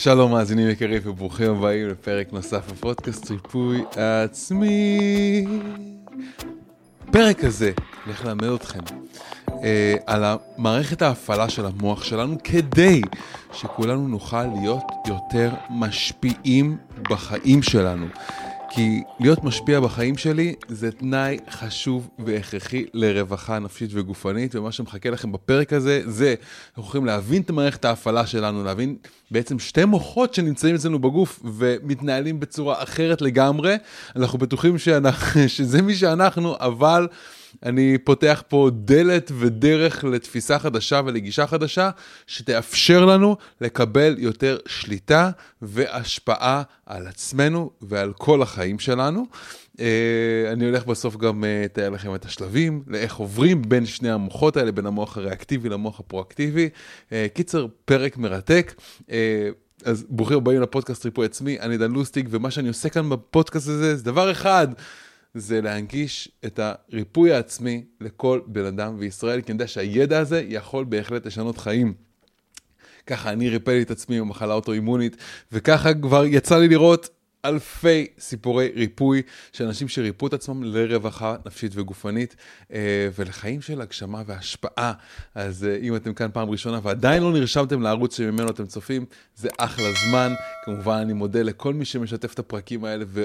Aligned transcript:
שלום 0.00 0.32
מאזינים 0.32 0.68
יקרים 0.68 1.02
וברוכים 1.04 1.50
הבאים 1.50 1.88
לפרק 1.88 2.32
נוסף 2.32 2.70
בפודקאסט 2.72 3.30
ריפוי 3.30 3.82
עצמי. 3.96 5.46
פרק 7.12 7.44
הזה 7.44 7.72
הולך 8.06 8.24
ללמד 8.24 8.44
אתכם 8.44 8.78
אה, 9.64 9.94
על 10.06 10.24
המערכת 10.24 11.02
ההפעלה 11.02 11.48
של 11.48 11.66
המוח 11.66 12.04
שלנו 12.04 12.36
כדי 12.44 13.00
שכולנו 13.52 14.08
נוכל 14.08 14.44
להיות 14.46 14.84
יותר 15.08 15.50
משפיעים 15.70 16.76
בחיים 17.10 17.62
שלנו. 17.62 18.06
כי 18.70 19.02
להיות 19.20 19.44
משפיע 19.44 19.80
בחיים 19.80 20.16
שלי 20.16 20.54
זה 20.68 20.92
תנאי 20.92 21.38
חשוב 21.50 22.08
והכרחי 22.18 22.84
לרווחה 22.94 23.58
נפשית 23.58 23.90
וגופנית, 23.92 24.54
ומה 24.54 24.72
שמחכה 24.72 25.10
לכם 25.10 25.32
בפרק 25.32 25.72
הזה 25.72 26.02
זה, 26.06 26.34
אנחנו 26.68 26.88
יכולים 26.88 27.06
להבין 27.06 27.42
את 27.42 27.50
מערכת 27.50 27.84
ההפעלה 27.84 28.26
שלנו, 28.26 28.64
להבין 28.64 28.96
בעצם 29.30 29.58
שתי 29.58 29.84
מוחות 29.84 30.34
שנמצאים 30.34 30.74
אצלנו 30.74 30.98
בגוף 30.98 31.40
ומתנהלים 31.44 32.40
בצורה 32.40 32.82
אחרת 32.82 33.22
לגמרי. 33.22 33.76
אנחנו 34.16 34.38
בטוחים 34.38 34.78
שאנחנו, 34.78 35.48
שזה 35.48 35.82
מי 35.82 35.94
שאנחנו, 35.94 36.56
אבל... 36.60 37.08
אני 37.62 37.98
פותח 37.98 38.42
פה 38.48 38.70
דלת 38.72 39.32
ודרך 39.38 40.04
לתפיסה 40.04 40.58
חדשה 40.58 41.00
ולגישה 41.04 41.46
חדשה, 41.46 41.90
שתאפשר 42.26 43.04
לנו 43.04 43.36
לקבל 43.60 44.14
יותר 44.18 44.58
שליטה 44.66 45.30
והשפעה 45.62 46.62
על 46.86 47.06
עצמנו 47.06 47.70
ועל 47.82 48.12
כל 48.12 48.42
החיים 48.42 48.78
שלנו. 48.78 49.26
Uh, 49.76 49.80
אני 50.52 50.64
הולך 50.64 50.86
בסוף 50.86 51.16
גם 51.16 51.44
אה, 51.44 51.62
לתאר 51.64 51.88
uh, 51.88 51.94
לכם 51.94 52.14
את 52.14 52.24
השלבים, 52.24 52.82
לאיך 52.86 53.16
עוברים 53.16 53.62
בין 53.62 53.86
שני 53.86 54.10
המוחות 54.10 54.56
האלה, 54.56 54.72
בין 54.72 54.86
המוח 54.86 55.16
הריאקטיבי 55.16 55.68
למוח 55.68 56.00
הפרואקטיבי. 56.00 56.68
Uh, 57.08 57.12
קיצר, 57.34 57.66
פרק 57.84 58.16
מרתק. 58.16 58.74
אז 59.84 60.04
ברוכים 60.08 60.36
הבאים 60.36 60.60
לפודקאסט 60.60 61.04
ריפוי 61.04 61.26
עצמי, 61.26 61.60
אני 61.60 61.76
דן 61.76 61.90
לוסטיג, 61.90 62.28
ומה 62.30 62.50
שאני 62.50 62.68
עושה 62.68 62.88
כאן 62.88 63.08
בפודקאסט 63.08 63.68
הזה 63.68 63.96
זה 63.96 64.04
דבר 64.04 64.30
אחד. 64.30 64.68
זה 65.38 65.60
להנגיש 65.60 66.28
את 66.44 66.60
הריפוי 66.62 67.32
העצמי 67.32 67.84
לכל 68.00 68.40
בן 68.46 68.64
אדם 68.64 68.98
בישראל, 68.98 69.40
כי 69.40 69.52
אני 69.52 69.56
יודע 69.56 69.66
שהידע 69.66 70.18
הזה 70.18 70.44
יכול 70.48 70.84
בהחלט 70.84 71.26
לשנות 71.26 71.58
חיים. 71.58 71.94
ככה 73.06 73.30
אני 73.30 73.48
ריפאתי 73.48 73.82
את 73.82 73.90
עצמי 73.90 74.20
במחלה 74.20 74.54
אוטואימונית, 74.54 75.16
וככה 75.52 75.94
כבר 75.94 76.24
יצא 76.24 76.58
לי 76.58 76.68
לראות 76.68 77.08
אלפי 77.44 78.06
סיפורי 78.18 78.70
ריפוי 78.76 79.22
של 79.52 79.64
אנשים 79.64 79.88
שריפו 79.88 80.26
את 80.26 80.32
עצמם 80.32 80.64
לרווחה 80.64 81.36
נפשית 81.46 81.72
וגופנית 81.74 82.36
אה, 82.72 83.08
ולחיים 83.18 83.60
של 83.60 83.80
הגשמה 83.80 84.22
והשפעה. 84.26 84.92
אז 85.34 85.64
אה, 85.64 85.76
אם 85.82 85.96
אתם 85.96 86.14
כאן 86.14 86.28
פעם 86.32 86.50
ראשונה 86.50 86.80
ועדיין 86.82 87.22
לא 87.22 87.32
נרשמתם 87.32 87.82
לערוץ 87.82 88.16
שממנו 88.16 88.50
אתם 88.50 88.66
צופים, 88.66 89.04
זה 89.36 89.48
אחלה 89.58 89.88
זמן. 90.08 90.32
כמובן, 90.64 90.96
אני 90.96 91.12
מודה 91.12 91.42
לכל 91.42 91.74
מי 91.74 91.84
שמשתף 91.84 92.34
את 92.34 92.38
הפרקים 92.38 92.84
האלה 92.84 93.04
ו... 93.08 93.24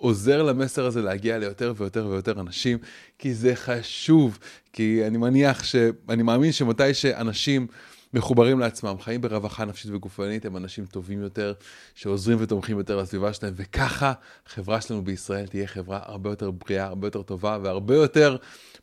עוזר 0.00 0.42
למסר 0.42 0.86
הזה 0.86 1.02
להגיע 1.02 1.38
ליותר 1.38 1.72
ויותר 1.76 2.06
ויותר 2.06 2.40
אנשים, 2.40 2.78
כי 3.18 3.34
זה 3.34 3.56
חשוב, 3.56 4.38
כי 4.72 5.06
אני 5.06 5.18
מניח 5.18 5.64
ש... 5.64 5.76
אני 6.08 6.22
מאמין 6.22 6.52
שמתי 6.52 6.94
שאנשים 6.94 7.66
מחוברים 8.14 8.58
לעצמם, 8.58 8.96
חיים 9.00 9.20
ברווחה 9.20 9.64
נפשית 9.64 9.90
וגופנית, 9.94 10.44
הם 10.44 10.56
אנשים 10.56 10.86
טובים 10.86 11.22
יותר, 11.22 11.52
שעוזרים 11.94 12.38
ותומכים 12.40 12.78
יותר 12.78 12.96
לסביבה 12.96 13.32
שלהם, 13.32 13.54
וככה 13.56 14.12
החברה 14.46 14.80
שלנו 14.80 15.04
בישראל 15.04 15.46
תהיה 15.46 15.66
חברה 15.66 15.98
הרבה 16.02 16.30
יותר 16.30 16.50
בריאה, 16.50 16.84
הרבה 16.84 17.06
יותר 17.06 17.22
טובה 17.22 17.58
והרבה 17.62 17.94
יותר 17.94 18.36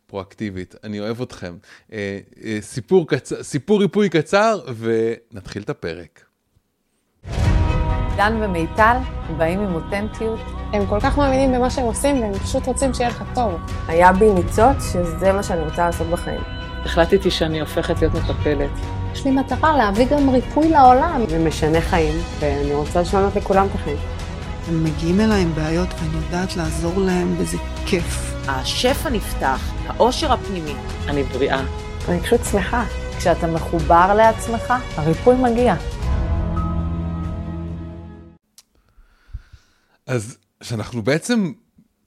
פרואקטיבית. 0.08 0.76
אני 0.84 1.00
אוהב 1.00 1.22
אתכם. 1.22 1.58
אה, 1.94 2.20
אה, 2.44 2.58
סיפור, 2.62 3.08
קצ... 3.08 3.34
סיפור 3.42 3.82
ריפוי 3.82 4.10
קצר, 4.10 4.60
ונתחיל 4.78 5.62
את 5.62 5.70
הפרק. 5.70 6.27
דן 8.18 8.38
ומיטל 8.42 8.98
באים 9.38 9.60
עם 9.60 9.76
אותנטיות. 9.76 10.40
הם 10.74 10.86
כל 10.86 11.00
כך 11.00 11.18
מאמינים 11.18 11.54
במה 11.54 11.70
שהם 11.70 11.86
עושים, 11.86 12.22
והם 12.22 12.34
פשוט 12.34 12.68
רוצים 12.68 12.94
שיהיה 12.94 13.10
לך 13.10 13.24
טוב. 13.34 13.52
היה 13.88 14.12
בי 14.12 14.34
ניצוץ 14.34 14.94
שזה 14.94 15.34
מה 15.34 15.44
שאני 15.44 15.62
רוצה 15.62 15.86
לעשות 15.86 16.08
בחיים. 16.08 16.42
החלטתי 16.86 17.32
שאני 17.32 17.60
הופכת 17.60 18.02
להיות 18.02 18.14
מטפלת. 18.14 18.70
יש 19.14 19.26
לי 19.26 19.32
מטרה 19.32 19.78
להביא 19.78 20.06
גם 20.06 20.30
ריפוי 20.30 20.70
לעולם. 20.70 21.22
זה 21.28 21.40
משנה 21.40 21.82
חיים, 21.82 22.16
ואני 22.40 22.74
רוצה 22.74 23.02
לשנות 23.02 23.36
לכולם 23.36 23.68
את 23.70 23.76
החיים. 23.76 23.98
הם 24.68 24.84
מגיעים 24.84 25.22
אליי 25.22 25.42
עם 25.42 25.52
בעיות 25.56 25.90
ואני 25.94 26.26
יודעת 26.26 26.58
לעזור 26.58 26.94
להם 26.98 27.36
וזה 27.38 27.58
כיף. 27.86 28.34
השפע 28.48 29.10
נפתח, 29.10 29.72
העושר 29.88 30.34
הפנימי. 30.34 30.76
אני 31.08 31.24
בריאה. 31.24 31.62
אני 32.10 32.20
פשוט 32.20 32.44
שמחה. 32.52 32.84
כשאתה 33.18 33.48
מחובר 33.48 34.14
לעצמך, 34.14 34.74
הריפוי 34.96 35.36
מגיע. 35.36 35.76
אז 40.08 40.38
כשאנחנו 40.60 41.02
בעצם 41.02 41.52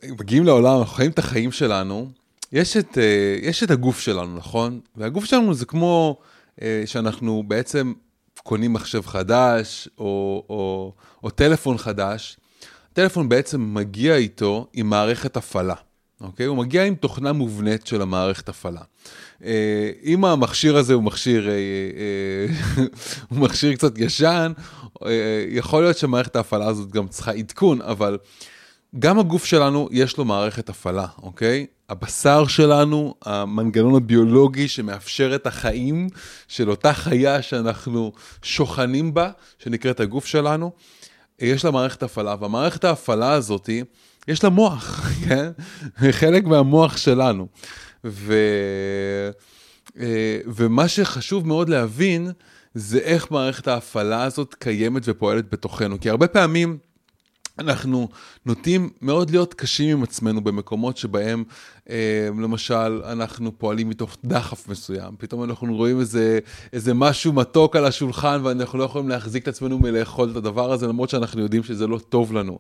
מגיעים 0.05 0.45
לעולם, 0.45 0.79
אנחנו 0.79 0.95
חיים 0.95 1.11
את 1.11 1.19
החיים 1.19 1.53
שלנו, 1.53 2.11
יש 2.53 2.77
את, 2.77 2.99
אה, 2.99 3.37
יש 3.43 3.63
את 3.63 3.71
הגוף 3.71 4.01
שלנו, 4.01 4.37
נכון? 4.37 4.81
והגוף 4.97 5.25
שלנו 5.25 5.55
זה 5.55 5.67
כמו 5.67 6.19
אה, 6.63 6.83
שאנחנו 6.87 7.43
בעצם 7.47 7.93
קונים 8.43 8.73
מחשב 8.73 9.07
חדש 9.07 9.89
או, 9.99 10.45
או, 10.49 10.93
או 11.25 11.31
טלפון 11.31 11.79
חדש. 11.79 12.37
הטלפון 12.93 13.29
בעצם 13.29 13.75
מגיע 13.75 14.17
איתו 14.17 14.67
עם 14.73 14.91
מערכת 14.91 15.37
הפעלה. 15.37 15.75
אוקיי? 16.21 16.47
הוא 16.47 16.57
מגיע 16.57 16.85
עם 16.85 16.95
תוכנה 16.95 17.33
מובנית 17.33 17.87
של 17.87 18.03
המערכת 18.03 18.49
הפעלה. 18.49 18.81
אה, 19.45 19.91
אם 20.05 20.25
המכשיר 20.25 20.77
הזה 20.77 20.95
הוא 20.95 21.03
מכשיר, 21.03 21.49
הוא 23.29 23.39
מכשיר 23.39 23.75
קצת 23.75 23.99
ישן, 23.99 24.53
יכול 25.49 25.83
להיות 25.83 25.99
שמערכת 25.99 26.37
ההפעלה 26.37 26.67
הזאת 26.67 26.91
גם 26.91 27.09
צריכה 27.09 27.33
עדכון, 27.33 27.83
אבל 27.83 28.19
גם 28.99 29.19
הגוף 29.19 29.45
שלנו 29.45 29.89
יש 29.93 30.17
לו 30.17 30.25
מערכת 30.25 30.69
הפעלה, 30.69 31.07
אוקיי? 31.23 31.67
הבשר 31.89 32.47
שלנו, 32.47 33.15
המנגנון 33.25 33.97
הביולוגי 33.97 34.69
שמאפשר 34.69 35.35
את 35.35 35.47
החיים 35.47 36.09
של 36.49 36.71
אותה 36.71 36.93
חיה 36.93 37.43
שאנחנו 37.43 38.13
שוכנים 38.43 39.15
בה, 39.15 39.31
שנקראת 39.59 40.01
הגוף 40.01 40.27
שלנו, 40.27 40.73
יש 41.39 41.65
לה 41.65 41.71
מערכת 41.71 42.03
הפעלה, 42.03 42.35
והמערכת 42.41 42.85
ההפעלה 42.85 43.33
הזאתי, 43.33 43.85
יש 44.29 44.45
לה 44.45 44.51
מוח, 44.51 45.01
כן? 45.29 45.51
חלק 46.11 46.45
מהמוח 46.45 46.97
שלנו. 46.97 47.47
ו... 48.05 48.35
אה, 50.01 50.39
ומה 50.47 50.89
שחשוב 50.89 51.47
מאוד 51.47 51.69
להבין, 51.69 52.31
זה 52.75 52.99
איך 52.99 53.31
מערכת 53.31 53.69
ההפעלה 53.69 54.25
הזאת 54.25 54.55
קיימת 54.55 55.03
ופועלת 55.05 55.53
בתוכנו. 55.53 56.01
כי 56.01 56.11
הרבה 56.11 56.29
פעמים... 56.29 56.79
אנחנו 57.59 58.09
נוטים 58.47 58.91
מאוד 59.03 59.31
להיות 59.31 59.55
קשים 59.55 59.97
עם 59.97 60.03
עצמנו 60.03 60.41
במקומות 60.41 60.97
שבהם, 60.97 61.45
אה, 61.91 62.29
למשל, 62.43 63.03
אנחנו 63.05 63.59
פועלים 63.59 63.89
מתוך 63.89 64.17
דחף 64.25 64.69
מסוים. 64.69 65.15
פתאום 65.19 65.45
אנחנו 65.45 65.77
רואים 65.77 66.01
איזה, 66.01 66.39
איזה 66.73 66.95
משהו 66.95 67.33
מתוק 67.33 67.77
על 67.77 67.85
השולחן 67.85 68.41
ואנחנו 68.45 68.79
לא 68.79 68.85
יכולים 68.85 69.09
להחזיק 69.09 69.43
את 69.43 69.49
עצמנו 69.49 69.79
מלאכול 69.79 70.31
את 70.31 70.37
הדבר 70.37 70.73
הזה, 70.73 70.87
למרות 70.87 71.11
שאנחנו 71.11 71.41
יודעים 71.41 71.63
שזה 71.63 71.87
לא 71.87 71.99
טוב 71.99 72.33
לנו. 72.33 72.59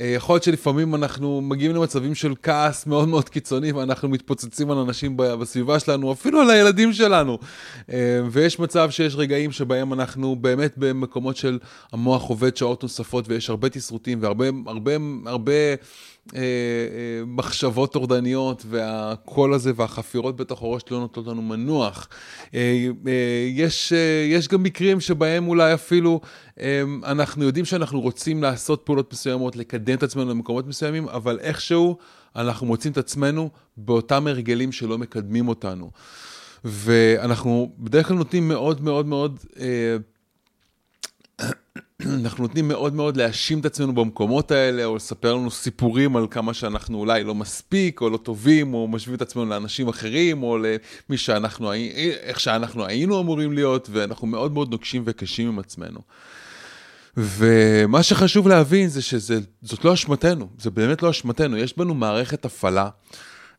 אה, 0.00 0.06
יכול 0.06 0.34
להיות 0.34 0.42
שלפעמים 0.42 0.94
אנחנו 0.94 1.40
מגיעים 1.40 1.74
למצבים 1.74 2.14
של 2.14 2.34
כעס 2.42 2.86
מאוד 2.86 3.08
מאוד 3.08 3.28
קיצוני 3.28 3.72
ואנחנו 3.72 4.08
מתפוצצים 4.08 4.70
על 4.70 4.78
אנשים 4.78 5.16
בסביבה 5.16 5.80
שלנו, 5.80 6.12
אפילו 6.12 6.40
על 6.40 6.50
הילדים 6.50 6.92
שלנו. 6.92 7.38
אה, 7.92 8.20
ויש 8.30 8.58
מצב 8.58 8.90
שיש 8.90 9.14
רגעים 9.14 9.52
שבהם 9.52 9.92
אנחנו 9.92 10.36
באמת 10.36 10.74
במקומות 10.76 11.36
של 11.36 11.58
המוח 11.92 12.22
עובד 12.22 12.56
שעות 12.56 12.82
נוספות 12.82 13.28
ויש 13.28 13.50
הרבה 13.50 13.68
תסרוטים 13.68 14.18
והרבה... 14.22 14.46
הרבה, 14.66 14.92
הרבה, 15.26 15.52
אה, 15.52 15.74
אה, 16.34 16.40
מחשבות 17.26 17.92
טורדניות, 17.92 18.62
והקול 18.68 19.54
הזה 19.54 19.72
והחפירות 19.76 20.36
בתוך 20.36 20.62
הראש 20.62 20.82
לא 20.90 20.98
נותנות 20.98 21.26
לנו 21.26 21.42
מנוח. 21.42 22.08
אה, 22.54 22.88
אה, 23.06 23.48
יש, 23.50 23.92
אה, 23.92 24.26
יש 24.28 24.48
גם 24.48 24.62
מקרים 24.62 25.00
שבהם 25.00 25.48
אולי 25.48 25.74
אפילו 25.74 26.20
אה, 26.60 26.82
אנחנו 27.04 27.44
יודעים 27.44 27.64
שאנחנו 27.64 28.00
רוצים 28.00 28.42
לעשות 28.42 28.82
פעולות 28.84 29.12
מסוימות, 29.12 29.56
לקדם 29.56 29.94
את 29.94 30.02
עצמנו 30.02 30.30
למקומות 30.30 30.66
מסוימים, 30.66 31.08
אבל 31.08 31.38
איכשהו 31.40 31.96
אנחנו 32.36 32.66
מוצאים 32.66 32.92
את 32.92 32.98
עצמנו 32.98 33.50
באותם 33.76 34.26
הרגלים 34.26 34.72
שלא 34.72 34.98
מקדמים 34.98 35.48
אותנו. 35.48 35.90
ואנחנו 36.64 37.72
בדרך 37.78 38.08
כלל 38.08 38.16
נותנים 38.16 38.48
מאוד 38.48 38.80
מאוד 38.82 39.06
מאוד... 39.06 39.38
אה, 39.60 39.96
אנחנו 42.06 42.42
נותנים 42.42 42.68
מאוד 42.68 42.94
מאוד 42.94 43.16
להאשים 43.16 43.60
את 43.60 43.64
עצמנו 43.64 43.94
במקומות 43.94 44.50
האלה, 44.50 44.84
או 44.84 44.96
לספר 44.96 45.34
לנו 45.34 45.50
סיפורים 45.50 46.16
על 46.16 46.26
כמה 46.30 46.54
שאנחנו 46.54 46.98
אולי 46.98 47.24
לא 47.24 47.34
מספיק, 47.34 48.00
או 48.00 48.10
לא 48.10 48.16
טובים, 48.16 48.74
או 48.74 48.88
משווים 48.88 49.16
את 49.16 49.22
עצמנו 49.22 49.46
לאנשים 49.46 49.88
אחרים, 49.88 50.42
או 50.42 50.58
למי 50.58 51.16
שאנחנו, 51.16 51.72
איך 52.22 52.40
שאנחנו 52.40 52.86
היינו 52.86 53.20
אמורים 53.20 53.52
להיות, 53.52 53.88
ואנחנו 53.92 54.26
מאוד 54.26 54.52
מאוד 54.52 54.70
נוקשים 54.70 55.02
וקשים 55.06 55.48
עם 55.48 55.58
עצמנו. 55.58 56.00
ומה 57.16 58.02
שחשוב 58.02 58.48
להבין 58.48 58.88
זה 58.88 59.02
שזאת 59.02 59.84
לא 59.84 59.94
אשמתנו, 59.94 60.48
זה 60.58 60.70
באמת 60.70 61.02
לא 61.02 61.10
אשמתנו. 61.10 61.56
יש 61.56 61.78
בנו 61.78 61.94
מערכת 61.94 62.44
הפעלה, 62.44 62.88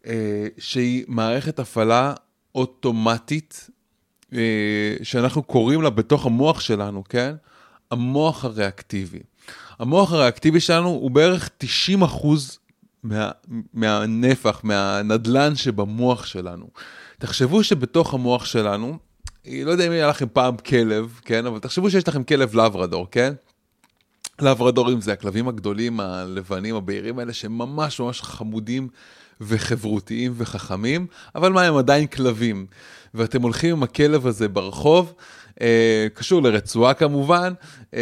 אה, 0.07 0.47
שהיא 0.57 1.05
מערכת 1.07 1.59
הפעלה 1.59 2.13
אוטומטית, 2.55 3.69
אה, 4.33 4.39
שאנחנו 5.03 5.43
קוראים 5.43 5.81
לה 5.81 5.89
בתוך 5.89 6.25
המוח 6.25 6.59
שלנו, 6.59 7.03
כן? 7.09 7.35
המוח 7.91 8.45
הריאקטיבי. 8.45 9.19
המוח 9.79 10.13
הריאקטיבי 10.13 10.59
שלנו 10.59 10.89
הוא 10.89 11.11
בערך 11.11 11.49
90 11.57 12.01
אחוז 12.01 12.59
מה, 13.03 13.31
מהנפח, 13.73 14.59
מהנדלן 14.63 15.55
שבמוח 15.55 16.25
שלנו. 16.25 16.67
תחשבו 17.19 17.63
שבתוך 17.63 18.13
המוח 18.13 18.45
שלנו, 18.45 18.97
לא 19.47 19.71
יודע 19.71 19.87
אם 19.87 19.91
היה 19.91 20.07
לכם 20.07 20.25
פעם 20.33 20.57
כלב, 20.57 21.19
כן? 21.25 21.45
אבל 21.45 21.59
תחשבו 21.59 21.89
שיש 21.89 22.07
לכם 22.07 22.23
כלב 22.23 22.55
לברדור, 22.55 23.07
כן? 23.11 23.33
לברדורים 24.41 25.01
זה 25.01 25.13
הכלבים 25.13 25.47
הגדולים, 25.47 25.99
הלבנים, 25.99 26.75
הבהירים 26.75 27.19
האלה, 27.19 27.33
שהם 27.33 27.57
ממש 27.57 27.99
ממש 27.99 28.21
חמודים 28.21 28.87
וחברותיים 29.41 30.33
וחכמים, 30.37 31.07
אבל 31.35 31.51
מה, 31.51 31.61
הם 31.61 31.77
עדיין 31.77 32.07
כלבים. 32.07 32.65
ואתם 33.13 33.41
הולכים 33.41 33.71
עם 33.71 33.83
הכלב 33.83 34.27
הזה 34.27 34.47
ברחוב, 34.47 35.13
קשור 36.13 36.41
לרצועה 36.41 36.93
כמובן, 36.93 37.53
אה, 37.93 37.99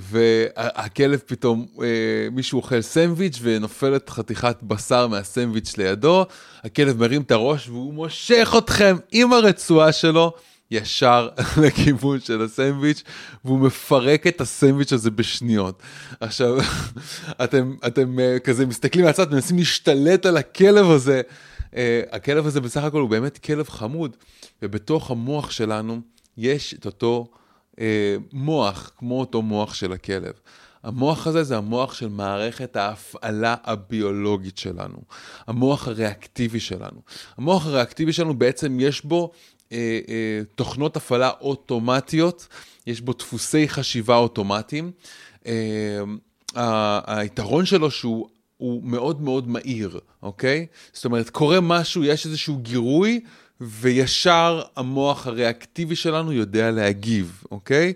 והכלב 0.00 1.20
פתאום, 1.26 1.66
אה, 1.82 1.86
מישהו 2.32 2.56
אוכל 2.56 2.80
סנדוויץ' 2.80 3.38
ונופלת 3.42 4.10
חתיכת 4.10 4.56
בשר 4.62 5.06
מהסנדוויץ' 5.06 5.76
לידו, 5.76 6.26
הכלב 6.64 6.98
מרים 6.98 7.22
את 7.22 7.30
הראש 7.30 7.68
והוא 7.68 7.94
מושך 7.94 8.54
אתכם 8.58 8.96
עם 9.12 9.32
הרצועה 9.32 9.92
שלו. 9.92 10.32
ישר 10.70 11.28
לכיוון 11.62 12.20
של 12.20 12.42
הסנדוויץ', 12.42 13.02
והוא 13.44 13.58
מפרק 13.58 14.26
את 14.26 14.40
הסנדוויץ' 14.40 14.92
הזה 14.92 15.10
בשניות. 15.10 15.82
עכשיו, 16.20 16.56
אתם, 17.44 17.74
אתם 17.86 18.16
כזה 18.44 18.66
מסתכלים 18.66 19.04
מהצד, 19.04 19.32
מנסים 19.32 19.58
להשתלט 19.58 20.26
על 20.26 20.36
הכלב 20.36 20.90
הזה. 20.90 21.22
הכלב 22.12 22.46
הזה 22.46 22.60
בסך 22.60 22.84
הכל 22.84 23.00
הוא 23.00 23.10
באמת 23.10 23.38
כלב 23.38 23.68
חמוד, 23.68 24.16
ובתוך 24.62 25.10
המוח 25.10 25.50
שלנו 25.50 26.00
יש 26.36 26.74
את 26.74 26.86
אותו 26.86 27.26
uh, 27.72 27.76
מוח, 28.32 28.90
כמו 28.96 29.20
אותו 29.20 29.42
מוח 29.42 29.74
של 29.74 29.92
הכלב. 29.92 30.32
המוח 30.84 31.26
הזה 31.26 31.42
זה 31.42 31.56
המוח 31.56 31.94
של 31.94 32.08
מערכת 32.08 32.76
ההפעלה 32.76 33.54
הביולוגית 33.64 34.58
שלנו, 34.58 34.98
המוח 35.46 35.88
הריאקטיבי 35.88 36.60
שלנו. 36.60 37.00
המוח 37.36 37.66
הריאקטיבי 37.66 38.12
שלנו 38.12 38.34
בעצם 38.34 38.80
יש 38.80 39.04
בו 39.04 39.32
אה, 39.72 40.00
אה, 40.08 40.40
תוכנות 40.54 40.96
הפעלה 40.96 41.30
אוטומטיות, 41.40 42.48
יש 42.86 43.00
בו 43.00 43.12
דפוסי 43.12 43.68
חשיבה 43.68 44.16
אוטומטיים. 44.16 44.90
אה, 45.46 47.00
היתרון 47.06 47.66
שלו 47.66 47.90
שהוא 47.90 48.28
הוא 48.56 48.82
מאוד 48.84 49.22
מאוד 49.22 49.48
מהיר, 49.48 50.00
אוקיי? 50.22 50.66
זאת 50.92 51.04
אומרת, 51.04 51.30
קורה 51.30 51.60
משהו, 51.60 52.04
יש 52.04 52.26
איזשהו 52.26 52.58
גירוי, 52.58 53.20
וישר 53.60 54.62
המוח 54.76 55.26
הריאקטיבי 55.26 55.96
שלנו 55.96 56.32
יודע 56.32 56.70
להגיב, 56.70 57.42
אוקיי? 57.50 57.92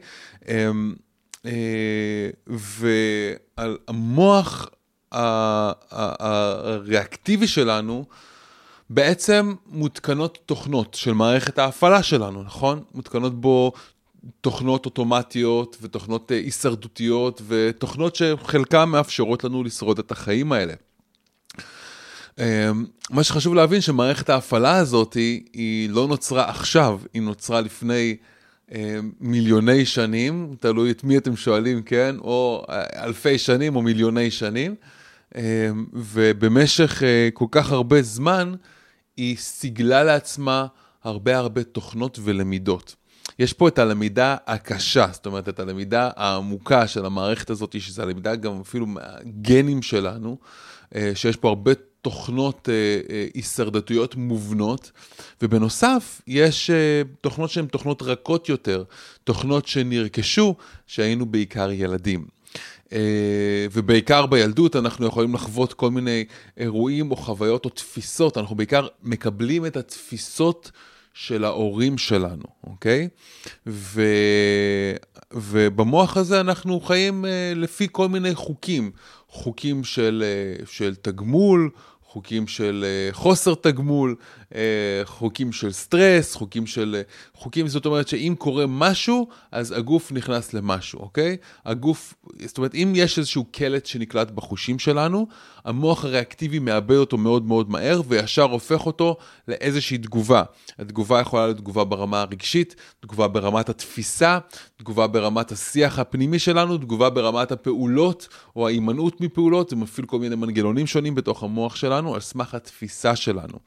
והמוח 3.59 4.69
הריאקטיבי 5.91 7.47
שלנו, 7.47 8.05
בעצם 8.91 9.55
מותקנות 9.67 10.39
תוכנות 10.47 10.95
של 10.95 11.13
מערכת 11.13 11.59
ההפעלה 11.59 12.03
שלנו, 12.03 12.43
נכון? 12.43 12.83
מותקנות 12.95 13.41
בו 13.41 13.73
תוכנות 14.41 14.85
אוטומטיות 14.85 15.77
ותוכנות 15.83 16.33
אה, 16.33 16.37
הישרדותיות 16.37 17.43
ותוכנות 17.49 18.17
שחלקן 18.17 18.85
מאפשרות 18.85 19.45
לנו 19.45 19.65
לשרוד 19.65 19.99
את 19.99 20.11
החיים 20.11 20.53
האלה. 20.53 20.75
אמ, 22.39 22.85
מה 23.11 23.25
שחשוב 23.25 23.55
להבין 23.55 23.81
שמערכת 23.81 24.31
ההפעלה 24.31 24.77
הזאת 24.77 25.15
היא, 25.15 25.91
לא 25.91 26.09
נוצרה 26.09 26.51
עכשיו, 26.51 27.01
היא 27.15 27.23
נוצרה 27.23 27.61
לפני 27.61 28.17
אמ, 28.75 29.11
מיליוני 29.21 29.87
שנים, 29.87 30.57
תלוי 30.61 30.91
את 30.91 31.05
מי 31.05 31.19
אתם 31.19 31.37
שואלים, 31.37 31.83
כן? 31.83 32.17
או 32.21 32.65
אה, 32.69 33.05
אלפי 33.05 33.39
שנים 33.39 33.77
או 33.77 33.83
מיליוני 33.83 34.31
שנים, 34.31 34.75
אמ, 35.37 35.41
ובמשך 35.93 37.03
אה, 37.03 37.29
כל 37.33 37.47
כך 37.51 37.73
הרבה 37.73 38.03
זמן, 38.03 38.55
היא 39.17 39.37
סיגלה 39.37 40.05
לעצמה 40.05 40.67
הרבה 41.05 41.37
הרבה 41.37 41.63
תוכנות 41.63 42.19
ולמידות. 42.23 42.95
יש 43.39 43.53
פה 43.53 43.69
את 43.69 43.79
הלמידה 43.79 44.37
הקשה, 44.47 45.07
זאת 45.13 45.27
אומרת, 45.27 45.49
את 45.49 45.61
הלמידה 45.61 46.11
העמוקה 46.17 46.87
של 46.87 47.07
המערכת 47.07 47.51
הזאת, 47.51 47.81
שזה 47.81 48.03
הלמידה 48.03 48.37
גם 48.37 48.61
אפילו 48.61 48.87
מהגנים 48.87 49.83
שלנו, 49.83 50.39
אה, 50.95 51.11
שיש 51.15 51.37
פה 51.37 51.49
הרבה 51.49 51.73
תוכנות 52.03 52.69
אה, 52.69 52.75
אה, 53.15 53.27
הישרדתויות 53.35 54.15
מובנות, 54.17 54.91
ובנוסף, 55.43 56.21
יש 56.27 56.71
תוכנות 57.21 57.51
שהן 57.51 57.67
תוכנות 57.67 58.03
רכות 58.03 58.49
יותר, 58.49 58.85
תוכנות 59.25 59.67
שנרכשו, 59.67 60.55
שהיינו 60.87 61.27
בעיקר 61.27 61.71
ילדים. 61.71 62.39
אה, 62.93 63.67
ובעיקר 63.73 64.27
בילדות 64.27 64.77
אנחנו 64.77 65.07
יכולים 65.07 65.35
לחוות 65.35 65.73
כל 65.73 65.91
מיני 65.91 66.25
אירועים 66.57 67.11
או 67.11 67.17
חוויות 67.17 67.65
או 67.65 67.71
תפיסות, 67.71 68.39
אנחנו 68.39 68.57
בעיקר 68.57 68.87
מקבלים 69.03 69.67
את 69.67 69.77
התפיסות 69.77 70.71
של 71.15 71.45
ההורים 71.45 71.99
שלנו, 71.99 72.45
אוקיי? 72.65 73.09
ו... 73.67 74.03
ובמוח 75.33 76.17
הזה 76.17 76.41
אנחנו 76.41 76.81
חיים 76.81 77.25
אה, 77.25 77.53
לפי 77.57 77.87
כל 77.93 78.09
מיני 78.09 78.35
חוקים, 78.35 78.91
חוקים 79.29 79.85
של, 79.85 80.25
אה, 80.27 80.67
של 80.67 80.95
תגמול, 80.95 81.71
חוקים 82.03 82.47
של 82.47 82.85
חוסר 83.13 83.55
תגמול, 83.55 84.17
חוקים 85.05 85.53
של 85.53 85.73
סטרס, 85.73 86.35
חוקים 86.35 86.67
של... 86.67 87.03
חוקים, 87.35 87.69
זאת 87.69 87.87
אומרת 87.87 88.09
שאם 88.09 88.35
קורה 88.39 88.65
משהו, 88.69 89.29
אז 89.53 89.73
הגוף 89.73 90.13
נכנס 90.13 90.55
למשהו, 90.55 91.01
אוקיי? 91.01 91.37
הגוף, 91.65 92.15
זאת 92.45 92.59
אומרת, 92.59 92.75
אם 92.75 92.93
יש 92.97 93.19
איזשהו 93.19 93.45
קלט 93.53 93.87
שנקלט 93.87 94.31
בחושים 94.31 94.79
שלנו, 94.79 95.27
המוח 95.65 96.05
הריאקטיבי 96.05 96.59
מאבד 96.59 96.97
אותו 96.97 97.19
מאוד 97.19 97.47
מאוד 97.47 97.71
מהר, 97.71 98.01
וישר 98.09 98.43
הופך 98.43 98.87
אותו 98.87 99.17
לאיזושהי 99.49 99.99
תגובה. 99.99 100.43
התגובה 100.79 101.21
יכולה 101.21 101.45
להיות 101.47 101.57
תגובה 101.57 101.85
ברמה 101.85 102.21
הרגשית, 102.21 102.77
תגובה 103.01 103.29
ברמת 103.29 103.69
התפיסה, 103.69 104.39
תגובה 104.77 105.07
ברמת 105.07 105.53
השיח 105.53 105.99
הפנימי 105.99 106.39
שלנו, 106.39 106.79
תגובה 106.79 107.11
ברמת 107.11 107.53
הפעולות, 107.53 108.29
או 108.57 108.67
ההימנעות 108.67 109.21
מפעולות, 109.21 109.71
זה 109.71 109.77
מפעיל 109.77 110.07
כל 110.07 110.19
מיני 110.19 110.37
מנגנונים 110.37 110.87
שונים 110.87 111.15
בתוך 111.15 111.43
המוח 111.43 111.77
שלנו, 111.77 112.15
על 112.15 112.21
סמך 112.21 112.55
התפיסה 112.55 113.17
שלנו. 113.17 113.59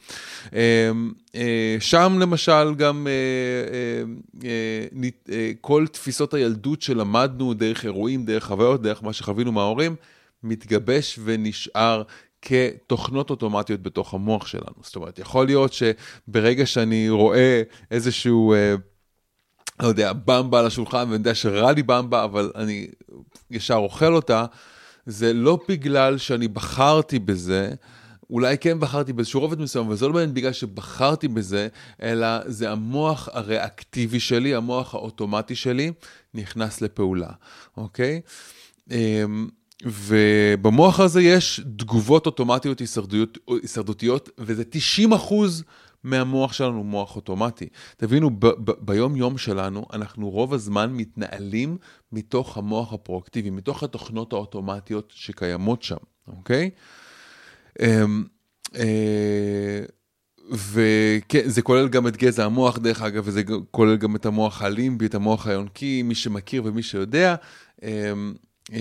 אמ, 0.91 1.11
אה, 1.35 1.77
שם 1.79 2.17
למשל 2.19 2.75
גם 2.77 3.07
אה, 3.07 4.43
אה, 5.31 5.51
כל 5.61 5.85
תפיסות 5.91 6.33
הילדות 6.33 6.81
שלמדנו 6.81 7.53
דרך 7.53 7.85
אירועים, 7.85 8.25
דרך 8.25 8.43
חוויות, 8.43 8.81
דרך 8.81 9.03
מה 9.03 9.13
שחווינו 9.13 9.51
מההורים, 9.51 9.95
מתגבש 10.43 11.19
ונשאר 11.23 12.03
כתוכנות 12.41 13.29
אוטומטיות 13.29 13.81
בתוך 13.81 14.13
המוח 14.13 14.47
שלנו. 14.47 14.75
זאת 14.81 14.95
אומרת, 14.95 15.19
יכול 15.19 15.45
להיות 15.45 15.73
שברגע 15.73 16.65
שאני 16.65 17.09
רואה 17.09 17.61
איזשהו, 17.91 18.55
לא 19.81 19.87
יודע, 19.87 20.13
במבה 20.13 20.59
על 20.59 20.65
השולחן, 20.65 20.97
ואני 20.97 21.13
יודע 21.13 21.35
שרע 21.35 21.71
לי 21.71 21.83
במבה, 21.83 22.23
אבל 22.23 22.51
אני 22.55 22.87
ישר 23.51 23.75
אוכל 23.75 24.13
אותה, 24.13 24.45
זה 25.05 25.33
לא 25.33 25.59
בגלל 25.67 26.17
שאני 26.17 26.47
בחרתי 26.47 27.19
בזה, 27.19 27.73
אולי 28.31 28.57
כן 28.57 28.79
בחרתי 28.79 29.13
באיזשהו 29.13 29.39
רובד 29.39 29.59
מסוים, 29.59 29.85
אבל 29.85 29.95
זה 29.95 30.07
לא 30.07 30.13
באמת 30.13 30.33
בגלל 30.33 30.51
שבחרתי 30.51 31.27
בזה, 31.27 31.67
אלא 32.01 32.27
זה 32.45 32.71
המוח 32.71 33.29
הריאקטיבי 33.31 34.19
שלי, 34.19 34.55
המוח 34.55 34.95
האוטומטי 34.95 35.55
שלי, 35.55 35.91
נכנס 36.33 36.81
לפעולה, 36.81 37.29
אוקיי? 37.77 38.21
אמ, 38.91 39.47
ובמוח 39.85 40.99
הזה 40.99 41.21
יש 41.21 41.61
תגובות 41.77 42.25
אוטומטיות 42.25 42.79
הישרדות, 42.79 43.37
הישרדותיות, 43.47 44.29
וזה 44.37 44.63
90 44.69 45.13
אחוז 45.13 45.63
מהמוח 46.03 46.53
שלנו 46.53 46.83
מוח 46.83 47.15
אוטומטי. 47.15 47.67
תבינו, 47.97 48.29
ב- 48.29 48.71
ב- 48.71 48.71
ביום 48.79 49.15
יום 49.15 49.37
שלנו, 49.37 49.85
אנחנו 49.93 50.29
רוב 50.29 50.53
הזמן 50.53 50.93
מתנהלים 50.93 51.77
מתוך 52.11 52.57
המוח 52.57 52.93
הפרואקטיבי, 52.93 53.49
מתוך 53.49 53.83
התוכנות 53.83 54.33
האוטומטיות 54.33 55.13
שקיימות 55.15 55.83
שם, 55.83 55.95
אוקיי? 56.27 56.63
אה, 56.63 57.00
וכן, 60.51 61.41
זה 61.45 61.61
כולל 61.61 61.87
גם 61.87 62.07
את 62.07 62.17
גזע 62.17 62.45
המוח, 62.45 62.77
דרך 62.77 63.01
אגב, 63.01 63.23
וזה 63.25 63.41
כולל 63.71 63.97
גם 63.97 64.15
את 64.15 64.25
המוח 64.25 64.61
הלימבי, 64.61 65.05
את 65.05 65.15
המוח 65.15 65.47
היונקי, 65.47 66.03
מי 66.03 66.15
שמכיר 66.15 66.61
ומי 66.65 66.83
שיודע. 66.83 67.35
אמ, 67.83 68.33
אה, 68.73 68.77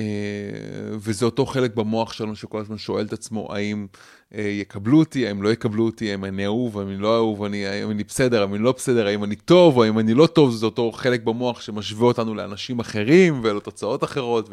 וזה 0.99 1.25
אותו 1.25 1.47
חלק 1.47 1.75
במוח 1.75 2.12
שלנו 2.12 2.37
שכל 2.37 2.61
הזמן 2.61 2.78
שואל 2.78 3.06
את 3.06 3.12
עצמו 3.12 3.54
האם 3.54 3.87
אה, 4.35 4.40
יקבלו 4.40 4.99
אותי, 4.99 5.26
האם 5.26 5.42
לא 5.42 5.49
יקבלו 5.52 5.87
אותי, 5.87 6.11
האם 6.11 6.25
אני 6.25 6.44
אהוב, 6.44 6.78
האם 6.78 6.88
אני 6.88 6.97
לא 6.97 7.16
אהוב, 7.16 7.44
האם 7.44 7.90
אני 7.90 8.04
בסדר, 8.04 8.40
האם 8.42 8.54
אני 8.54 8.62
לא 8.62 8.73
בסדר, 8.73 9.06
האם 9.06 9.25
אני 9.25 9.37
טוב, 9.37 9.76
או 9.76 9.85
האם 9.85 9.99
אני 9.99 10.14
לא 10.14 10.26
טוב, 10.26 10.50
זה 10.50 10.66
אותו 10.66 10.92
חלק 10.92 11.23
במוח 11.23 11.61
שמשווה 11.61 12.06
אותנו 12.06 12.35
לאנשים 12.35 12.78
אחרים 12.78 13.40
ולתוצאות 13.42 14.04
אחרות 14.04 14.49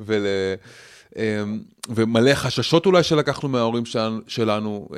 ול... 0.00 0.26
אמ, 1.16 1.60
ומלא 1.88 2.34
חששות 2.34 2.86
אולי 2.86 3.02
שלקחנו 3.02 3.48
מההורים 3.48 3.86
שלנו, 3.86 4.20
שלנו, 4.26 4.88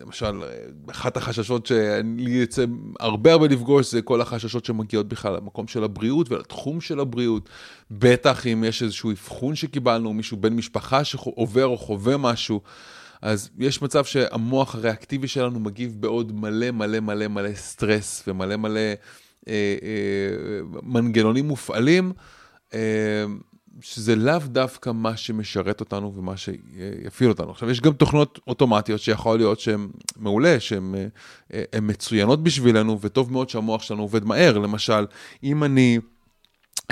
למשל, 0.00 0.42
אחת 0.90 1.16
החששות 1.16 1.66
שלי 1.66 2.30
יוצא 2.30 2.64
הרבה 3.00 3.32
הרבה 3.32 3.46
לפגוש 3.46 3.90
זה 3.90 4.02
כל 4.02 4.20
החששות 4.20 4.64
שמגיעות 4.64 5.08
בכלל 5.08 5.36
למקום 5.36 5.68
של 5.68 5.84
הבריאות 5.84 6.32
ולתחום 6.32 6.80
של 6.80 7.00
הבריאות. 7.00 7.48
בטח 7.90 8.46
אם 8.46 8.64
יש 8.64 8.82
איזשהו 8.82 9.10
אבחון 9.10 9.54
שקיבלנו, 9.54 10.12
מישהו 10.12 10.36
בן 10.36 10.52
משפחה 10.52 11.04
שעובר 11.04 11.66
או 11.66 11.78
חווה 11.78 12.16
משהו. 12.16 12.60
אז 13.22 13.50
יש 13.58 13.82
מצב 13.82 14.04
שהמוח 14.04 14.74
הריאקטיבי 14.74 15.28
שלנו 15.28 15.60
מגיב 15.60 15.96
בעוד 16.00 16.32
מלא 16.32 16.70
מלא 16.70 17.00
מלא 17.00 17.28
מלא 17.28 17.54
סטרס 17.54 18.24
ומלא 18.28 18.56
מלא 18.56 18.80
אה, 18.80 19.76
אה, 19.82 20.60
מנגנונים 20.82 21.48
מופעלים, 21.48 22.12
אה, 22.74 23.24
שזה 23.80 24.16
לאו 24.16 24.38
דווקא 24.46 24.90
מה 24.90 25.16
שמשרת 25.16 25.80
אותנו 25.80 26.14
ומה 26.14 26.36
שיפעיל 26.36 27.30
אותנו. 27.30 27.50
עכשיו, 27.50 27.70
יש 27.70 27.80
גם 27.80 27.92
תוכנות 27.92 28.40
אוטומטיות 28.46 29.00
שיכול 29.00 29.36
להיות 29.36 29.60
שהן 29.60 29.88
מעולה, 30.16 30.60
שהן 30.60 30.94
אה, 31.54 31.62
מצוינות 31.82 32.42
בשבילנו, 32.42 32.98
וטוב 33.00 33.32
מאוד 33.32 33.48
שהמוח 33.48 33.82
שלנו 33.82 34.02
עובד 34.02 34.24
מהר. 34.24 34.58
למשל, 34.58 35.06
אם 35.44 35.64
אני... 35.64 35.98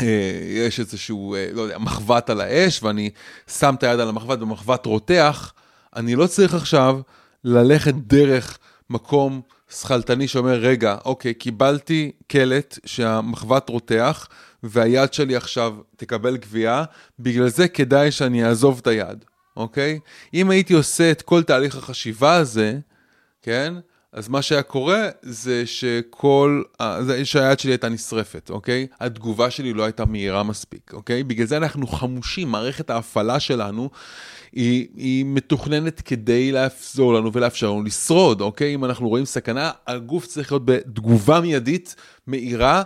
אה, 0.00 0.40
יש 0.66 0.80
איזשהו, 0.80 1.34
אה, 1.34 1.48
לא 1.52 1.62
יודע, 1.62 1.78
מחבת 1.78 2.30
על 2.30 2.40
האש, 2.40 2.82
ואני 2.82 3.10
שם 3.46 3.74
את 3.78 3.82
היד 3.82 4.00
על 4.00 4.08
המחבת 4.08 4.42
ומחבת 4.42 4.86
רותח, 4.86 5.52
אני 5.96 6.14
לא 6.14 6.26
צריך 6.26 6.54
עכשיו 6.54 7.00
ללכת 7.44 7.94
דרך 7.94 8.58
מקום 8.90 9.40
שכלתני 9.70 10.28
שאומר, 10.28 10.54
רגע, 10.54 10.96
אוקיי, 11.04 11.34
קיבלתי 11.34 12.12
קלט 12.26 12.78
שהמחבת 12.84 13.68
רותח, 13.68 14.28
והיד 14.62 15.12
שלי 15.12 15.36
עכשיו 15.36 15.74
תקבל 15.96 16.36
גבייה, 16.36 16.84
בגלל 17.18 17.48
זה 17.48 17.68
כדאי 17.68 18.10
שאני 18.10 18.44
אעזוב 18.44 18.78
את 18.82 18.86
היד, 18.86 19.24
אוקיי? 19.56 19.98
אם 20.34 20.50
הייתי 20.50 20.74
עושה 20.74 21.10
את 21.10 21.22
כל 21.22 21.42
תהליך 21.42 21.76
החשיבה 21.76 22.34
הזה, 22.34 22.78
כן? 23.42 23.74
אז 24.12 24.28
מה 24.28 24.42
שהיה 24.42 24.62
קורה 24.62 25.08
זה 25.22 25.66
שכל, 25.66 26.62
זה 27.00 27.24
שהיד 27.24 27.58
שלי 27.58 27.72
הייתה 27.72 27.88
נשרפת, 27.88 28.50
אוקיי? 28.50 28.86
התגובה 29.00 29.50
שלי 29.50 29.72
לא 29.72 29.82
הייתה 29.82 30.04
מהירה 30.04 30.42
מספיק, 30.42 30.92
אוקיי? 30.92 31.22
בגלל 31.22 31.46
זה 31.46 31.56
אנחנו 31.56 31.86
חמושים, 31.86 32.48
מערכת 32.48 32.90
ההפעלה 32.90 33.40
שלנו 33.40 33.90
היא, 34.52 34.88
היא 34.96 35.24
מתוכננת 35.24 36.00
כדי 36.00 36.52
לעזור 36.52 37.14
לנו 37.14 37.32
ולאפשר 37.32 37.70
לנו 37.70 37.82
לשרוד, 37.82 38.40
אוקיי? 38.40 38.74
אם 38.74 38.84
אנחנו 38.84 39.08
רואים 39.08 39.24
סכנה, 39.24 39.70
הגוף 39.86 40.26
צריך 40.26 40.52
להיות 40.52 40.64
בתגובה 40.64 41.40
מיידית, 41.40 41.94
מהירה. 42.26 42.82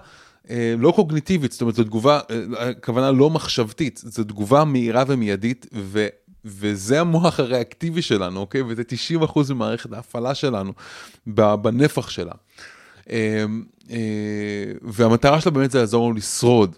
אה, 0.51 0.75
לא 0.79 0.93
קוגניטיבית, 0.97 1.53
זאת 1.53 1.61
אומרת, 1.61 1.75
זו 1.75 1.85
תגובה, 1.85 2.21
אה, 2.31 2.69
הכוונה 2.69 3.11
לא 3.11 3.31
מחשבתית, 3.31 4.03
זו 4.05 4.25
תגובה 4.25 4.65
מהירה 4.65 5.05
ומיידית, 5.07 5.67
ו... 5.75 6.07
וזה 6.49 7.01
המוח 7.01 7.41
הריאקטיבי 7.41 8.03
שלנו, 8.03 8.41
אוקיי? 8.41 8.63
וזה 8.63 8.83
90% 9.23 9.53
ממערכת 9.53 9.93
ההפעלה 9.93 10.35
שלנו, 10.35 10.73
בנפח 11.27 12.11
שלה. 12.11 12.33
אה, 13.11 13.45
והמטרה 14.83 15.41
שלה 15.41 15.53
באמת 15.53 15.71
זה 15.71 15.79
לעזור 15.79 16.07
לנו 16.07 16.15
לשרוד. 16.15 16.77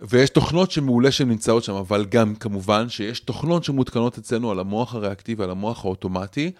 ויש 0.00 0.30
תוכנות 0.30 0.70
שמעולה 0.70 1.10
שהן 1.10 1.28
נמצאות 1.28 1.64
שם, 1.64 1.74
אבל 1.74 2.04
גם 2.04 2.34
כמובן 2.34 2.88
שיש 2.88 3.20
תוכנות 3.20 3.64
שמותקנות 3.64 4.18
אצלנו 4.18 4.50
על 4.50 4.58
המוח 4.60 4.94
הריאקטיבי, 4.94 5.44
על 5.44 5.50
המוח 5.50 5.84
האוטומטי, 5.84 6.52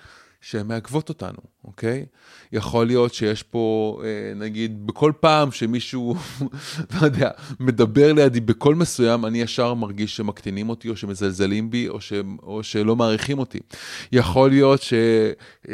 שהן 0.44 0.66
מעכבות 0.66 1.08
אותנו, 1.08 1.38
אוקיי? 1.64 2.06
יכול 2.52 2.86
להיות 2.86 3.14
שיש 3.14 3.42
פה, 3.42 4.00
אה, 4.04 4.34
נגיד, 4.34 4.86
בכל 4.86 5.12
פעם 5.20 5.52
שמישהו, 5.52 6.14
לא 6.94 7.04
יודע, 7.04 7.30
מדבר 7.60 8.12
לידי 8.12 8.40
בקול 8.40 8.74
מסוים, 8.74 9.26
אני 9.26 9.40
ישר 9.40 9.74
מרגיש 9.74 10.16
שמקטינים 10.16 10.68
אותי, 10.68 10.88
או 10.88 10.96
שמזלזלים 10.96 11.70
בי, 11.70 11.88
או, 11.88 12.00
ש, 12.00 12.12
או 12.42 12.62
שלא 12.62 12.96
מעריכים 12.96 13.38
אותי. 13.38 13.58
יכול 14.12 14.50
להיות 14.50 14.82
ש, 14.82 14.94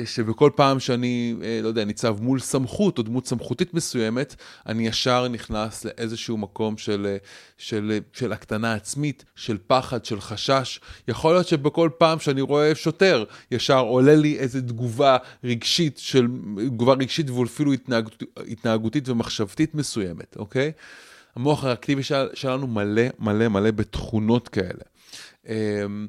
שבכל 0.04 0.50
פעם 0.54 0.80
שאני, 0.80 1.34
אה, 1.42 1.60
לא 1.62 1.68
יודע, 1.68 1.84
ניצב 1.84 2.16
מול 2.20 2.40
סמכות, 2.40 2.98
או 2.98 3.02
דמות 3.02 3.26
סמכותית 3.26 3.74
מסוימת, 3.74 4.36
אני 4.66 4.86
ישר 4.86 5.28
נכנס 5.28 5.84
לאיזשהו 5.84 6.36
מקום 6.36 6.78
של, 6.78 7.06
אה, 7.10 7.16
של, 7.58 7.98
של 8.12 8.32
הקטנה 8.32 8.74
עצמית, 8.74 9.24
של 9.36 9.58
פחד, 9.66 10.04
של 10.04 10.20
חשש. 10.20 10.80
יכול 11.08 11.32
להיות 11.32 11.48
שבכל 11.48 11.90
פעם 11.98 12.18
שאני 12.18 12.40
רואה 12.40 12.74
שוטר, 12.74 13.24
ישר 13.50 13.78
עולה 13.78 14.14
לי 14.14 14.38
איזו 14.38 14.59
תגובה 14.60 15.16
רגשית 15.44 15.98
של... 15.98 16.28
תגובה 16.56 16.92
רגשית 16.92 17.30
ואפילו 17.30 17.72
התנהגות, 17.72 18.22
התנהגותית 18.48 19.08
ומחשבתית 19.08 19.74
מסוימת, 19.74 20.36
אוקיי? 20.36 20.72
המוח 21.36 21.64
הריאקטיבי 21.64 22.02
של, 22.02 22.26
שלנו 22.34 22.66
מלא 22.66 23.02
מלא 23.18 23.48
מלא 23.48 23.70
בתכונות 23.70 24.48
כאלה. 24.48 24.84
אמ, 25.48 26.08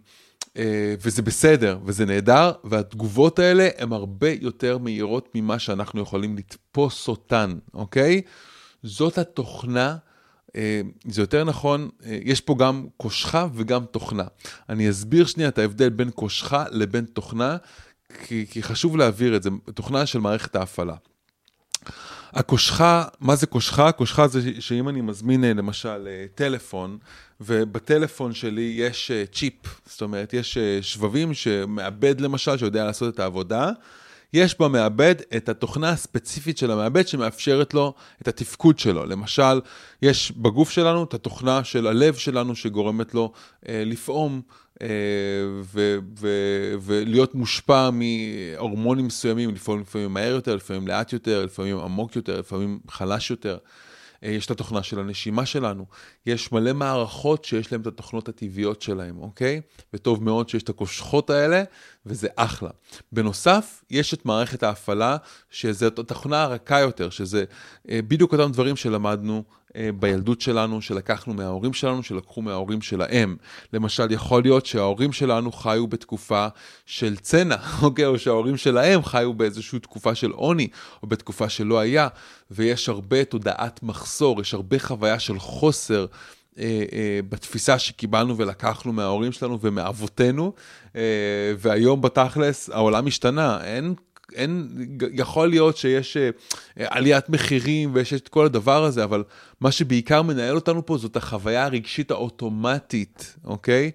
אה, 0.57 0.95
וזה 1.01 1.21
בסדר, 1.21 1.79
וזה 1.85 2.05
נהדר, 2.05 2.51
והתגובות 2.63 3.39
האלה 3.39 3.69
הן 3.77 3.91
הרבה 3.91 4.29
יותר 4.41 4.77
מהירות 4.77 5.29
ממה 5.35 5.59
שאנחנו 5.59 6.01
יכולים 6.01 6.37
לתפוס 6.37 7.07
אותן, 7.07 7.57
אוקיי? 7.73 8.21
זאת 8.83 9.17
התוכנה, 9.17 9.97
אה, 10.55 10.81
זה 11.07 11.21
יותר 11.21 11.43
נכון, 11.43 11.89
אה, 12.05 12.19
יש 12.23 12.41
פה 12.41 12.55
גם 12.59 12.87
קושחה 12.97 13.47
וגם 13.53 13.85
תוכנה. 13.85 14.25
אני 14.69 14.89
אסביר 14.89 15.25
שנייה 15.25 15.49
את 15.49 15.57
ההבדל 15.57 15.89
בין 15.89 16.11
קושחה 16.11 16.65
לבין 16.71 17.05
תוכנה, 17.05 17.57
כי, 18.27 18.45
כי 18.49 18.63
חשוב 18.63 18.97
להעביר 18.97 19.35
את 19.35 19.43
זה, 19.43 19.49
תוכנה 19.73 20.05
של 20.05 20.19
מערכת 20.19 20.55
ההפעלה. 20.55 20.95
הקושחה, 22.33 23.03
מה 23.19 23.35
זה 23.35 23.47
קושחה? 23.47 23.91
קושחה 23.91 24.27
זה 24.27 24.41
שאם 24.59 24.89
אני 24.89 25.01
מזמין 25.01 25.43
אה, 25.43 25.53
למשל 25.53 26.07
אה, 26.07 26.25
טלפון, 26.35 26.97
ובטלפון 27.41 28.33
שלי 28.33 28.73
יש 28.77 29.11
אה, 29.11 29.23
צ'יפ, 29.33 29.81
זאת 29.85 30.01
אומרת, 30.01 30.33
יש 30.33 30.57
שבבים 30.81 31.33
שמעבד 31.33 32.21
למשל, 32.21 32.57
שיודע 32.57 32.85
לעשות 32.85 33.13
את 33.13 33.19
העבודה, 33.19 33.71
יש 34.33 34.59
במעבד 34.59 35.15
את 35.37 35.49
התוכנה 35.49 35.89
הספציפית 35.89 36.57
של 36.57 36.71
המעבד 36.71 37.07
שמאפשרת 37.07 37.73
לו 37.73 37.93
את 38.21 38.27
התפקוד 38.27 38.79
שלו. 38.79 39.05
למשל, 39.05 39.61
יש 40.01 40.31
בגוף 40.31 40.69
שלנו 40.69 41.03
את 41.03 41.13
התוכנה 41.13 41.63
של 41.63 41.87
הלב 41.87 42.15
שלנו 42.15 42.55
שגורמת 42.55 43.13
לו 43.13 43.31
אה, 43.69 43.83
לפעום 43.85 44.41
ו- 45.63 45.97
ו- 46.19 46.75
ולהיות 46.81 47.35
מושפע 47.35 47.89
מהורמונים 47.91 49.07
מסוימים, 49.07 49.55
לפעמים, 49.55 49.81
לפעמים 49.81 50.13
מהר 50.13 50.31
יותר, 50.31 50.55
לפעמים 50.55 50.87
לאט 50.87 51.13
יותר, 51.13 51.45
לפעמים 51.45 51.77
עמוק 51.77 52.15
יותר, 52.15 52.39
לפעמים 52.39 52.79
חלש 52.89 53.31
יותר. 53.31 53.57
אה, 54.23 54.29
יש 54.29 54.45
את 54.45 54.51
התוכנה 54.51 54.83
של 54.83 54.99
הנשימה 54.99 55.45
שלנו, 55.45 55.85
יש 56.25 56.51
מלא 56.51 56.73
מערכות 56.73 57.45
שיש 57.45 57.71
להן 57.71 57.81
את 57.81 57.87
התוכנות 57.87 58.29
הטבעיות 58.29 58.81
שלהן, 58.81 59.15
אוקיי? 59.17 59.61
וטוב 59.93 60.23
מאוד 60.23 60.49
שיש 60.49 60.63
את 60.63 60.69
הקושחות 60.69 61.29
האלה, 61.29 61.63
וזה 62.05 62.27
אחלה. 62.35 62.69
בנוסף, 63.11 63.83
יש 63.89 64.13
את 64.13 64.25
מערכת 64.25 64.63
ההפעלה, 64.63 65.17
שזו 65.49 65.89
תוכנה 65.89 66.45
רכה 66.45 66.79
יותר, 66.79 67.09
שזה 67.09 67.43
אה, 67.89 67.99
בדיוק 68.07 68.33
אותם 68.33 68.51
דברים 68.51 68.75
שלמדנו 68.75 69.35
אה, 69.35 69.60
בילדות 69.99 70.41
שלנו, 70.41 70.81
שלקחנו 70.81 71.33
מההורים 71.33 71.73
שלנו, 71.73 72.03
שלקחו 72.03 72.41
מההורים 72.41 72.81
שלהם. 72.81 73.35
למשל, 73.73 74.11
יכול 74.11 74.41
להיות 74.41 74.65
שההורים 74.65 75.11
שלנו 75.11 75.51
חיו 75.51 75.87
בתקופה 75.87 76.47
של 76.85 77.17
צנע, 77.17 77.55
אוקיי? 77.83 78.05
או 78.05 78.19
שההורים 78.19 78.57
שלהם 78.57 79.03
חיו 79.03 79.33
באיזושהי 79.33 79.79
תקופה 79.79 80.15
של 80.15 80.31
עוני, 80.31 80.67
או 81.03 81.07
בתקופה 81.07 81.49
שלא 81.49 81.79
היה, 81.79 82.07
ויש 82.51 82.89
הרבה 82.89 83.23
תודעת 83.23 83.83
מחסור, 83.83 84.41
יש 84.41 84.53
הרבה 84.53 84.79
חוויה 84.79 85.19
של 85.19 85.39
חוסר. 85.39 86.05
אה, 86.59 86.83
אה, 86.93 87.19
בתפיסה 87.29 87.79
שקיבלנו 87.79 88.37
ולקחנו 88.37 88.93
מההורים 88.93 89.31
שלנו 89.31 89.59
ומאבותינו, 89.61 90.53
אה, 90.95 91.01
והיום 91.57 92.01
בתכלס 92.01 92.69
העולם 92.69 93.07
השתנה, 93.07 93.63
אין 93.63 93.93
אין, 94.35 94.67
יכול 95.13 95.49
להיות 95.49 95.77
שיש 95.77 96.17
אה, 96.17 96.29
עליית 96.77 97.29
מחירים 97.29 97.89
ויש 97.93 98.13
את 98.13 98.27
כל 98.27 98.45
הדבר 98.45 98.83
הזה, 98.83 99.03
אבל 99.03 99.23
מה 99.61 99.71
שבעיקר 99.71 100.21
מנהל 100.21 100.55
אותנו 100.55 100.85
פה 100.85 100.97
זאת 100.97 101.15
החוויה 101.15 101.65
הרגשית 101.65 102.11
האוטומטית, 102.11 103.35
אוקיי? 103.45 103.91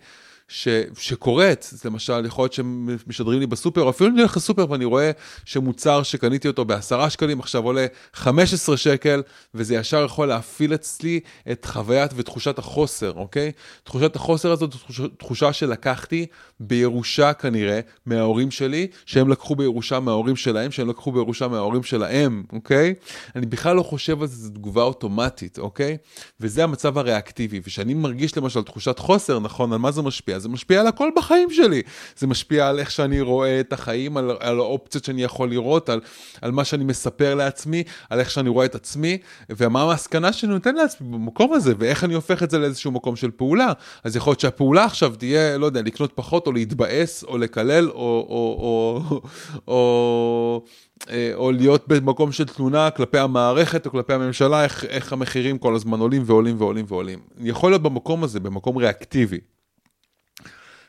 ש, 0.48 0.68
שקורית, 0.98 1.70
למשל, 1.84 2.26
יכול 2.26 2.42
להיות 2.42 2.52
שמשדרים 2.52 3.40
לי 3.40 3.46
בסופר, 3.46 3.82
או 3.82 3.90
אפילו 3.90 4.10
אני 4.10 4.20
הולך 4.20 4.36
לסופר 4.36 4.70
ואני 4.70 4.84
רואה 4.84 5.10
שמוצר 5.44 6.02
שקניתי 6.02 6.48
אותו 6.48 6.64
בעשרה 6.64 7.10
שקלים, 7.10 7.40
עכשיו 7.40 7.64
עולה 7.64 7.86
15 8.12 8.76
שקל, 8.76 9.22
וזה 9.54 9.74
ישר 9.74 10.04
יכול 10.04 10.28
להפעיל 10.28 10.74
אצלי 10.74 11.20
את 11.52 11.64
חוויית 11.64 12.10
ותחושת 12.16 12.58
החוסר, 12.58 13.12
אוקיי? 13.16 13.52
תחושת 13.84 14.16
החוסר 14.16 14.52
הזאת 14.52 14.72
זו 14.72 14.78
תחושה, 14.78 15.02
תחושה 15.18 15.52
שלקחתי 15.52 16.26
בירושה 16.60 17.32
כנראה 17.32 17.80
מההורים 18.06 18.50
שלי, 18.50 18.86
שהם 19.06 19.28
לקחו 19.28 19.56
בירושה 19.56 20.00
מההורים 20.00 20.36
שלהם, 20.36 20.70
שהם 20.70 20.88
לקחו 20.88 21.12
בירושה 21.12 21.48
מההורים 21.48 21.82
שלהם, 21.82 22.42
אוקיי? 22.52 22.94
אני 23.36 23.46
בכלל 23.46 23.76
לא 23.76 23.82
חושב 23.82 24.22
על 24.22 24.28
זה, 24.28 24.36
זו 24.36 24.50
תגובה 24.50 24.82
אוטומטית, 24.82 25.58
אוקיי? 25.58 25.96
וזה 26.40 26.64
המצב 26.64 26.98
הריאקטיבי, 26.98 27.60
וכשאני 27.64 27.94
מרגיש 27.94 28.36
למשל 28.36 28.62
תחושת 28.62 28.98
חוסר, 28.98 29.40
נכון, 29.40 29.72
על 29.72 29.78
מה 29.78 29.90
זה 29.90 30.02
משפיע? 30.02 30.35
זה 30.38 30.48
משפיע 30.48 30.80
על 30.80 30.86
הכל 30.86 31.10
בחיים 31.16 31.50
שלי. 31.50 31.82
זה 32.16 32.26
משפיע 32.26 32.68
על 32.68 32.78
איך 32.78 32.90
שאני 32.90 33.20
רואה 33.20 33.60
את 33.60 33.72
החיים, 33.72 34.16
על, 34.16 34.30
על 34.40 34.58
האופציות 34.58 35.04
שאני 35.04 35.22
יכול 35.22 35.50
לראות, 35.50 35.88
על, 35.88 36.00
על 36.42 36.50
מה 36.50 36.64
שאני 36.64 36.84
מספר 36.84 37.34
לעצמי, 37.34 37.82
על 38.10 38.20
איך 38.20 38.30
שאני 38.30 38.48
רואה 38.48 38.66
את 38.66 38.74
עצמי, 38.74 39.18
ומה 39.50 39.82
המסקנה 39.82 40.32
שאני 40.32 40.52
נותן 40.52 40.74
לעצמי 40.74 41.08
במקום 41.08 41.52
הזה, 41.52 41.74
ואיך 41.78 42.04
אני 42.04 42.14
הופך 42.14 42.42
את 42.42 42.50
זה 42.50 42.58
לאיזשהו 42.58 42.90
מקום 42.90 43.16
של 43.16 43.30
פעולה. 43.30 43.72
אז 44.04 44.16
יכול 44.16 44.30
להיות 44.30 44.40
שהפעולה 44.40 44.84
עכשיו 44.84 45.14
תהיה, 45.18 45.58
לא 45.58 45.66
יודע, 45.66 45.82
לקנות 45.82 46.12
פחות, 46.14 46.46
או 46.46 46.52
להתבאס, 46.52 47.24
או 47.24 47.38
לקלל, 47.38 47.90
או... 47.90 48.26
או, 48.28 49.02
או, 49.08 49.20
או, 49.66 49.72
או 49.74 50.62
אה, 51.10 51.30
או 51.34 51.52
להיות 51.52 51.88
במקום 51.88 52.32
של 52.32 52.44
תלונה 52.44 52.90
כלפי 52.90 53.18
המערכת 53.18 53.86
או 53.86 53.90
כלפי 53.90 54.12
הממשלה, 54.12 54.64
איך, 54.64 54.84
איך 54.84 55.12
המחירים 55.12 55.58
כל 55.58 55.74
הזמן 55.74 56.00
עולים 56.00 56.22
ועולים 56.26 56.56
ועולים 56.58 56.84
ועולים. 56.88 57.18
יכול 57.38 57.70
להיות 57.70 57.82
במקום 57.82 58.24
הזה, 58.24 58.40
במקום 58.40 58.76
ריאקטיבי. 58.76 59.38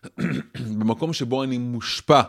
במקום 0.79 1.13
שבו 1.13 1.43
אני 1.43 1.57
מושפע, 1.57 2.21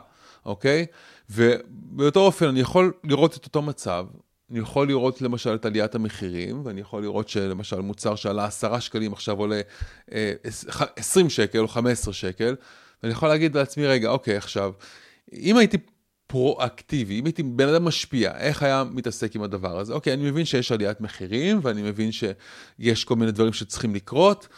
אוקיי? 0.47 0.87
ובאותו 1.31 2.21
אופן 2.21 2.47
אני 2.47 2.61
יכול 2.61 2.93
לראות 3.05 3.37
את 3.37 3.45
אותו 3.45 3.63
מצב, 3.63 4.07
אני 4.51 4.59
יכול 4.59 4.89
לראות 4.89 5.23
למשל 5.23 5.55
את 5.55 5.67
עליית 5.67 5.95
המחירים, 5.95 6.61
ואני 6.65 6.81
יכול 6.81 7.03
לראות 7.03 7.29
שלמשל 7.29 7.81
מוצר 7.81 8.15
שעלה 8.15 8.45
10 8.45 8.79
שקלים 8.81 9.13
עכשיו 9.13 9.39
עולה 9.39 9.61
20 10.97 11.27
אה, 11.27 11.31
שקל 11.31 11.59
או 11.59 11.69
15 11.69 12.15
שקל, 12.15 12.57
ואני 13.03 13.13
יכול 13.13 13.29
להגיד 13.29 13.57
לעצמי, 13.57 13.87
רגע, 13.87 14.09
אוקיי, 14.09 14.37
עכשיו, 14.37 14.73
אם 15.33 15.57
הייתי 15.57 15.77
פרואקטיבי, 16.27 17.21
אם 17.21 17.25
הייתי 17.25 17.43
בן 17.43 17.69
אדם 17.69 17.85
משפיע, 17.85 18.37
איך 18.39 18.63
היה 18.63 18.85
מתעסק 18.91 19.37
עם 19.37 19.43
הדבר 19.43 19.79
הזה? 19.79 19.93
אוקיי, 19.93 20.13
אני 20.13 20.31
מבין 20.31 20.45
שיש 20.45 20.73
עליית 20.73 21.01
מחירים, 21.01 21.61
ואני 21.63 21.83
מבין 21.83 22.11
שיש 22.13 23.05
כל 23.05 23.17
מיני 23.17 23.33
דברים 23.33 23.53
שצריכים 23.53 23.95
לקרות. 23.95 24.49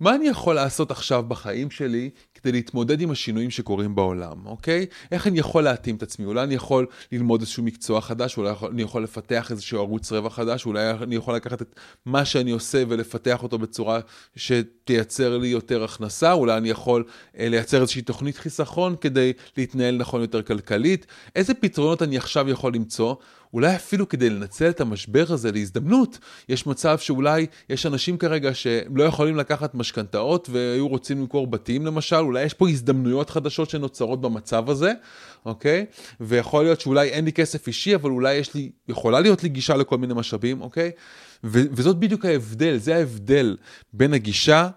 מה 0.00 0.14
אני 0.14 0.28
יכול 0.28 0.54
לעשות 0.54 0.90
עכשיו 0.90 1.22
בחיים 1.28 1.70
שלי 1.70 2.10
כדי 2.34 2.52
להתמודד 2.52 3.00
עם 3.00 3.10
השינויים 3.10 3.50
שקורים 3.50 3.94
בעולם, 3.94 4.46
אוקיי? 4.46 4.86
איך 5.12 5.26
אני 5.26 5.38
יכול 5.38 5.62
להתאים 5.64 5.96
את 5.96 6.02
עצמי? 6.02 6.26
אולי 6.26 6.42
אני 6.42 6.54
יכול 6.54 6.86
ללמוד 7.12 7.40
איזשהו 7.40 7.62
מקצוע 7.62 8.00
חדש, 8.00 8.36
אולי 8.36 8.52
אני 8.70 8.82
יכול 8.82 9.02
לפתח 9.02 9.50
איזשהו 9.50 9.78
ערוץ 9.78 10.12
רווח 10.12 10.34
חדש, 10.34 10.66
אולי 10.66 10.90
אני 10.90 11.14
יכול 11.14 11.34
לקחת 11.34 11.62
את 11.62 11.80
מה 12.06 12.24
שאני 12.24 12.50
עושה 12.50 12.82
ולפתח 12.88 13.42
אותו 13.42 13.58
בצורה 13.58 14.00
שתייצר 14.36 15.38
לי 15.38 15.48
יותר 15.48 15.84
הכנסה, 15.84 16.32
אולי 16.32 16.56
אני 16.56 16.70
יכול 16.70 17.04
אה, 17.38 17.48
לייצר 17.48 17.80
איזושהי 17.80 18.02
תוכנית 18.02 18.36
חיסכון 18.36 18.96
כדי 19.00 19.32
להתנהל 19.56 19.96
נכון 19.96 20.20
יותר 20.20 20.42
כלכלית. 20.42 21.06
איזה 21.36 21.54
פתרונות 21.54 22.02
אני 22.02 22.16
עכשיו 22.16 22.48
יכול 22.48 22.74
למצוא? 22.74 23.14
אולי 23.56 23.76
אפילו 23.76 24.08
כדי 24.08 24.30
לנצל 24.30 24.68
את 24.68 24.80
המשבר 24.80 25.24
הזה 25.28 25.52
להזדמנות, 25.52 26.18
יש 26.48 26.66
מצב 26.66 26.98
שאולי 26.98 27.46
יש 27.70 27.86
אנשים 27.86 28.18
כרגע 28.18 28.54
שלא 28.54 29.04
יכולים 29.04 29.36
לקחת 29.36 29.74
משכנתאות 29.74 30.48
והיו 30.52 30.88
רוצים 30.88 31.20
למכור 31.20 31.46
בתים 31.46 31.86
למשל, 31.86 32.16
אולי 32.16 32.42
יש 32.44 32.54
פה 32.54 32.68
הזדמנויות 32.68 33.30
חדשות 33.30 33.70
שנוצרות 33.70 34.20
במצב 34.20 34.70
הזה, 34.70 34.92
אוקיי? 35.46 35.86
ויכול 36.20 36.64
להיות 36.64 36.80
שאולי 36.80 37.08
אין 37.08 37.24
לי 37.24 37.32
כסף 37.32 37.66
אישי, 37.66 37.94
אבל 37.94 38.10
אולי 38.10 38.34
יש 38.34 38.54
לי, 38.54 38.70
יכולה 38.88 39.20
להיות 39.20 39.42
לי 39.42 39.48
גישה 39.48 39.76
לכל 39.76 39.98
מיני 39.98 40.14
משאבים, 40.14 40.60
אוקיי? 40.60 40.90
ו- 41.44 41.66
וזאת 41.72 41.96
בדיוק 41.96 42.24
ההבדל, 42.24 42.76
זה 42.76 42.96
ההבדל 42.96 43.56
בין 43.92 44.14
הגישה, 44.14 44.68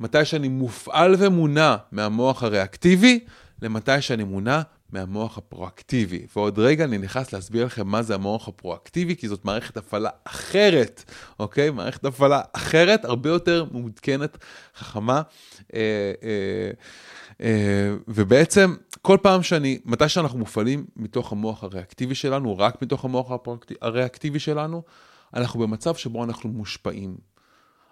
מתי 0.00 0.24
שאני 0.24 0.48
מופעל 0.48 1.14
ומונע 1.18 1.76
מהמוח 1.92 2.42
הריאקטיבי, 2.42 3.20
למתי 3.62 4.02
שאני 4.02 4.24
מונע 4.24 4.60
מהמוח 4.92 5.38
הפרואקטיבי. 5.38 6.26
ועוד 6.36 6.58
רגע 6.58 6.84
אני 6.84 6.98
נכנס 6.98 7.32
להסביר 7.32 7.66
לכם 7.66 7.86
מה 7.86 8.02
זה 8.02 8.14
המוח 8.14 8.48
הפרואקטיבי, 8.48 9.16
כי 9.16 9.28
זאת 9.28 9.44
מערכת 9.44 9.76
הפעלה 9.76 10.10
אחרת, 10.24 11.04
אוקיי? 11.38 11.70
מערכת 11.70 12.04
הפעלה 12.04 12.40
אחרת, 12.52 13.04
הרבה 13.04 13.30
יותר 13.30 13.64
מעודכנת, 13.72 14.38
חכמה. 14.76 15.22
אה, 15.74 16.12
אה, 16.22 16.70
אה, 17.40 17.94
ובעצם, 18.08 18.74
כל 19.02 19.18
פעם 19.22 19.42
שאני, 19.42 19.78
מתי 19.84 20.08
שאנחנו 20.08 20.38
מופעלים 20.38 20.86
מתוך 20.96 21.32
המוח 21.32 21.64
הריאקטיבי 21.64 22.14
שלנו, 22.14 22.58
רק 22.58 22.82
מתוך 22.82 23.04
המוח 23.04 23.30
הריאקטיבי 23.80 24.38
שלנו, 24.38 24.82
אנחנו 25.34 25.60
במצב 25.60 25.94
שבו 25.94 26.24
אנחנו 26.24 26.48
מושפעים. 26.50 27.16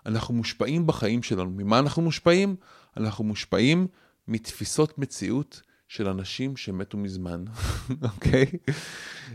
אנחנו 0.07 0.35
מושפעים 0.35 0.87
בחיים 0.87 1.23
שלנו. 1.23 1.51
ממה 1.51 1.79
אנחנו 1.79 2.03
מושפעים? 2.03 2.57
אנחנו 2.97 3.25
מושפעים 3.25 3.87
מתפיסות 4.29 4.99
מציאות 4.99 5.63
של 5.89 6.09
אנשים 6.09 6.57
שמתו 6.57 6.99
מזמן, 6.99 7.45
אוקיי? 8.15 8.47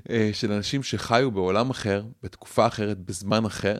אה, 0.09 0.29
של 0.33 0.51
אנשים 0.51 0.83
שחיו 0.83 1.31
בעולם 1.31 1.69
אחר, 1.69 2.03
בתקופה 2.23 2.67
אחרת, 2.67 2.97
בזמן 2.97 3.45
אחר, 3.45 3.77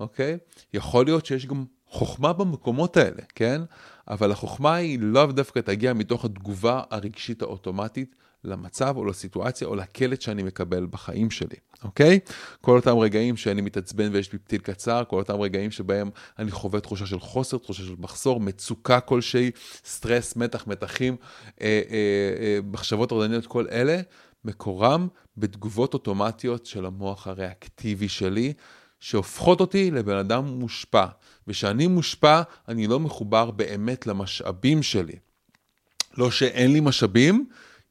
אוקיי? 0.00 0.38
יכול 0.74 1.04
להיות 1.04 1.26
שיש 1.26 1.46
גם 1.46 1.64
חוכמה 1.86 2.32
במקומות 2.32 2.96
האלה, 2.96 3.22
כן? 3.34 3.62
אבל 4.08 4.32
החוכמה 4.32 4.74
היא 4.74 4.98
לאו 5.00 5.26
דווקא 5.26 5.60
תגיע 5.60 5.92
מתוך 5.92 6.24
התגובה 6.24 6.82
הרגשית 6.90 7.42
האוטומטית 7.42 8.14
למצב 8.46 8.96
או 8.96 9.04
לסיטואציה 9.04 9.66
או 9.66 9.74
לקלט 9.74 10.20
שאני 10.20 10.42
מקבל 10.42 10.86
בחיים 10.90 11.30
שלי, 11.30 11.56
אוקיי? 11.84 12.18
כל 12.60 12.76
אותם 12.76 12.98
רגעים 12.98 13.36
שאני 13.36 13.60
מתעצבן 13.60 14.08
ויש 14.12 14.32
לי 14.32 14.38
פתיל 14.38 14.60
קצר, 14.60 15.02
כל 15.08 15.16
אותם 15.16 15.40
רגעים 15.40 15.70
שבהם 15.70 16.10
אני 16.38 16.50
חווה 16.50 16.80
תחושה 16.80 17.06
של 17.06 17.20
חוסר, 17.20 17.58
תחושה 17.58 17.82
של 17.82 17.94
מחסור, 17.98 18.40
מצוקה 18.40 19.00
כלשהי, 19.00 19.50
סטרס, 19.84 20.36
מתח, 20.36 20.66
מתחים, 20.66 21.16
אה, 21.60 21.66
אה, 21.66 21.96
אה, 22.40 22.58
מחשבות 22.72 23.12
רדניות, 23.12 23.46
כל 23.46 23.66
אלה, 23.70 24.00
מקורם 24.44 25.08
בתגובות 25.36 25.94
אוטומטיות 25.94 26.66
של 26.66 26.86
המוח 26.86 27.26
הריאקטיבי 27.26 28.08
שלי, 28.08 28.52
שהופכות 29.00 29.60
אותי 29.60 29.90
לבן 29.90 30.16
אדם 30.16 30.44
מושפע. 30.44 31.06
וכשאני 31.48 31.86
מושפע, 31.86 32.42
אני 32.68 32.86
לא 32.86 33.00
מחובר 33.00 33.50
באמת 33.50 34.06
למשאבים 34.06 34.82
שלי. 34.82 35.16
לא 36.16 36.30
שאין 36.30 36.72
לי 36.72 36.80
משאבים, 36.80 37.46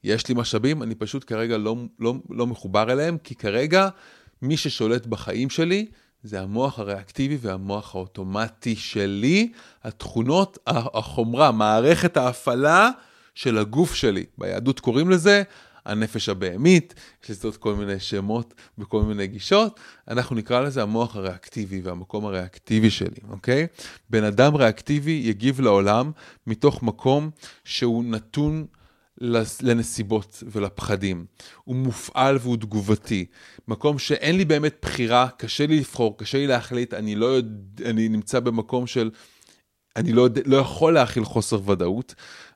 יש 0.05 0.27
לי 0.27 0.35
משאבים, 0.37 0.83
אני 0.83 0.95
פשוט 0.95 1.23
כרגע 1.27 1.57
לא, 1.57 1.75
לא, 1.99 2.13
לא 2.29 2.47
מחובר 2.47 2.91
אליהם, 2.91 3.17
כי 3.17 3.35
כרגע 3.35 3.89
מי 4.41 4.57
ששולט 4.57 5.05
בחיים 5.05 5.49
שלי 5.49 5.85
זה 6.23 6.41
המוח 6.41 6.79
הריאקטיבי 6.79 7.37
והמוח 7.41 7.95
האוטומטי 7.95 8.75
שלי, 8.75 9.51
התכונות, 9.83 10.57
החומרה, 10.67 11.51
מערכת 11.51 12.17
ההפעלה 12.17 12.89
של 13.35 13.57
הגוף 13.57 13.93
שלי. 13.93 14.25
ביהדות 14.37 14.79
קוראים 14.79 15.09
לזה 15.09 15.43
הנפש 15.85 16.29
הבהמית, 16.29 16.93
יש 17.23 17.29
לזה 17.29 17.47
עוד 17.47 17.57
כל 17.57 17.75
מיני 17.75 17.99
שמות 17.99 18.53
וכל 18.77 19.01
מיני 19.01 19.27
גישות, 19.27 19.79
אנחנו 20.07 20.35
נקרא 20.35 20.61
לזה 20.61 20.81
המוח 20.81 21.15
הריאקטיבי 21.15 21.81
והמקום 21.81 22.25
הריאקטיבי 22.25 22.89
שלי, 22.89 23.19
אוקיי? 23.29 23.67
בן 24.09 24.23
אדם 24.23 24.55
ריאקטיבי 24.55 25.21
יגיב 25.25 25.61
לעולם 25.61 26.11
מתוך 26.47 26.83
מקום 26.83 27.29
שהוא 27.63 28.03
נתון 28.03 28.65
לנסיבות 29.61 30.43
ולפחדים. 30.47 31.25
הוא 31.63 31.75
מופעל 31.75 32.37
והוא 32.41 32.57
תגובתי. 32.57 33.25
מקום 33.67 33.99
שאין 33.99 34.37
לי 34.37 34.45
באמת 34.45 34.75
בחירה, 34.81 35.27
קשה 35.37 35.67
לי 35.67 35.79
לבחור, 35.79 36.17
קשה 36.17 36.37
לי 36.37 36.47
להחליט, 36.47 36.93
אני 36.93 37.15
לא 37.15 37.25
יודע, 37.25 37.89
אני 37.89 38.09
נמצא 38.09 38.39
במקום 38.39 38.87
של, 38.87 39.09
אני 39.95 40.11
לא, 40.11 40.27
לא 40.45 40.57
יכול 40.57 40.93
להכיל 40.93 41.23
חוסר 41.23 41.69
ודאות. 41.69 42.15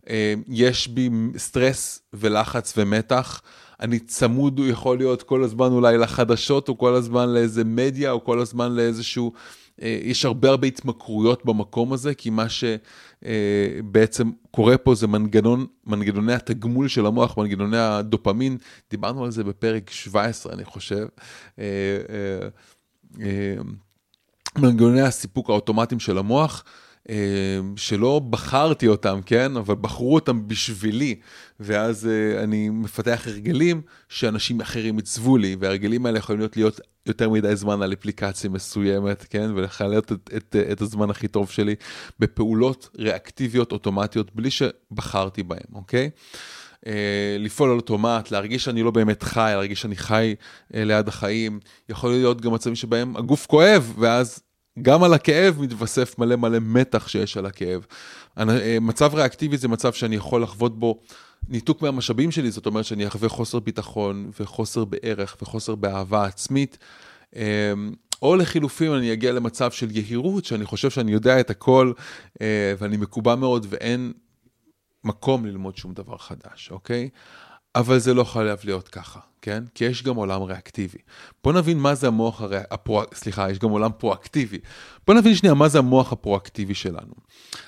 אה, 0.10 0.34
יש 0.48 0.88
בי 0.88 1.10
סטרס 1.38 2.02
ולחץ 2.14 2.74
ומתח. 2.78 3.42
אני 3.80 4.00
צמוד, 4.00 4.60
הוא 4.60 4.68
יכול 4.68 4.98
להיות 4.98 5.24
כל 5.24 5.44
הזמן 5.44 5.72
אולי 5.72 5.98
לחדשות, 5.98 6.70
או 6.70 6.78
כל 6.78 6.96
הזמן 6.96 7.30
לאיזה 7.30 7.64
מדיה, 7.64 8.12
או 8.12 8.24
כל 8.24 8.40
הזמן 8.40 8.72
לאיזשהו 8.72 9.34
יש 9.82 10.26
הרבה 10.26 10.50
הרבה 10.50 10.68
התמכרויות 10.68 11.46
במקום 11.46 11.94
הזה, 11.94 12.14
כי 12.14 12.30
מה 12.30 12.46
שבעצם 12.50 14.28
אה, 14.28 14.34
קורה 14.52 14.78
פה 14.78 14.96
זה 14.96 15.08
מנגנון, 15.08 15.66
מנגנוני 15.86 16.34
התגמול 16.34 16.88
של 16.88 17.06
המוח, 17.06 17.38
מנגנוני 17.38 17.78
הדופמין, 17.78 18.58
דיברנו 18.92 19.26
על 19.26 19.32
זה 19.32 19.44
בפרק 19.44 19.90
17, 19.90 20.54
אני 20.54 20.66
חושב. 20.66 21.08
אה, 21.60 21.66
מנגנוני 24.58 25.02
הסיפוק 25.02 25.50
האוטומטיים 25.50 26.00
של 26.00 26.18
המוח. 26.18 26.64
שלא 27.76 28.22
בחרתי 28.30 28.88
אותם, 28.88 29.20
כן? 29.26 29.58
אבל 29.58 29.76
בחרו 29.76 30.16
אותם 30.16 30.48
בשבילי, 30.48 31.16
ואז 31.60 32.10
אני 32.44 32.70
מפתח 32.70 33.24
הרגלים 33.26 33.82
שאנשים 34.10 34.62
אחרים 34.62 34.98
עיצבו 34.98 35.38
לי, 35.38 35.56
וההרגלים 35.60 36.06
האלה 36.06 36.18
יכולים 36.18 36.40
להיות, 36.40 36.58
להיות 36.58 36.82
יותר 37.06 37.30
מדי 37.30 37.56
זמן 37.56 37.82
על 37.82 37.94
אפליקציה 37.94 38.50
מסוימת, 38.50 39.26
כן? 39.30 39.52
ולחלט 39.56 40.12
את, 40.12 40.30
את, 40.38 40.56
את 40.72 40.82
הזמן 40.82 41.10
הכי 41.10 41.28
טוב 41.28 41.50
שלי 41.50 41.76
בפעולות 42.20 42.90
ריאקטיביות 42.98 43.72
אוטומטיות 43.72 44.36
בלי 44.36 44.50
שבחרתי 44.52 45.44
בהן, 45.44 45.70
אוקיי? 45.74 46.10
Uh, 46.86 46.90
לפעול 47.40 47.70
על 47.70 47.76
אוטומט, 47.76 48.32
להרגיש 48.32 48.64
שאני 48.64 48.84
לא 48.84 48.92
באמת 48.92 49.24
חי, 49.24 49.52
להרגיש 49.54 49.82
שאני 49.82 49.96
חי 49.96 50.36
uh, 50.40 50.76
ליד 50.76 51.08
החיים. 51.08 51.60
יכול 51.90 52.10
להיות 52.12 52.42
גם 52.42 52.54
מצבים 52.54 52.76
שבהם 52.76 53.18
הגוף 53.18 53.46
כואב, 53.46 53.94
ואז 54.00 54.40
גם 54.82 55.04
על 55.04 55.14
הכאב 55.14 55.58
מתווסף 55.62 56.20
מלא 56.20 56.36
מלא 56.36 56.58
מתח 56.62 57.08
שיש 57.08 57.38
על 57.38 57.46
הכאב. 57.46 57.86
Uh, 58.38 58.42
מצב 58.82 59.16
ריאקטיבי 59.16 59.58
זה 59.58 59.68
מצב 59.68 59.94
שאני 59.94 60.16
יכול 60.16 60.44
לחוות 60.44 60.80
בו 60.80 61.00
ניתוק 61.48 61.82
מהמשאבים 61.82 62.32
שלי, 62.32 62.52
זאת 62.52 62.66
אומרת 62.66 62.86
שאני 62.86 63.08
אחווה 63.08 63.30
חוסר 63.30 63.60
ביטחון 63.60 64.32
וחוסר 64.40 64.86
בערך 64.86 65.38
וחוסר 65.42 65.76
באהבה 65.76 66.26
עצמית. 66.26 66.78
אמ, 67.36 67.42
או 68.22 68.36
לחילופין 68.36 68.92
אני 68.92 69.14
אגיע 69.14 69.32
למצב 69.32 69.72
של 69.72 69.88
יהירות, 69.92 70.46
שאני 70.46 70.66
חושב 70.66 70.90
שאני 70.90 71.12
יודע 71.12 71.40
את 71.40 71.50
הכל 71.50 71.94
אה, 72.42 72.74
ואני 72.78 72.98
מקובע 72.98 73.36
מאוד 73.36 73.66
ואין 73.70 74.14
מקום 75.04 75.46
ללמוד 75.46 75.78
שום 75.78 75.94
דבר 75.94 76.18
חדש, 76.18 76.72
אוקיי? 76.72 77.10
אבל 77.76 78.00
זה 78.00 78.14
לא 78.14 78.24
חייב 78.24 78.60
להיות 78.64 78.88
ככה, 78.88 79.20
כן? 79.42 79.64
כי 79.76 79.86
יש 79.86 80.04
גם 80.04 80.16
עולם 80.16 80.42
ריאקטיבי. 80.42 80.98
בוא 81.44 81.54
נבין 81.54 81.78
מה 81.78 81.96
זה 81.96 82.08
המוח 82.08 82.42
הרי... 82.42 82.60
הפרו... 82.72 83.02
סליחה, 83.14 83.52
יש 83.52 83.60
גם 83.60 83.70
עולם 83.70 83.92
פרואקטיבי. 83.98 84.58
בוא 85.08 85.16
נבין 85.16 85.36
שנייה 85.36 85.54
מה 85.54 85.70
זה 85.70 85.80
המוח 85.80 86.12
הפרואקטיבי 86.12 86.74
שלנו. 86.74 87.14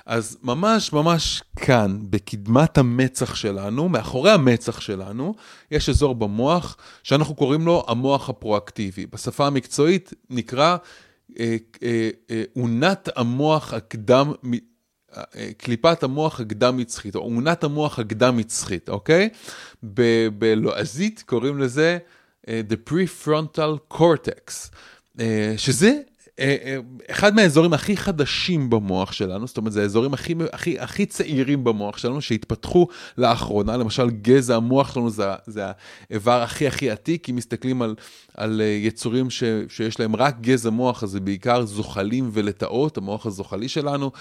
אז 0.06 0.38
ממש 0.44 0.94
ממש 0.94 1.44
כאן, 1.56 2.00
בקדמת 2.10 2.78
המצח 2.78 3.36
שלנו, 3.36 3.90
מאחורי 3.90 4.32
המצח 4.32 4.82
שלנו, 4.82 5.36
יש 5.72 5.90
אזור 5.90 6.16
במוח 6.16 6.78
שאנחנו 7.04 7.36
קוראים 7.36 7.66
לו 7.66 7.86
המוח 7.88 8.30
הפרואקטיבי. 8.30 9.06
בשפה 9.06 9.48
המקצועית 9.48 10.14
נקרא 10.30 10.78
אה, 11.40 11.58
אה, 11.84 12.10
אה, 12.32 12.44
אונת 12.56 13.10
המוח 13.16 13.74
הקדם... 13.74 14.34
קליפת 15.58 16.04
המוח 16.04 16.40
הקדם-מצחית, 16.40 17.16
או 17.16 17.20
עונת 17.20 17.64
המוח 17.64 18.00
הקדם-מצחית, 18.00 18.90
אוקיי? 18.90 19.30
בלועזית 20.38 21.24
קוראים 21.26 21.60
לזה 21.60 21.98
uh, 22.42 22.50
The 22.72 22.92
Prefrontal 22.92 23.94
Cortex, 23.98 24.70
uh, 25.18 25.22
שזה 25.58 26.00
אחד 27.12 27.36
מהאזורים 27.36 27.74
הכי 27.74 27.98
חדשים 27.98 28.70
במוח 28.70 29.12
שלנו, 29.12 29.48
זאת 29.48 29.58
אומרת, 29.58 29.74
זה 29.74 29.82
האזורים 29.82 30.14
הכי, 30.14 30.36
הכי, 30.54 30.80
הכי 30.80 31.06
צעירים 31.06 31.64
במוח 31.64 31.98
שלנו 31.98 32.22
שהתפתחו 32.22 32.88
לאחרונה, 33.18 33.78
למשל 33.78 34.10
גזע 34.10 34.56
המוח 34.56 34.94
שלנו 34.94 35.10
זה, 35.10 35.24
זה 35.48 35.64
האיבר 36.10 36.42
הכי 36.42 36.68
הכי 36.68 36.92
עתיק, 36.92 37.30
אם 37.30 37.36
מסתכלים 37.36 37.82
על, 37.82 37.96
על 38.38 38.62
אה, 38.62 38.66
יצורים 38.66 39.30
ש, 39.30 39.44
שיש 39.70 40.00
להם 40.00 40.16
רק 40.16 40.40
גזע 40.42 40.70
מוח, 40.70 41.04
אז 41.04 41.10
זה 41.10 41.20
בעיקר 41.20 41.66
זוחלים 41.66 42.30
ולטאות, 42.34 42.98
המוח 42.98 43.26
הזוחלי 43.26 43.70
שלנו. 43.70 44.12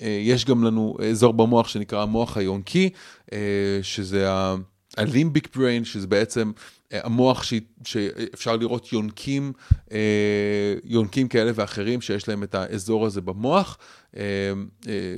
יש 0.00 0.44
גם 0.44 0.64
לנו 0.64 0.96
אזור 1.10 1.32
במוח 1.32 1.68
שנקרא 1.68 2.02
המוח 2.02 2.36
היונקי, 2.36 2.90
שזה 3.82 4.28
הלימביק 4.96 5.56
בריין, 5.56 5.84
שזה 5.84 6.06
בעצם... 6.06 6.52
המוח 6.92 7.42
ש... 7.42 7.54
שאפשר 7.84 8.56
לראות 8.56 8.92
יונקים, 8.92 9.52
אה, 9.92 10.74
יונקים 10.84 11.28
כאלה 11.28 11.50
ואחרים 11.54 12.00
שיש 12.00 12.28
להם 12.28 12.42
את 12.42 12.54
האזור 12.54 13.06
הזה 13.06 13.20
במוח, 13.20 13.78
אה, 13.78 13.80
אה, 13.80 14.07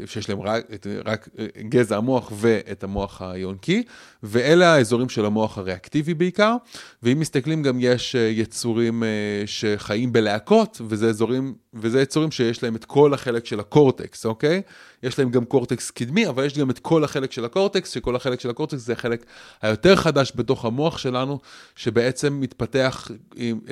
שיש 0.07 0.29
להם 0.29 0.41
רק, 0.41 0.67
רק 1.05 1.29
גזע 1.69 1.97
המוח 1.97 2.33
ואת 2.35 2.85
המוח 2.85 3.23
היונקי, 3.23 3.83
ואלה 4.23 4.75
האזורים 4.75 5.09
של 5.09 5.25
המוח 5.25 5.59
הריאקטיבי 5.59 6.15
בעיקר, 6.15 6.57
ואם 7.03 7.21
מסתכלים 7.21 7.63
גם 7.63 7.79
יש 7.81 8.15
יצורים 8.15 9.03
שחיים 9.47 10.13
בלהקות, 10.13 10.81
וזה 10.89 11.09
אזורים, 11.09 11.55
וזה 11.75 12.03
יצורים 12.03 12.31
שיש 12.31 12.63
להם 12.63 12.77
את 12.77 12.85
כל 12.85 13.15
החלק 13.15 13.47
של 13.47 13.61
הקורטקס, 13.61 14.27
אוקיי? 14.27 14.63
יש 15.03 15.19
להם 15.19 15.31
גם 15.31 15.45
קורטקס 15.45 15.91
קדמי, 15.91 16.29
אבל 16.29 16.45
יש 16.45 16.59
גם 16.59 16.71
את 16.71 16.79
כל 16.79 17.05
החלק 17.05 17.33
של 17.33 17.45
הקורטקס, 17.45 17.91
שכל 17.91 18.17
החלק 18.17 18.41
של 18.41 18.51
הקורטקס 18.51 18.81
זה 18.81 18.93
החלק 18.93 19.25
היותר 19.63 19.97
חדש 19.97 20.33
בתוך 20.37 20.65
המוח 20.65 20.99
שלנו, 20.99 21.39
שבעצם 21.77 22.41
מתפתח 22.41 23.11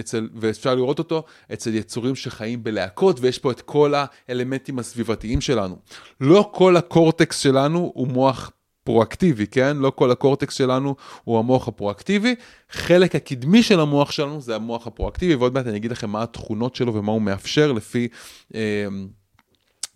אצל, 0.01 0.29
ואפשר 0.35 0.75
לראות 0.75 0.99
אותו 0.99 1.25
אצל 1.53 1.75
יצורים 1.75 2.15
שחיים 2.15 2.65
בלהקות, 2.65 3.21
ויש 3.21 3.39
פה 3.39 3.51
את 3.51 3.61
כל 3.61 3.95
האלמנטים 4.29 4.79
הסביבתיים 4.79 5.08
שלנו. 5.41 5.77
לא 6.21 6.51
כל 6.55 6.77
הקורטקס 6.77 7.39
שלנו 7.39 7.93
הוא 7.95 8.09
מוח 8.09 8.51
פרואקטיבי, 8.85 9.47
כן? 9.47 9.77
לא 9.77 9.91
כל 9.91 10.11
הקורטקס 10.11 10.55
שלנו 10.55 10.97
הוא 11.25 11.39
המוח 11.39 11.69
הפרואקטיבי. 11.69 12.35
חלק 12.71 13.15
הקדמי 13.15 13.63
של 13.63 13.81
המוח 13.81 14.11
שלנו 14.11 14.41
זה 14.41 14.57
המוח 14.57 14.87
הפרואקטיבי, 14.87 15.35
ועוד 15.35 15.55
מעט 15.55 15.67
אני 15.67 15.77
אגיד 15.77 15.91
לכם 15.91 16.11
מה 16.11 16.23
התכונות 16.23 16.77
שלו 16.77 16.95
ומה 16.95 17.13
הוא 17.13 17.23
מאפשר 17.23 17.73
לפי 17.73 18.09
אה, 18.55 18.61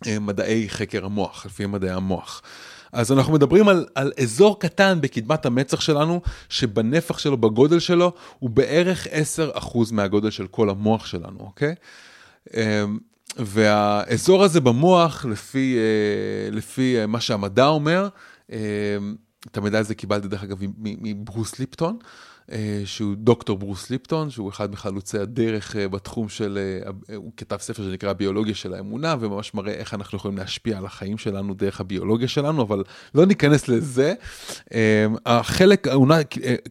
אה, 0.07 0.19
מדעי 0.19 0.69
חקר 0.69 1.05
המוח, 1.05 1.45
לפי 1.45 1.65
מדעי 1.65 1.89
המוח. 1.89 2.41
אז 2.91 3.11
אנחנו 3.11 3.33
מדברים 3.33 3.67
על, 3.67 3.85
על 3.95 4.11
אזור 4.21 4.59
קטן 4.59 4.97
בקדמת 5.01 5.45
המצח 5.45 5.81
שלנו, 5.81 6.21
שבנפח 6.49 7.17
שלו, 7.17 7.37
בגודל 7.37 7.79
שלו, 7.79 8.11
הוא 8.39 8.49
בערך 8.49 9.07
10% 9.07 9.77
מהגודל 9.91 10.29
של 10.29 10.47
כל 10.47 10.69
המוח 10.69 11.05
שלנו, 11.05 11.39
אוקיי? 11.39 11.75
והאזור 13.37 14.43
הזה 14.43 14.61
במוח, 14.61 15.25
לפי, 15.25 15.77
אה, 15.77 16.51
לפי 16.51 16.99
אה, 16.99 17.07
מה 17.07 17.21
שהמדע 17.21 17.65
אומר, 17.65 18.07
אמ, 18.51 18.55
את 19.51 19.57
המידע 19.57 19.79
הזה 19.79 19.95
קיבלתי 19.95 20.27
דרך 20.27 20.43
אגב 20.43 20.57
מברוס 20.81 21.59
ליפטון. 21.59 21.97
אה, 22.51 22.81
שהוא 22.85 23.15
דוקטור 23.17 23.57
ברוס 23.57 23.89
ליפטון, 23.89 24.29
שהוא 24.29 24.49
אחד 24.49 24.71
מחלוצי 24.71 25.17
הדרך 25.19 25.75
אה, 25.75 25.87
בתחום 25.87 26.29
של, 26.29 26.59
אה, 27.09 27.15
הוא 27.15 27.31
כתב 27.37 27.57
ספר 27.57 27.83
שנקרא 27.83 28.09
הביולוגיה 28.09 28.55
של 28.55 28.73
האמונה, 28.73 29.15
וממש 29.19 29.53
מראה 29.53 29.73
איך 29.73 29.93
אנחנו 29.93 30.17
יכולים 30.17 30.37
להשפיע 30.37 30.77
על 30.77 30.85
החיים 30.85 31.17
שלנו 31.17 31.53
דרך 31.53 31.79
הביולוגיה 31.79 32.27
שלנו, 32.27 32.61
אבל 32.61 32.83
לא 33.15 33.25
ניכנס 33.25 33.67
לזה. 33.67 34.13
החלק, 35.25 35.87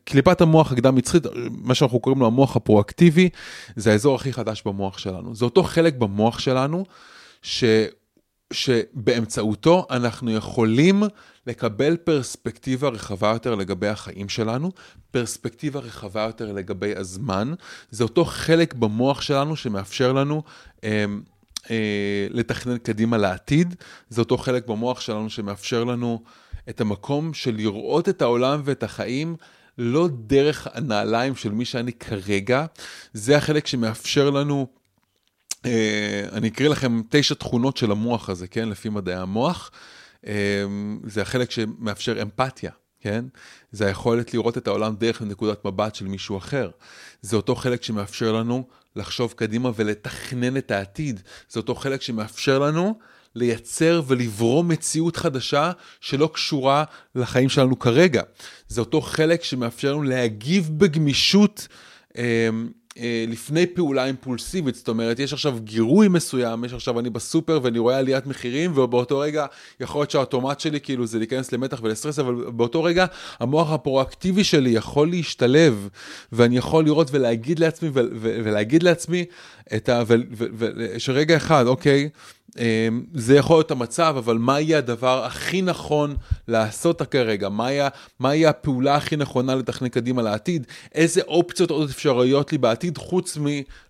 קליפת 0.04 0.40
המוח 0.40 0.72
הקדם 0.72 0.94
מצחית, 0.94 1.22
מה 1.50 1.74
שאנחנו 1.74 2.00
קוראים 2.00 2.20
לו 2.20 2.26
המוח 2.26 2.56
הפרואקטיבי, 2.56 3.28
זה 3.76 3.92
האזור 3.92 4.14
הכי 4.14 4.32
חדש 4.32 4.62
במוח 4.66 4.98
שלנו. 4.98 5.34
זה 5.34 5.44
אותו 5.44 5.62
חלק 5.62 5.94
במוח 5.94 6.38
שלנו, 6.38 6.84
ש... 7.42 7.64
שבאמצעותו 8.52 9.86
אנחנו 9.90 10.30
יכולים 10.30 11.02
לקבל 11.46 11.96
פרספקטיבה 11.96 12.88
רחבה 12.88 13.28
יותר 13.28 13.54
לגבי 13.54 13.88
החיים 13.88 14.28
שלנו, 14.28 14.70
פרספקטיבה 15.10 15.80
רחבה 15.80 16.22
יותר 16.22 16.52
לגבי 16.52 16.96
הזמן. 16.96 17.54
זה 17.90 18.04
אותו 18.04 18.24
חלק 18.24 18.74
במוח 18.74 19.20
שלנו 19.20 19.56
שמאפשר 19.56 20.12
לנו 20.12 20.42
אה, 20.84 21.04
אה, 21.70 22.26
לתכנן 22.30 22.78
קדימה 22.78 23.18
לעתיד. 23.18 23.74
זה 24.08 24.20
אותו 24.20 24.38
חלק 24.38 24.66
במוח 24.66 25.00
שלנו 25.00 25.30
שמאפשר 25.30 25.84
לנו 25.84 26.22
את 26.68 26.80
המקום 26.80 27.34
של 27.34 27.54
לראות 27.56 28.08
את 28.08 28.22
העולם 28.22 28.60
ואת 28.64 28.82
החיים. 28.82 29.36
לא 29.78 30.08
דרך 30.26 30.68
הנעליים 30.72 31.36
של 31.36 31.52
מי 31.52 31.64
שאני 31.64 31.92
כרגע, 31.92 32.66
זה 33.12 33.36
החלק 33.36 33.66
שמאפשר 33.66 34.30
לנו 34.30 34.66
אני 36.32 36.48
אקריא 36.48 36.68
לכם 36.68 37.00
תשע 37.08 37.34
תכונות 37.34 37.76
של 37.76 37.90
המוח 37.90 38.28
הזה, 38.28 38.46
כן? 38.46 38.68
לפי 38.68 38.88
מדעי 38.88 39.14
המוח. 39.14 39.70
Uh, 40.20 40.24
זה 41.04 41.22
החלק 41.22 41.50
שמאפשר 41.50 42.22
אמפתיה, 42.22 42.70
כן? 43.00 43.24
זה 43.72 43.86
היכולת 43.86 44.34
לראות 44.34 44.58
את 44.58 44.66
העולם 44.66 44.96
דרך 44.96 45.22
נקודת 45.22 45.64
מבט 45.64 45.94
של 45.94 46.04
מישהו 46.08 46.36
אחר. 46.36 46.70
זה 47.22 47.36
אותו 47.36 47.54
חלק 47.54 47.82
שמאפשר 47.82 48.32
לנו 48.32 48.66
לחשוב 48.96 49.32
קדימה 49.36 49.70
ולתכנן 49.76 50.56
את 50.56 50.70
העתיד. 50.70 51.20
זה 51.48 51.60
אותו 51.60 51.74
חלק 51.74 52.02
שמאפשר 52.02 52.58
לנו 52.58 52.98
לייצר 53.34 54.02
ולברום 54.06 54.68
מציאות 54.68 55.16
חדשה 55.16 55.72
שלא 56.00 56.30
קשורה 56.34 56.84
לחיים 57.14 57.48
שלנו 57.48 57.78
כרגע. 57.78 58.22
זה 58.68 58.80
אותו 58.80 59.00
חלק 59.00 59.44
שמאפשר 59.44 59.92
לנו 59.92 60.02
להגיב 60.02 60.70
בגמישות. 60.76 61.68
אה, 62.98 63.24
לפני 63.28 63.66
פעולה 63.66 64.06
אימפולסיבית, 64.06 64.74
זאת 64.74 64.88
אומרת, 64.88 65.18
יש 65.18 65.32
עכשיו 65.32 65.58
גירוי 65.60 66.08
מסוים, 66.08 66.64
יש 66.64 66.72
עכשיו 66.72 67.00
אני 67.00 67.10
בסופר 67.10 67.60
ואני 67.62 67.78
רואה 67.78 67.98
עליית 67.98 68.26
מחירים, 68.26 68.78
ובאותו 68.78 69.18
רגע 69.18 69.46
יכול 69.80 70.00
להיות 70.00 70.10
שהאוטומט 70.10 70.60
שלי 70.60 70.80
כאילו 70.80 71.06
זה 71.06 71.18
להיכנס 71.18 71.52
למתח 71.52 71.80
ולסטרס, 71.82 72.18
אבל 72.18 72.34
באותו 72.34 72.82
רגע 72.82 73.06
המוח 73.40 73.70
הפרואקטיבי 73.70 74.44
שלי 74.44 74.70
יכול 74.70 75.10
להשתלב, 75.10 75.88
ואני 76.32 76.56
יכול 76.56 76.84
לראות 76.84 77.08
ולהגיד 77.12 77.58
לעצמי, 77.58 77.88
ולהגיד 77.92 78.82
לעצמי 78.82 79.24
את 79.76 79.88
ה... 79.88 80.02
שרגע 80.98 81.36
אחד, 81.36 81.66
אוקיי, 81.66 82.08
זה 83.14 83.36
יכול 83.36 83.56
להיות 83.56 83.70
המצב, 83.70 84.14
אבל 84.18 84.38
מה 84.38 84.60
יהיה 84.60 84.78
הדבר 84.78 85.24
הכי 85.24 85.62
נכון 85.62 86.16
לעשות 86.48 87.02
כרגע? 87.02 87.48
מה 87.48 87.72
יהיה, 87.72 87.88
מה 88.20 88.34
יהיה 88.34 88.50
הפעולה 88.50 88.94
הכי 88.96 89.16
נכונה 89.16 89.54
לתכנן 89.54 89.88
קדימה 89.88 90.22
לעתיד? 90.22 90.66
איזה 90.94 91.20
אופציות 91.22 91.70
עוד 91.70 91.90
אפשריות 91.90 92.52
לי 92.52 92.58
בעתיד, 92.58 92.98
חוץ 92.98 93.38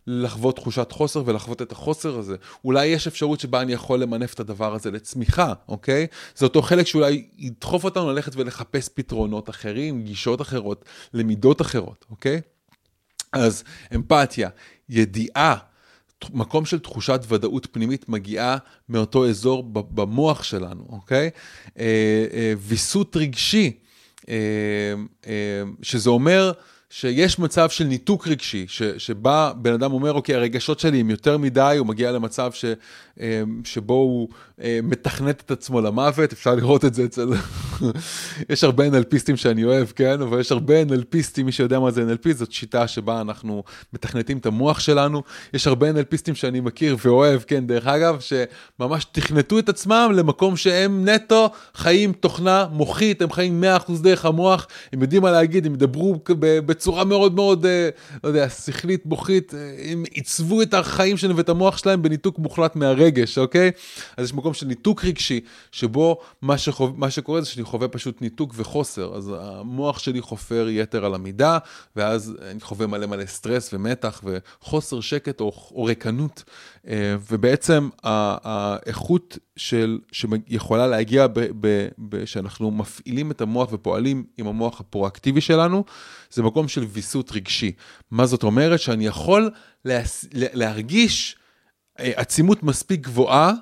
מלחוות 0.07 0.57
תחושת 0.57 0.92
חוסר 0.92 1.22
ולחוות 1.27 1.62
את 1.62 1.72
החוסר 1.72 2.18
הזה? 2.18 2.37
אולי 2.64 2.87
יש 2.87 3.07
אפשרות 3.07 3.40
שבה 3.40 3.61
אני 3.61 3.72
יכול 3.72 3.98
למנף 3.98 4.35
את 4.35 4.40
הדבר 4.40 4.75
הזה 4.75 4.90
לצמיחה, 4.90 5.53
אוקיי? 5.68 6.07
זה 6.37 6.46
אותו 6.46 6.62
חלק 6.62 6.87
שאולי 6.87 7.27
ידחוף 7.38 7.85
אותנו 7.85 8.12
ללכת 8.12 8.33
ולחפש 8.37 8.88
פתרונות 8.94 9.51
אחרים, 9.51 10.03
גישות 10.03 10.40
אחרות, 10.40 10.85
למידות 11.14 11.61
אחרות, 11.61 12.05
אוקיי? 12.11 12.40
אז 13.33 13.64
אמפתיה, 13.94 14.48
ידיעה. 14.88 15.71
מקום 16.32 16.64
של 16.64 16.78
תחושת 16.78 17.20
ודאות 17.28 17.66
פנימית 17.72 18.08
מגיעה 18.08 18.56
מאותו 18.88 19.28
אזור 19.28 19.62
במוח 19.72 20.42
שלנו, 20.42 20.87
אוקיי? 20.88 21.30
אה, 21.78 21.85
אה, 22.32 22.52
ויסות 22.58 23.16
רגשי, 23.16 23.72
אה, 24.28 24.35
שזה 25.82 26.11
אומר 26.11 26.52
שיש 26.94 27.38
מצב 27.38 27.70
של 27.70 27.85
ניתוק 27.85 28.28
רגשי, 28.28 28.64
ש, 28.68 28.83
שבה 28.83 29.52
בן 29.57 29.72
אדם 29.72 29.92
אומר, 29.92 30.12
אוקיי, 30.12 30.35
הרגשות 30.35 30.81
שלי 30.81 31.00
הם 31.00 31.11
יותר 31.11 31.38
מדי, 31.38 31.76
הוא 31.78 31.87
מגיע 31.87 32.12
למצב 32.12 32.50
ש, 32.52 32.64
שבו 33.64 33.94
הוא 33.94 34.28
מתכנת 34.83 35.42
את 35.46 35.50
עצמו 35.50 35.81
למוות, 35.81 36.33
אפשר 36.33 36.55
לראות 36.55 36.85
את 36.85 36.94
זה 36.94 37.05
אצל 37.05 37.28
יש 38.50 38.64
הרבה 38.64 38.88
NLPיסטים 38.88 39.37
שאני 39.37 39.64
אוהב, 39.64 39.87
כן? 39.87 40.22
אבל 40.22 40.40
יש 40.40 40.52
הרבה 40.52 40.83
NLPיסטים, 40.83 41.42
מי 41.44 41.52
שיודע 41.52 41.78
מה 41.78 41.90
זה 41.90 42.05
NLP, 42.12 42.33
זאת 42.33 42.52
שיטה 42.52 42.88
שבה 42.88 43.20
אנחנו 43.20 43.62
מתכנתים 43.92 44.38
את 44.38 44.46
המוח 44.46 44.81
שלנו. 44.81 45.22
יש 45.55 45.66
הרבה 45.66 45.90
NLPיסטים 45.90 46.35
שאני 46.35 46.61
מכיר 46.61 46.96
ואוהב, 47.05 47.42
כן, 47.42 47.66
דרך 47.66 47.87
אגב, 47.87 48.20
שממש 48.20 49.05
תכנתו 49.05 49.59
את 49.59 49.68
עצמם 49.68 50.12
למקום 50.14 50.57
שהם 50.57 51.09
נטו 51.09 51.50
חיים 51.74 52.12
תוכנה 52.12 52.66
מוחית, 52.72 53.22
הם 53.22 53.33
חיים 53.33 53.64
100% 53.88 53.92
דרך 54.02 54.24
המוח, 54.24 54.66
הם 54.92 55.02
יודעים 55.02 55.22
מה 55.22 55.31
להגיד, 55.31 55.66
הם 55.66 55.74
ידברו 55.74 56.24
בצורה 56.83 57.05
מאוד 57.05 57.35
מאוד, 57.35 57.66
אה, 57.66 57.88
לא 58.25 58.29
יודע, 58.29 58.49
שכלית, 58.49 59.07
מוחית, 59.07 59.55
אה, 59.55 59.75
הם 59.90 60.05
עיצבו 60.11 60.62
את 60.62 60.75
החיים 60.75 61.16
שלהם 61.16 61.37
ואת 61.37 61.49
המוח 61.49 61.79
שלהם 61.79 62.03
בניתוק 62.03 62.38
מוחלט 62.38 62.77
מהרגש, 62.77 63.38
אוקיי? 63.38 63.71
אז 64.16 64.25
יש 64.25 64.35
מקום 64.35 64.55
של 64.55 64.66
ניתוק 64.66 65.05
רגשי, 65.05 65.40
שבו 65.73 66.18
מה, 66.42 66.59
שחו... 66.59 66.90
מה 66.97 67.11
שקורה 67.11 67.40
זה 67.40 67.47
שאני 67.47 67.64
חווה 67.64 67.88
פשוט 67.88 68.23
ניתוק 68.23 68.55
וחוסר, 68.57 69.16
אז 69.16 69.33
המוח 69.40 69.99
שלי 69.99 70.21
חופר 70.21 70.66
יתר 70.71 71.05
על 71.05 71.14
המידה, 71.14 71.59
ואז 71.97 72.37
אני 72.51 72.61
חווה 72.61 72.87
מלא 72.87 73.07
מלא 73.07 73.27
סטרס 73.27 73.71
ומתח 73.75 74.23
וחוסר 74.25 75.01
שקט 75.01 75.40
או, 75.40 75.53
או 75.75 75.85
ריקנות, 75.85 76.45
אה, 76.88 77.16
ובעצם 77.31 77.88
האיכות 78.03 79.38
של, 79.57 79.99
שיכולה 80.12 80.87
להגיע 80.87 81.27
ב, 81.27 81.40
ב, 81.61 81.88
ב, 81.99 82.25
שאנחנו 82.25 82.71
מפעילים 82.71 83.31
את 83.31 83.40
המוח 83.40 83.73
ופועלים 83.73 84.25
עם 84.38 84.47
המוח 84.47 84.81
הפרואקטיבי 84.81 85.40
שלנו, 85.40 85.85
זה 86.33 86.42
מקום 86.42 86.68
של 86.68 86.85
ויסות 86.85 87.33
רגשי. 87.33 87.73
מה 88.11 88.27
זאת 88.27 88.42
אומרת? 88.42 88.81
שאני 88.81 89.07
יכול 89.07 89.51
להס... 89.85 90.25
להרגיש 90.33 91.37
אה, 91.99 92.12
עצימות 92.16 92.62
מספיק 92.62 93.01
גבוהה 93.01 93.53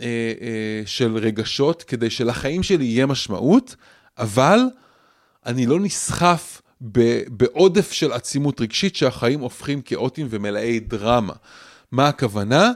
אה, 0.00 0.06
אה, 0.40 0.82
של 0.86 1.16
רגשות 1.16 1.82
כדי 1.82 2.10
שלחיים 2.10 2.62
שלי 2.62 2.84
יהיה 2.84 3.06
משמעות, 3.06 3.76
אבל 4.18 4.60
אני 5.46 5.66
לא 5.66 5.80
נסחף 5.80 6.62
בעודף 7.28 7.92
של 7.92 8.12
עצימות 8.12 8.60
רגשית 8.60 8.96
שהחיים 8.96 9.40
הופכים 9.40 9.82
כאוטיים 9.82 10.26
ומלאי 10.30 10.80
דרמה. 10.80 11.32
מה 11.92 12.08
הכוונה? 12.08 12.72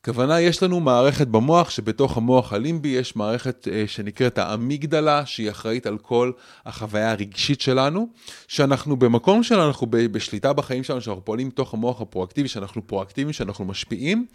הכוונה, 0.00 0.40
יש 0.40 0.62
לנו 0.62 0.80
מערכת 0.80 1.26
במוח, 1.26 1.70
שבתוך 1.70 2.16
המוח 2.16 2.52
הלימבי 2.52 2.88
יש 2.88 3.16
מערכת 3.16 3.68
אה, 3.72 3.84
שנקראת 3.86 4.38
האמיגדלה, 4.38 5.26
שהיא 5.26 5.50
אחראית 5.50 5.86
על 5.86 5.98
כל 5.98 6.32
החוויה 6.66 7.10
הרגשית 7.10 7.60
שלנו, 7.60 8.08
שאנחנו 8.48 8.96
במקום 8.96 9.42
שלנו, 9.42 9.72
בשליטה 9.90 10.52
בחיים 10.52 10.84
שלנו, 10.84 11.00
שאנחנו 11.00 11.24
פועלים 11.24 11.48
מתוך 11.48 11.74
המוח 11.74 12.00
הפרואקטיבי, 12.00 12.48
שאנחנו 12.48 12.86
פרואקטיביים, 12.86 13.32
שאנחנו 13.32 13.64
משפיעים, 13.64 14.26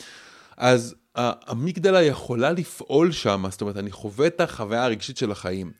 אז 0.58 0.95
האמיגדלה 1.15 2.04
יכולה 2.04 2.51
לפעול 2.51 3.12
שם, 3.12 3.45
זאת 3.49 3.62
אומרת, 3.62 3.78
אני 3.78 3.91
חווה 3.91 4.28
את 4.28 4.41
החוויה 4.41 4.84
הרגשית 4.84 5.17
של 5.17 5.32
החיים. 5.32 5.71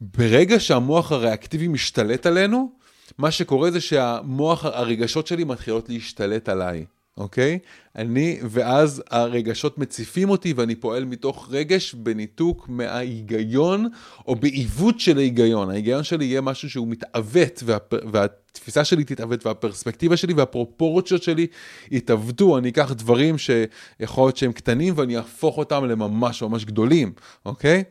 ברגע 0.00 0.60
שהמוח 0.60 1.12
הריאקטיבי 1.12 1.68
משתלט 1.68 2.26
עלינו, 2.26 2.72
מה 3.18 3.30
שקורה 3.30 3.70
זה 3.70 3.80
שהמוח, 3.80 4.64
הרגשות 4.64 5.26
שלי 5.26 5.44
מתחילות 5.44 5.88
להשתלט 5.88 6.48
עליי. 6.48 6.84
אוקיי? 7.16 7.58
אני, 7.96 8.38
ואז 8.42 9.02
הרגשות 9.10 9.78
מציפים 9.78 10.30
אותי 10.30 10.52
ואני 10.52 10.74
פועל 10.74 11.04
מתוך 11.04 11.48
רגש 11.50 11.94
בניתוק 11.94 12.68
מההיגיון 12.68 13.88
או 14.28 14.36
בעיוות 14.36 15.00
של 15.00 15.18
ההיגיון. 15.18 15.70
ההיגיון 15.70 16.04
שלי 16.04 16.24
יהיה 16.24 16.40
משהו 16.40 16.70
שהוא 16.70 16.88
מתעוות 16.88 17.62
וה, 17.64 17.76
והתפיסה 18.12 18.84
שלי 18.84 19.04
תתעוות 19.04 19.46
והפרספקטיבה 19.46 20.16
שלי 20.16 20.32
והפרופורציות 20.32 21.22
שלי 21.22 21.46
יתעוותו. 21.90 22.58
אני 22.58 22.68
אקח 22.68 22.92
דברים 22.92 23.38
שיכול 23.38 24.26
להיות 24.26 24.36
שהם 24.36 24.52
קטנים 24.52 24.94
ואני 24.96 25.16
אהפוך 25.16 25.58
אותם 25.58 25.84
לממש 25.84 26.42
ממש 26.42 26.64
גדולים, 26.64 27.12
אוקיי? 27.46 27.84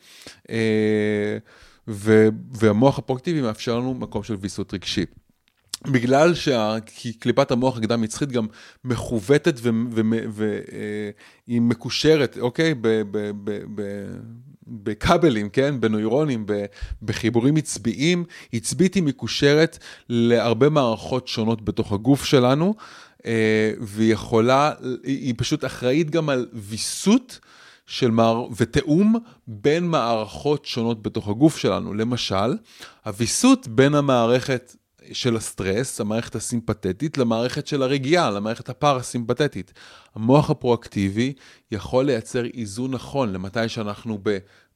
אה, 0.50 1.38
ו, 1.88 2.28
והמוח 2.52 3.00
הפרוקטיבי 3.00 3.42
מאפשר 3.42 3.80
לנו 3.80 3.94
מקום 3.94 4.24
של 4.24 4.36
ויסות 4.40 4.74
רגשי. 4.74 5.06
בגלל 5.84 6.34
שקליפת 6.36 7.52
המוח 7.52 7.78
הקדם 7.78 8.02
מצחית 8.02 8.32
גם 8.32 8.48
מכוותת 8.84 9.60
והיא 10.32 11.62
מקושרת, 11.62 12.38
אוקיי? 12.40 12.74
בכבלים, 14.68 15.50
כן? 15.50 15.80
בנוירונים, 15.80 16.46
בחיבורים 17.02 17.56
עצביים. 17.56 18.24
עצבית 18.54 18.94
היא 18.94 19.04
מקושרת 19.04 19.78
להרבה 20.10 20.70
מערכות 20.70 21.28
שונות 21.28 21.66
בתוך 21.66 21.92
הגוף 21.92 22.26
שלנו, 22.26 22.76
אה, 23.26 23.72
והיא 23.80 24.14
יכולה, 24.14 24.72
היא 25.04 25.34
פשוט 25.38 25.66
אחראית 25.66 26.10
גם 26.10 26.30
על 26.30 26.48
ויסות. 26.54 27.40
של 27.88 28.12
מער... 28.12 28.48
ותיאום 28.56 29.16
בין 29.48 29.88
מערכות 29.88 30.66
שונות 30.66 31.04
בתוך 31.04 31.28
הגוף 31.28 31.58
שלנו. 31.58 31.94
למשל, 31.94 32.58
הוויסות 33.06 33.68
בין 33.68 33.96
המערכת 33.96 34.76
של 35.12 35.36
הסטרס, 35.36 36.02
המערכת 36.02 36.36
הסימפתטית, 36.36 37.18
למערכת 37.18 37.68
של 37.68 37.84
הרגיעה, 37.84 38.32
למערכת 38.32 38.70
הפרסימפתטית. 38.70 39.74
המוח 40.16 40.50
הפרואקטיבי 40.50 41.34
יכול 41.72 42.06
לייצר 42.06 42.46
איזון 42.46 42.92
נכון 42.92 43.34
למתי 43.34 43.70
שאנחנו 43.70 44.20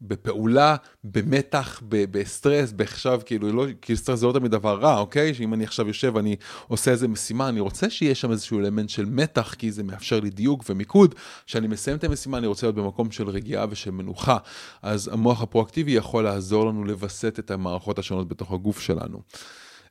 בפעולה, 0.01 0.75
במתח, 1.03 1.81
בסטרס, 1.89 2.71
בעכשיו, 2.71 3.21
כאילו, 3.25 3.51
לא, 3.51 3.65
כי 3.81 3.95
סטרס 3.95 4.19
זה 4.19 4.27
לא 4.27 4.33
תמיד 4.33 4.51
דבר 4.51 4.79
רע, 4.79 4.99
אוקיי? 4.99 5.33
שאם 5.33 5.53
אני 5.53 5.63
עכשיו 5.63 5.87
יושב 5.87 6.11
ואני 6.15 6.35
עושה 6.67 6.91
איזה 6.91 7.07
משימה, 7.07 7.49
אני 7.49 7.59
רוצה 7.59 7.89
שיהיה 7.89 8.15
שם 8.15 8.31
איזשהו 8.31 8.59
אלמנט 8.59 8.89
של 8.89 9.05
מתח, 9.05 9.53
כי 9.53 9.71
זה 9.71 9.83
מאפשר 9.83 10.19
לי 10.19 10.29
דיוק 10.29 10.63
ומיקוד. 10.69 11.15
כשאני 11.45 11.67
מסיים 11.67 11.97
את 11.97 12.03
המשימה, 12.03 12.37
אני 12.37 12.47
רוצה 12.47 12.65
להיות 12.65 12.75
במקום 12.75 13.11
של 13.11 13.29
רגיעה 13.29 13.65
ושל 13.69 13.91
מנוחה. 13.91 14.37
אז 14.81 15.07
המוח 15.13 15.41
הפרואקטיבי 15.41 15.91
יכול 15.91 16.23
לעזור 16.23 16.65
לנו 16.65 16.83
לווסת 16.83 17.39
את 17.39 17.51
המערכות 17.51 17.99
השונות 17.99 18.27
בתוך 18.27 18.51
הגוף 18.51 18.79
שלנו. 18.79 19.21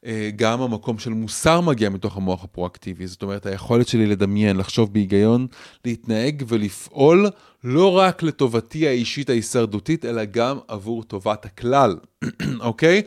אה, 0.07 0.31
גם 0.37 0.61
המקום 0.61 0.99
של 0.99 1.11
מוסר 1.11 1.61
מגיע 1.61 1.89
מתוך 1.89 2.17
המוח 2.17 2.45
הפרואקטיבי, 2.45 3.07
זאת 3.07 3.23
אומרת, 3.23 3.47
היכולת 3.47 3.89
שלי 3.89 4.07
לדמיין, 4.07 4.57
לחשוב 4.57 4.93
בהיגיון, 4.93 5.47
להתנהג 5.85 6.43
ולפעול 6.49 7.31
לא 7.65 7.99
רק 7.99 8.23
לטובתי 8.23 8.89
האישית 8.89 9.31
ההישרדותית, 9.31 10.05
אלא 10.05 10.25
גם 10.25 10.59
עבור 10.69 11.03
טובת 11.03 11.45
הכלל, 11.45 11.97
אוקיי? 12.61 13.03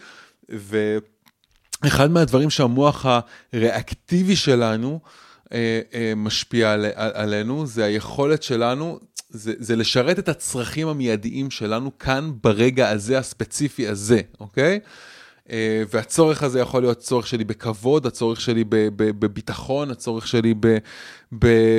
ואחד 0.50 2.12
מהדברים 2.12 2.50
שהמוח 2.50 3.06
הריאקטיבי 3.54 4.36
שלנו 4.36 5.00
אה, 5.54 5.82
אה, 5.94 6.14
משפיע 6.16 6.72
על, 6.72 6.86
על, 6.96 7.12
עלינו, 7.14 7.66
זה 7.66 7.86
היכולת 7.86 8.44
שלנו, 8.44 9.00
זה, 9.30 9.54
זה 9.60 9.76
לשרת 9.76 10.20
את 10.20 10.30
הצרכים 10.30 10.88
המיידיים 10.88 11.52
שלנו 11.52 11.98
כאן, 11.98 12.32
ברגע 12.44 12.90
הזה, 12.90 13.18
הספציפי 13.18 13.88
הזה, 13.88 14.22
אוקיי? 14.40 14.80
אה, 15.50 15.84
והצורך 15.94 16.44
הזה 16.44 16.60
יכול 16.60 16.82
להיות 16.82 16.98
צורך 16.98 17.28
שלי 17.28 17.44
בכבוד, 17.44 18.06
הצורך 18.06 18.42
שלי 18.42 18.64
בביטחון, 18.96 19.92
הצורך 19.92 20.28
שלי 20.28 20.54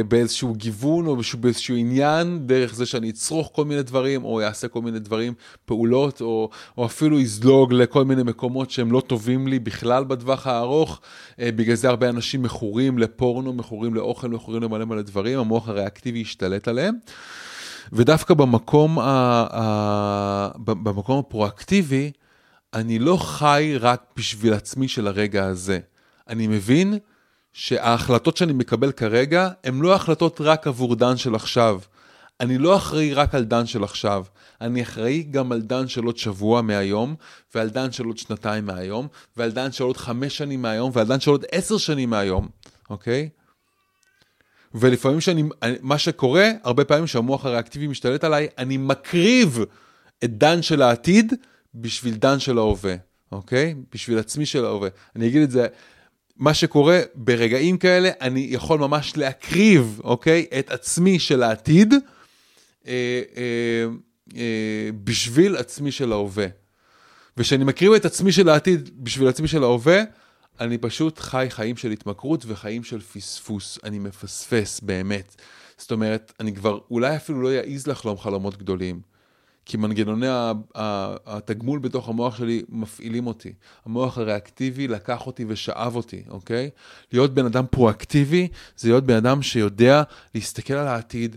באיזשהו 0.09 0.55
גיוון 0.55 1.07
או 1.07 1.16
באיזשהו 1.40 1.77
עניין, 1.77 2.46
דרך 2.46 2.75
זה 2.75 2.87
שאני 2.87 3.11
אצרוך 3.11 3.51
כל 3.53 3.64
מיני 3.64 3.83
דברים, 3.83 4.25
או 4.25 4.42
אעשה 4.42 4.68
כל 4.68 4.83
מיני 4.83 4.98
דברים, 4.98 5.35
פעולות, 5.64 6.20
או, 6.20 6.51
או 6.79 6.87
אפילו 6.87 7.20
אזלוג 7.20 7.72
לכל 7.72 8.05
מיני 8.05 8.22
מקומות 8.22 8.70
שהם 8.70 8.92
לא 8.92 9.01
טובים 9.01 9.48
לי 9.48 9.59
בכלל 9.59 10.05
בטווח 10.05 10.46
הארוך. 10.46 11.01
אה, 11.40 11.53
בגלל 11.53 11.77
זה 11.77 11.88
הרבה 11.88 12.09
אנשים 12.09 12.42
מכורים 12.42 12.98
לפורנו, 12.98 13.53
מכורים 13.53 13.94
לאוכל, 13.94 14.29
מכורים 14.29 14.62
למלא 14.62 14.85
מלא 14.85 15.03
דברים, 15.03 15.38
המוח 15.38 15.68
הריאקטיבי 15.68 16.18
ישתלט 16.18 16.68
עליהם. 16.68 16.94
ודווקא 17.92 18.35
במקום, 18.35 18.98
ה, 18.98 19.03
ה, 19.53 20.48
במקום 20.64 21.18
הפרואקטיבי, 21.18 22.11
אני 22.74 22.98
לא 22.98 23.16
חי 23.16 23.74
רק 23.80 24.02
בשביל 24.16 24.54
עצמי 24.54 24.88
של 24.88 25.06
הרגע 25.06 25.44
הזה. 25.44 25.78
אני 26.28 26.46
מבין 26.46 26.98
שההחלטות 27.52 28.37
שאני 28.37 28.52
מקבל 28.52 28.92
כרגע, 28.92 29.48
הן 29.64 29.80
לא 29.80 29.94
החלטות 29.94 30.40
רק 30.40 30.66
עבור 30.66 30.96
דן 30.96 31.16
של 31.16 31.35
עכשיו. 31.35 31.80
אני 32.40 32.58
לא 32.58 32.76
אחראי 32.76 33.14
רק 33.14 33.35
על 33.35 33.44
דן 33.44 33.66
של 33.66 33.85
עכשיו, 33.85 34.24
אני 34.61 34.82
אחראי 34.82 35.22
גם 35.22 35.52
על 35.52 35.61
דן 35.61 35.88
של 35.88 36.04
עוד 36.04 36.16
שבוע 36.16 36.62
מהיום, 36.62 37.14
ועל 37.54 37.68
דן 37.68 37.92
של 37.92 38.04
עוד 38.04 38.18
שנתיים 38.18 38.66
מהיום, 38.66 39.08
ועל 39.37 39.50
דן 39.50 39.72
של 39.72 39.85
עוד 39.85 39.96
חמש 39.96 40.37
שנים 40.37 40.62
מהיום, 40.62 40.90
ועל 40.94 41.06
דן 41.06 41.20
של 41.20 41.30
עוד 41.30 41.44
עשר 41.52 41.78
שנים 41.78 42.11
מהיום, 42.11 42.48
אוקיי? 42.90 43.28
ולפעמים 44.74 45.20
שאני, 45.20 45.42
מה 45.80 45.98
שקורה, 45.98 46.50
הרבה 46.62 46.85
פעמים 46.85 47.06
שהמוח 47.06 47.46
הריאקטיבי 47.46 47.87
משתלט 47.87 48.24
עליי, 48.24 48.48
אני 48.58 48.76
מקריב 48.76 49.58
את 50.24 50.38
דן 50.38 50.62
של 50.62 50.82
העתיד 50.82 51.35
בשביל 51.74 52.14
דן 52.14 52.38
של 52.38 52.58
ההווה, 52.58 52.94
אוקיי? 53.32 53.74
בשביל 53.92 54.18
עצמי 54.18 54.46
של 54.46 54.64
ההווה. 54.64 54.88
אני 55.16 55.28
אגיד 55.28 55.42
את 55.42 55.50
זה, 55.50 55.66
מה 56.37 56.54
שקורה 56.54 57.00
ברגעים 57.14 57.78
כאלה, 57.78 58.11
אני 58.20 58.46
יכול 58.50 58.78
ממש 58.78 59.16
להקריב, 59.16 60.00
אוקיי? 60.04 60.46
את 60.58 60.70
עצמי 60.70 61.18
של 61.18 61.42
העתיד 61.42 61.94
אה, 62.87 62.92
אה, 63.37 63.87
אה, 64.37 64.90
בשביל 65.04 65.56
עצמי 65.56 65.92
של 65.92 66.12
ההווה. 66.12 66.46
וכשאני 67.37 67.64
מקריב 67.64 67.92
את 67.92 68.04
עצמי 68.04 68.32
של 68.32 68.48
העתיד 68.48 68.90
בשביל 69.04 69.28
עצמי 69.28 69.48
של 69.48 69.62
ההווה, 69.62 70.02
אני 70.61 70.78
פשוט 70.78 71.18
חי 71.18 71.46
חיים 71.50 71.76
של 71.76 71.90
התמכרות 71.90 72.44
וחיים 72.46 72.85
של 72.85 73.00
פספוס. 73.00 73.78
אני 73.85 73.98
מפספס 73.98 74.80
באמת. 74.80 75.37
זאת 75.78 75.90
אומרת, 75.92 76.32
אני 76.40 76.54
כבר 76.54 76.78
אולי 76.90 77.16
אפילו 77.16 77.42
לא 77.42 77.50
אעז 77.52 77.87
לחלום 77.87 78.18
חלומות 78.18 78.56
גדולים. 78.56 79.12
כי 79.66 79.77
מנגנוני 79.77 80.27
התגמול 81.27 81.79
בתוך 81.79 82.09
המוח 82.09 82.37
שלי 82.37 82.62
מפעילים 82.68 83.27
אותי. 83.27 83.53
המוח 83.87 84.18
הריאקטיבי 84.18 84.88
לקח 84.88 85.27
אותי 85.27 85.44
ושאב 85.48 85.96
אותי, 85.96 86.22
אוקיי? 86.29 86.70
להיות 87.12 87.35
בן 87.35 87.46
אדם 87.46 87.64
פרואקטיבי 87.70 88.48
זה 88.77 88.88
להיות 88.88 89.05
בן 89.05 89.16
אדם 89.16 89.42
שיודע 89.42 90.03
להסתכל 90.35 90.75
על 90.75 90.88
העתיד, 90.88 91.37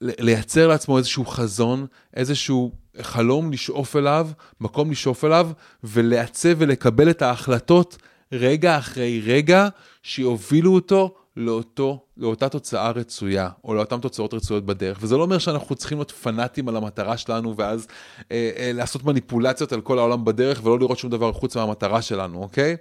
לייצר 0.00 0.68
לעצמו 0.68 0.98
איזשהו 0.98 1.26
חזון, 1.26 1.86
איזשהו 2.14 2.72
חלום 3.00 3.52
לשאוף 3.52 3.96
אליו, 3.96 4.28
מקום 4.60 4.90
לשאוף 4.90 5.24
אליו, 5.24 5.50
ולעצב 5.84 6.54
ולקבל 6.58 7.10
את 7.10 7.22
ההחלטות 7.22 7.96
רגע 8.32 8.78
אחרי 8.78 9.20
רגע 9.20 9.68
שיובילו 10.02 10.74
אותו 10.74 11.14
לאותו, 11.36 12.04
לאותה 12.20 12.48
תוצאה 12.48 12.90
רצויה, 12.90 13.48
או 13.64 13.74
לאותן 13.74 14.00
תוצאות 14.00 14.34
רצויות 14.34 14.66
בדרך. 14.66 14.98
וזה 15.00 15.16
לא 15.16 15.22
אומר 15.22 15.38
שאנחנו 15.38 15.74
צריכים 15.74 15.98
להיות 15.98 16.10
פנאטים 16.10 16.68
על 16.68 16.76
המטרה 16.76 17.16
שלנו, 17.16 17.56
ואז 17.56 17.86
אה, 18.32 18.50
אה, 18.56 18.70
לעשות 18.74 19.04
מניפולציות 19.04 19.72
על 19.72 19.80
כל 19.80 19.98
העולם 19.98 20.24
בדרך, 20.24 20.60
ולא 20.64 20.78
לראות 20.78 20.98
שום 20.98 21.10
דבר 21.10 21.32
חוץ 21.32 21.56
מהמטרה 21.56 22.02
שלנו, 22.02 22.42
אוקיי? 22.42 22.76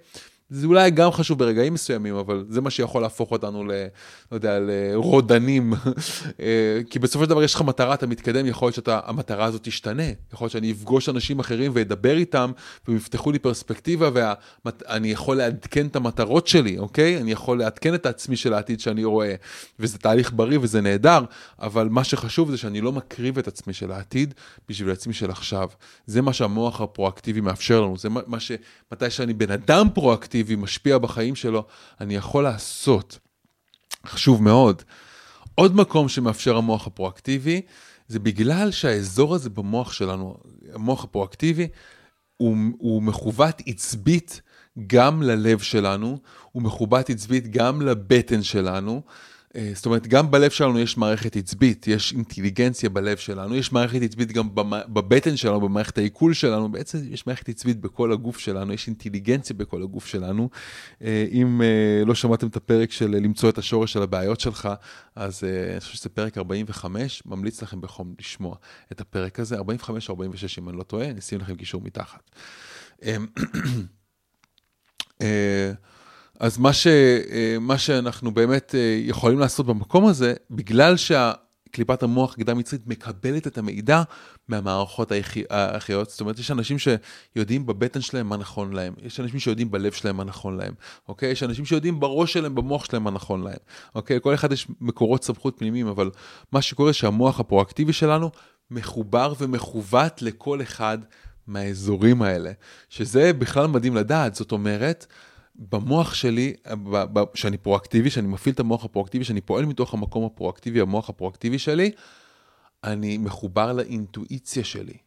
זה 0.49 0.67
אולי 0.67 0.91
גם 0.91 1.11
חשוב 1.11 1.39
ברגעים 1.39 1.73
מסוימים, 1.73 2.15
אבל 2.15 2.45
זה 2.49 2.61
מה 2.61 2.69
שיכול 2.69 3.01
להפוך 3.01 3.31
אותנו 3.31 3.63
ל... 3.63 3.71
לא 4.31 4.37
יודע, 4.37 4.59
לרודנים. 4.59 5.73
אה, 6.39 6.79
כי 6.89 6.99
בסופו 6.99 7.23
של 7.23 7.29
דבר 7.29 7.43
יש 7.43 7.55
לך 7.55 7.61
מטרה, 7.61 7.93
אתה 7.93 8.07
מתקדם, 8.07 8.45
יכול 8.45 8.65
להיות 8.65 8.85
שהמטרה 8.85 9.45
הזאת 9.45 9.63
תשתנה. 9.63 10.03
יכול 10.33 10.45
להיות 10.45 10.51
שאני 10.51 10.71
אפגוש 10.71 11.09
אנשים 11.09 11.39
אחרים 11.39 11.71
ואדבר 11.75 12.17
איתם, 12.17 12.51
והם 12.87 12.97
יפתחו 12.97 13.31
לי 13.31 13.39
פרספקטיבה, 13.39 14.09
ואני 14.65 15.11
יכול 15.11 15.37
לעדכן 15.37 15.87
את 15.87 15.95
המטרות 15.95 16.47
שלי, 16.47 16.77
אוקיי? 16.77 17.17
אני 17.17 17.31
יכול 17.31 17.59
לעדכן 17.59 17.93
את 17.93 18.05
העצמי 18.05 18.35
של 18.35 18.53
העתיד 18.53 18.79
שאני 18.79 19.03
רואה. 19.03 19.35
וזה 19.79 19.97
תהליך 19.97 20.31
בריא 20.35 20.59
וזה 20.61 20.81
נהדר, 20.81 21.23
אבל 21.59 21.87
מה 21.89 22.03
שחשוב 22.03 22.51
זה 22.51 22.57
שאני 22.57 22.81
לא 22.81 22.91
מקריב 22.91 23.37
את 23.37 23.47
עצמי 23.47 23.73
של 23.73 23.91
העתיד 23.91 24.33
בשביל 24.69 24.91
עצמי 24.91 25.13
של 25.13 25.31
עכשיו. 25.31 25.67
זה 26.05 26.21
מה 26.21 26.33
שהמוח 26.33 26.81
הפרואקטיבי 26.81 27.41
מאפשר 27.41 27.81
לנו, 27.81 27.97
זה 27.97 28.09
מה 28.09 28.39
ש... 28.39 28.51
מתי 28.91 29.09
שאני 29.09 29.33
בן 29.33 29.51
אדם 29.51 29.87
פרואקטיבי, 29.93 30.38
משפיע 30.57 30.97
בחיים 30.97 31.35
שלו, 31.35 31.65
אני 32.01 32.15
יכול 32.15 32.43
לעשות. 32.43 33.19
חשוב 34.05 34.43
מאוד. 34.43 34.83
עוד 35.55 35.75
מקום 35.75 36.09
שמאפשר 36.09 36.57
המוח 36.57 36.87
הפרואקטיבי, 36.87 37.61
זה 38.07 38.19
בגלל 38.19 38.71
שהאזור 38.71 39.35
הזה 39.35 39.49
במוח 39.49 39.91
שלנו, 39.91 40.37
המוח 40.73 41.03
הפרואקטיבי, 41.03 41.67
הוא, 42.37 42.57
הוא 42.77 43.03
מכוות 43.03 43.61
עצבית 43.67 44.41
גם 44.87 45.21
ללב 45.23 45.59
שלנו, 45.59 46.17
הוא 46.51 46.63
מכוות 46.63 47.09
עצבית 47.09 47.51
גם 47.51 47.81
לבטן 47.81 48.43
שלנו. 48.43 49.01
אה, 49.55 49.71
זאת 49.75 49.85
אומרת, 49.85 50.07
גם 50.07 50.31
בלב 50.31 50.51
שלנו 50.51 50.79
יש 50.79 50.97
מערכת 50.97 51.35
עצבית, 51.35 51.87
יש 51.87 52.13
אינטליגנציה 52.13 52.89
בלב 52.89 53.17
שלנו, 53.17 53.55
יש 53.55 53.71
מערכת 53.71 54.01
עצבית 54.01 54.31
גם 54.31 54.49
בבטן 54.93 55.37
שלנו, 55.37 55.61
במערכת 55.61 55.97
העיכול 55.97 56.33
שלנו, 56.33 56.71
בעצם 56.71 56.97
יש 57.09 57.27
מערכת 57.27 57.49
עצבית 57.49 57.81
בכל 57.81 58.11
הגוף 58.11 58.39
שלנו, 58.39 58.73
יש 58.73 58.87
אינטליגנציה 58.87 59.55
בכל 59.55 59.83
הגוף 59.83 60.05
שלנו. 60.05 60.49
אה, 61.03 61.25
אם 61.31 61.61
אה, 61.61 62.05
לא 62.05 62.15
שמעתם 62.15 62.47
את 62.47 62.55
הפרק 62.55 62.91
של 62.91 63.09
למצוא 63.09 63.49
את 63.49 63.57
השורש 63.57 63.93
של 63.93 64.01
הבעיות 64.01 64.39
שלך, 64.39 64.69
אז 65.15 65.43
אני 65.71 65.79
חושב 65.79 65.97
שזה 65.97 66.09
פרק 66.09 66.37
45, 66.37 67.23
ממליץ 67.25 67.61
לכם 67.61 67.81
בחום 67.81 68.13
לשמוע 68.19 68.55
את 68.91 69.01
הפרק 69.01 69.39
הזה, 69.39 69.59
45-46 69.59 69.61
אם 70.57 70.69
אני 70.69 70.77
לא 70.77 70.83
טועה, 70.83 71.13
נשים 71.13 71.39
לכם 71.39 71.55
קישור 71.55 71.81
מתחת. 71.81 72.31
אז 76.39 76.57
מה, 76.57 76.73
ש, 76.73 76.87
אה, 76.87 77.57
מה 77.61 77.77
שאנחנו 77.77 78.31
באמת 78.31 78.75
אה, 78.75 78.99
יכולים 79.01 79.39
לעשות 79.39 79.65
במקום 79.65 80.05
הזה, 80.05 80.33
בגלל 80.51 80.95
שקליפת 80.97 82.03
המוח 82.03 82.37
גדה 82.37 82.53
מצרית 82.53 82.87
מקבלת 82.87 83.47
את 83.47 83.57
המידע 83.57 84.03
מהמערכות 84.47 85.11
האחרות, 85.49 86.09
זאת 86.09 86.21
אומרת, 86.21 86.39
יש 86.39 86.51
אנשים 86.51 86.77
שיודעים 86.79 87.65
בבטן 87.65 88.01
שלהם 88.01 88.29
מה 88.29 88.37
נכון 88.37 88.73
להם, 88.73 88.93
יש 89.03 89.19
אנשים 89.19 89.39
שיודעים 89.39 89.71
בלב 89.71 89.91
שלהם 89.91 90.17
מה 90.17 90.23
נכון 90.23 90.57
להם, 90.57 90.73
אוקיי? 91.07 91.31
יש 91.31 91.43
אנשים 91.43 91.65
שיודעים 91.65 91.99
בראש 91.99 92.33
שלהם, 92.33 92.55
במוח 92.55 92.85
שלהם 92.85 93.03
מה 93.03 93.11
נכון 93.11 93.43
להם, 93.43 93.59
אוקיי? 93.95 94.19
כל 94.21 94.33
אחד 94.33 94.51
יש 94.51 94.67
מקורות 94.81 95.23
סמכות 95.23 95.55
פנימיים, 95.57 95.87
אבל 95.87 96.11
מה 96.51 96.61
שקורה 96.61 96.93
שהמוח 96.93 97.39
הפרואקטיבי 97.39 97.93
שלנו 97.93 98.31
מחובר 98.71 99.33
ומכוות 99.39 100.21
לכל 100.21 100.61
אחד 100.61 100.97
מהאזורים 101.47 102.21
האלה, 102.21 102.51
שזה 102.89 103.33
בכלל 103.33 103.67
מדהים 103.67 103.95
לדעת, 103.95 104.35
זאת 104.35 104.51
אומרת, 104.51 105.05
במוח 105.59 106.13
שלי, 106.13 106.53
שאני 107.33 107.57
פרואקטיבי, 107.57 108.09
שאני 108.09 108.27
מפעיל 108.27 108.55
את 108.55 108.59
המוח 108.59 108.85
הפרואקטיבי, 108.85 109.23
שאני 109.23 109.41
פועל 109.41 109.65
מתוך 109.65 109.93
המקום 109.93 110.25
הפרואקטיבי, 110.25 110.81
המוח 110.81 111.09
הפרואקטיבי 111.09 111.59
שלי, 111.59 111.91
אני 112.83 113.17
מחובר 113.17 113.73
לאינטואיציה 113.73 114.63
שלי. 114.63 114.97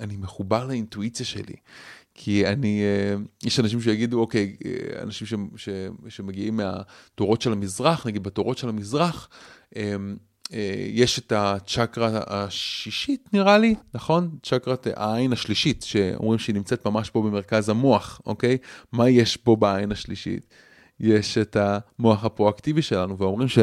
אני 0.00 0.16
מחובר 0.16 0.66
לאינטואיציה 0.66 1.26
שלי. 1.26 1.54
כי 2.14 2.46
אני, 2.46 2.82
אה, 2.82 3.16
יש 3.44 3.60
אנשים 3.60 3.80
שיגידו, 3.80 4.20
אוקיי, 4.20 4.56
אה, 4.64 5.02
אנשים 5.02 5.26
ש, 5.26 5.34
ש, 5.56 5.68
שמגיעים 6.08 6.56
מהתורות 6.56 7.42
של 7.42 7.52
המזרח, 7.52 8.06
נגיד 8.06 8.22
בתורות 8.22 8.58
של 8.58 8.68
המזרח, 8.68 9.28
אה, 9.76 9.96
יש 10.92 11.18
את 11.18 11.32
הצ'קרה 11.32 12.20
השישית 12.26 13.28
נראה 13.32 13.58
לי, 13.58 13.74
נכון? 13.94 14.30
צ'קרת 14.42 14.86
העין 14.96 15.32
השלישית, 15.32 15.82
שאומרים 15.82 16.38
שהיא 16.38 16.54
נמצאת 16.54 16.86
ממש 16.86 17.10
פה 17.10 17.22
במרכז 17.22 17.68
המוח, 17.68 18.20
אוקיי? 18.26 18.58
מה 18.92 19.08
יש 19.08 19.36
פה 19.36 19.56
בעין 19.56 19.92
השלישית? 19.92 20.46
יש 21.00 21.38
את 21.38 21.56
המוח 21.60 22.24
הפרואקטיבי 22.24 22.82
שלנו, 22.82 23.18
ואומרים 23.18 23.48
ש, 23.48 23.58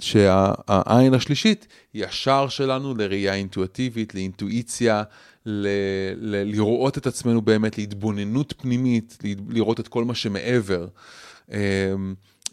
שהעין 0.00 1.14
השלישית 1.14 1.66
היא 1.94 2.04
השער 2.04 2.48
שלנו 2.48 2.94
לראייה 2.94 3.34
אינטואטיבית, 3.34 4.14
לאינטואיציה, 4.14 5.02
ל, 5.46 5.68
ל, 6.16 6.50
לראות 6.52 6.98
את 6.98 7.06
עצמנו 7.06 7.42
באמת, 7.42 7.78
להתבוננות 7.78 8.54
פנימית, 8.58 9.18
לראות 9.48 9.80
את 9.80 9.88
כל 9.88 10.04
מה 10.04 10.14
שמעבר. 10.14 10.86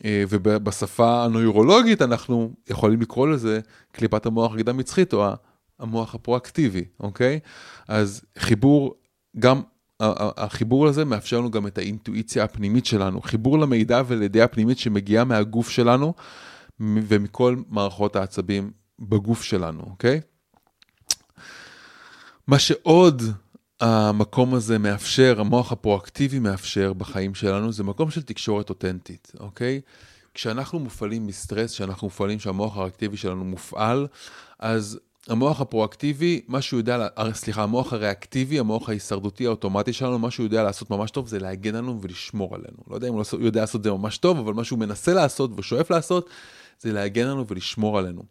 אה, 0.06 0.24
ובשפה 0.30 1.26
הנוירולוגית 1.26 2.02
אנחנו 2.02 2.54
יכולים 2.70 3.02
לקרוא 3.02 3.28
לזה 3.28 3.60
קליפת 3.92 4.26
המוח 4.26 4.54
הגדה 4.54 4.74
מצחית 4.74 5.14
או 5.14 5.28
המוח 5.80 6.16
הפרואקטיבי, 6.16 6.86
אוקיי? 7.00 7.40
אז 7.88 8.22
חיבור, 8.38 8.96
גם 9.40 9.62
החיבור 10.00 10.88
הזה 10.88 11.06
מאפשר 11.06 11.40
לנו 11.40 11.52
גם 11.52 11.68
את 11.68 11.78
האינטואיציה 11.78 12.44
הפנימית 12.44 12.86
שלנו, 12.86 13.22
חיבור 13.22 13.60
למידע 13.60 14.02
ולידיעה 14.08 14.46
הפנימית 14.46 14.78
שמגיעה 14.78 15.24
מהגוף 15.24 15.70
שלנו 15.70 16.14
ומכל 16.80 17.56
מערכות 17.70 18.16
העצבים 18.16 18.72
בגוף 19.00 19.44
שלנו, 19.44 19.82
אוקיי? 19.82 20.22
מה 22.48 22.60
שעוד 22.60 23.24
המקום 23.80 24.54
הזה 24.54 24.78
מאפשר, 24.78 25.36
המוח 25.40 25.72
הפרואקטיבי 25.72 26.40
מאפשר 26.40 26.94
בחיים 26.94 27.36
שלנו, 27.36 27.72
זה 27.72 27.84
מקום 27.84 28.12
של 28.12 28.22
תקשורת 28.22 28.70
אותנטית, 28.70 29.32
אוקיי? 29.40 29.82
כשאנחנו 30.34 30.80
מופעלים 30.80 31.28
מסטרס, 31.28 31.74
כשאנחנו 31.74 32.08
מופעלים, 32.08 32.40
שהמוח 32.40 32.78
הריאקטיבי 32.78 33.18
שלנו 33.18 33.46
מופעל, 33.46 34.08
אז 34.60 35.00
המוח 35.28 35.62
הפרואקטיבי, 35.62 36.42
מה 36.48 36.62
שהוא 36.62 36.80
יודע, 36.80 37.08
סליחה, 37.34 37.64
המוח 37.64 37.94
הריאקטיבי, 37.94 38.60
המוח 38.60 38.90
ההישרדותי 38.90 39.46
האוטומטי 39.46 39.94
שלנו, 39.94 40.20
מה 40.20 40.32
שהוא 40.32 40.44
יודע 40.44 40.64
לעשות 40.64 40.90
ממש 40.90 41.12
טוב 41.12 41.28
זה 41.28 41.40
להגן 41.40 41.76
עלינו 41.76 42.02
ולשמור 42.02 42.56
עלינו. 42.56 42.78
לא 42.90 42.96
יודע 42.96 43.08
אם 43.08 43.14
הוא 43.14 43.24
לא 43.34 43.46
יודע 43.46 43.62
לעשות 43.62 43.84
זה 43.84 43.92
ממש 43.92 44.18
טוב, 44.18 44.40
אבל 44.40 44.54
מה 44.54 44.64
שהוא 44.64 44.80
מנסה 44.80 45.14
לעשות 45.14 45.52
ושואף 45.58 45.92
לעשות, 45.92 46.30
זה 46.80 46.94
להגן 46.94 47.28
עלינו 47.28 47.48
ולשמור 47.48 47.98
עלינו. 48.00 48.24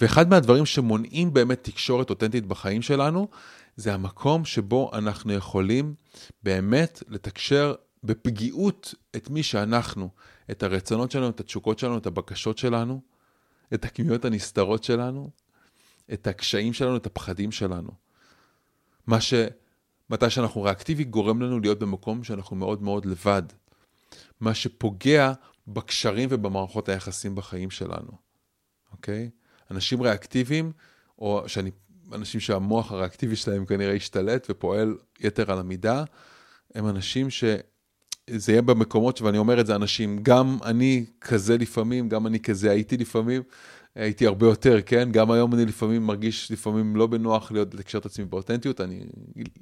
ואחד 0.00 0.30
מהדברים 0.30 0.66
שמונעים 0.66 1.32
באמת 1.32 1.64
תקשורת 1.64 2.10
אותנטית 2.10 2.46
בחיים 2.46 2.82
שלנו, 2.82 3.28
זה 3.80 3.94
המקום 3.94 4.44
שבו 4.44 4.90
אנחנו 4.92 5.32
יכולים 5.32 5.94
באמת 6.42 7.02
לתקשר 7.08 7.74
בפגיעות 8.04 8.94
את 9.16 9.30
מי 9.30 9.42
שאנחנו, 9.42 10.08
את 10.50 10.62
הרצונות 10.62 11.10
שלנו, 11.10 11.28
את 11.28 11.40
התשוקות 11.40 11.78
שלנו, 11.78 11.98
את 11.98 12.06
הבקשות 12.06 12.58
שלנו, 12.58 13.00
את 13.74 13.84
הכמיהות 13.84 14.24
הנסתרות 14.24 14.84
שלנו, 14.84 15.30
את 16.12 16.26
הקשיים 16.26 16.72
שלנו, 16.72 16.96
את 16.96 17.06
הפחדים 17.06 17.52
שלנו. 17.52 17.90
מה 19.06 19.20
ש... 19.20 19.34
מתי 20.10 20.30
שאנחנו 20.30 20.62
ריאקטיבי 20.62 21.04
גורם 21.04 21.42
לנו 21.42 21.60
להיות 21.60 21.78
במקום 21.78 22.24
שאנחנו 22.24 22.56
מאוד 22.56 22.82
מאוד 22.82 23.06
לבד. 23.06 23.42
מה 24.40 24.54
שפוגע 24.54 25.32
בקשרים 25.68 26.28
ובמערכות 26.32 26.88
היחסים 26.88 27.34
בחיים 27.34 27.70
שלנו, 27.70 28.12
אוקיי? 28.92 29.30
אנשים 29.70 30.02
ריאקטיביים, 30.02 30.72
או 31.18 31.44
שאני 31.46 31.70
אנשים 32.14 32.40
שהמוח 32.40 32.92
הריאקטיבי 32.92 33.36
שלהם 33.36 33.66
כנראה 33.66 33.94
השתלט 33.94 34.46
ופועל 34.50 34.96
יתר 35.20 35.52
על 35.52 35.58
המידה, 35.58 36.04
הם 36.74 36.88
אנשים 36.88 37.30
ש... 37.30 37.44
זה 38.36 38.52
יהיה 38.52 38.62
במקומות, 38.62 39.22
ואני 39.22 39.38
אומר 39.38 39.60
את 39.60 39.66
זה, 39.66 39.74
אנשים, 39.74 40.18
גם 40.22 40.58
אני 40.64 41.04
כזה 41.20 41.58
לפעמים, 41.58 42.08
גם 42.08 42.26
אני 42.26 42.40
כזה 42.40 42.70
הייתי 42.70 42.96
לפעמים, 42.96 43.42
הייתי 43.94 44.26
הרבה 44.26 44.46
יותר, 44.46 44.78
כן? 44.86 45.08
גם 45.12 45.30
היום 45.30 45.54
אני 45.54 45.64
לפעמים 45.64 46.06
מרגיש 46.06 46.52
לפעמים 46.52 46.96
לא 46.96 47.06
בנוח 47.06 47.52
להיות, 47.52 47.74
לקשר 47.74 47.98
את 47.98 48.06
עצמי 48.06 48.24
באותנטיות, 48.24 48.80
אני 48.80 49.00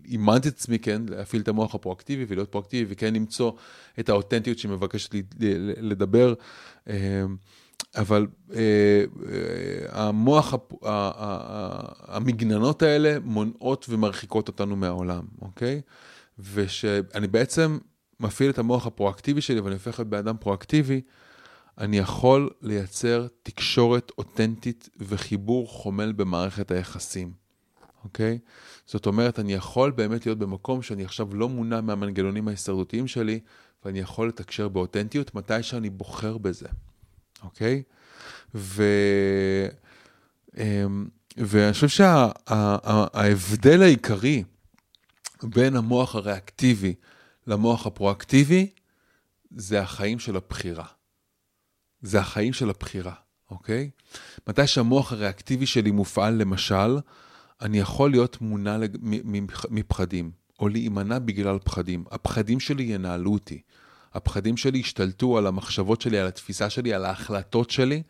אימנתי 0.04 0.48
את 0.48 0.54
עצמי, 0.54 0.78
כן? 0.78 1.02
להפעיל 1.08 1.42
את 1.42 1.48
המוח 1.48 1.74
הפרואקטיבי 1.74 2.24
ולהיות 2.28 2.48
פרואקטיבי, 2.48 2.92
וכן 2.92 3.14
למצוא 3.14 3.52
את 4.00 4.08
האותנטיות 4.08 4.58
שמבקשת 4.58 5.14
לדבר. 5.80 6.34
אבל 7.96 8.26
אה, 8.54 8.58
אה, 8.58 10.06
המוח, 10.08 10.54
המגננות 12.00 12.82
האלה 12.82 13.16
מונעות 13.24 13.86
ומרחיקות 13.88 14.48
אותנו 14.48 14.76
מהעולם, 14.76 15.22
אוקיי? 15.42 15.80
ושאני 16.38 17.26
בעצם 17.26 17.78
מפעיל 18.20 18.50
את 18.50 18.58
המוח 18.58 18.86
הפרואקטיבי 18.86 19.40
שלי 19.40 19.60
ואני 19.60 19.74
הופך 19.74 19.98
להיות 19.98 20.10
בן 20.10 20.18
אדם 20.18 20.36
פרואקטיבי, 20.40 21.00
אני 21.78 21.98
יכול 21.98 22.50
לייצר 22.62 23.26
תקשורת 23.42 24.12
אותנטית 24.18 24.88
וחיבור 24.96 25.68
חומל 25.68 26.12
במערכת 26.12 26.70
היחסים, 26.70 27.32
אוקיי? 28.04 28.38
זאת 28.86 29.06
אומרת, 29.06 29.38
אני 29.38 29.54
יכול 29.54 29.90
באמת 29.90 30.26
להיות 30.26 30.38
במקום 30.38 30.82
שאני 30.82 31.04
עכשיו 31.04 31.34
לא 31.34 31.48
מונע 31.48 31.80
מהמנגנונים 31.80 32.48
ההישרדותיים 32.48 33.06
שלי, 33.06 33.40
ואני 33.84 33.98
יכול 33.98 34.28
לתקשר 34.28 34.68
באותנטיות 34.68 35.34
מתי 35.34 35.62
שאני 35.62 35.90
בוחר 35.90 36.38
בזה, 36.38 36.68
אוקיי? 37.42 37.82
ו... 38.54 38.82
אמ, 40.58 41.08
ואני 41.36 41.72
חושב 41.72 41.88
שההבדל 41.88 43.82
העיקרי 43.82 44.44
בין 45.42 45.76
המוח 45.76 46.14
הריאקטיבי 46.14 46.94
למוח 47.46 47.86
הפרואקטיבי, 47.86 48.70
זה 49.50 49.80
החיים 49.80 50.18
של 50.18 50.36
הבחירה. 50.36 50.84
זה 52.02 52.20
החיים 52.20 52.52
של 52.52 52.70
הבחירה, 52.70 53.14
אוקיי? 53.50 53.90
מתי 54.48 54.66
שהמוח 54.66 55.12
הריאקטיבי 55.12 55.66
שלי 55.66 55.90
מופעל, 55.90 56.34
למשל, 56.34 56.98
אני 57.60 57.78
יכול 57.78 58.10
להיות 58.10 58.40
מונע 58.40 58.78
מפחדים, 59.70 60.30
או 60.60 60.68
להימנע 60.68 61.18
בגלל 61.18 61.58
פחדים. 61.58 62.04
הפחדים 62.10 62.60
שלי 62.60 62.82
ינהלו 62.82 63.32
אותי. 63.32 63.62
הפחדים 64.14 64.56
שלי 64.56 64.80
השתלטו 64.80 65.38
על 65.38 65.46
המחשבות 65.46 66.00
שלי, 66.00 66.18
על 66.18 66.26
התפיסה 66.26 66.70
שלי, 66.70 66.94
על 66.94 67.04
ההחלטות 67.04 67.70
שלי. 67.70 68.02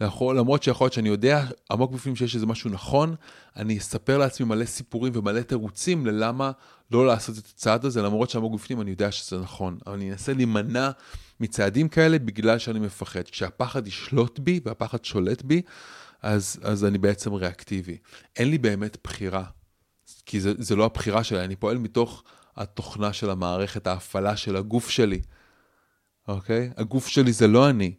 יכול, 0.00 0.38
למרות 0.38 0.62
שיכול 0.62 0.84
להיות 0.84 0.92
שאני 0.92 1.08
יודע 1.08 1.44
עמוק 1.70 1.92
בפנים 1.92 2.16
שיש 2.16 2.34
איזה 2.34 2.46
משהו 2.46 2.70
נכון, 2.70 3.14
אני 3.56 3.78
אספר 3.78 4.18
לעצמי 4.18 4.46
מלא 4.46 4.64
סיפורים 4.64 5.12
ומלא 5.16 5.40
תירוצים 5.40 6.06
ללמה 6.06 6.50
לא 6.90 7.06
לעשות 7.06 7.38
את 7.38 7.44
הצעד 7.54 7.84
הזה, 7.84 8.02
למרות 8.02 8.30
שעמוק 8.30 8.54
בפנים 8.54 8.80
אני 8.80 8.90
יודע 8.90 9.12
שזה 9.12 9.38
נכון. 9.38 9.78
אבל 9.86 9.94
אני 9.94 10.10
אנסה 10.12 10.32
להימנע 10.32 10.90
מצעדים 11.40 11.88
כאלה 11.88 12.18
בגלל 12.18 12.58
שאני 12.58 12.78
מפחד. 12.78 13.22
כשהפחד 13.22 13.86
ישלוט 13.86 14.38
בי 14.38 14.60
והפחד 14.64 15.04
שולט 15.04 15.42
בי, 15.42 15.62
אז, 16.22 16.60
אז 16.62 16.84
אני 16.84 16.98
בעצם 16.98 17.32
ריאקטיבי. 17.32 17.96
אין 18.36 18.50
לי 18.50 18.58
באמת 18.58 18.96
בחירה, 19.04 19.44
כי 20.26 20.40
זה, 20.40 20.52
זה 20.58 20.76
לא 20.76 20.84
הבחירה 20.84 21.24
שלי, 21.24 21.44
אני 21.44 21.56
פועל 21.56 21.78
מתוך 21.78 22.22
התוכנה 22.56 23.12
של 23.12 23.30
המערכת, 23.30 23.86
ההפעלה 23.86 24.36
של 24.36 24.56
הגוף 24.56 24.90
שלי, 24.90 25.20
אוקיי? 26.28 26.70
הגוף 26.76 27.06
שלי 27.06 27.32
זה 27.32 27.46
לא 27.46 27.70
אני, 27.70 27.92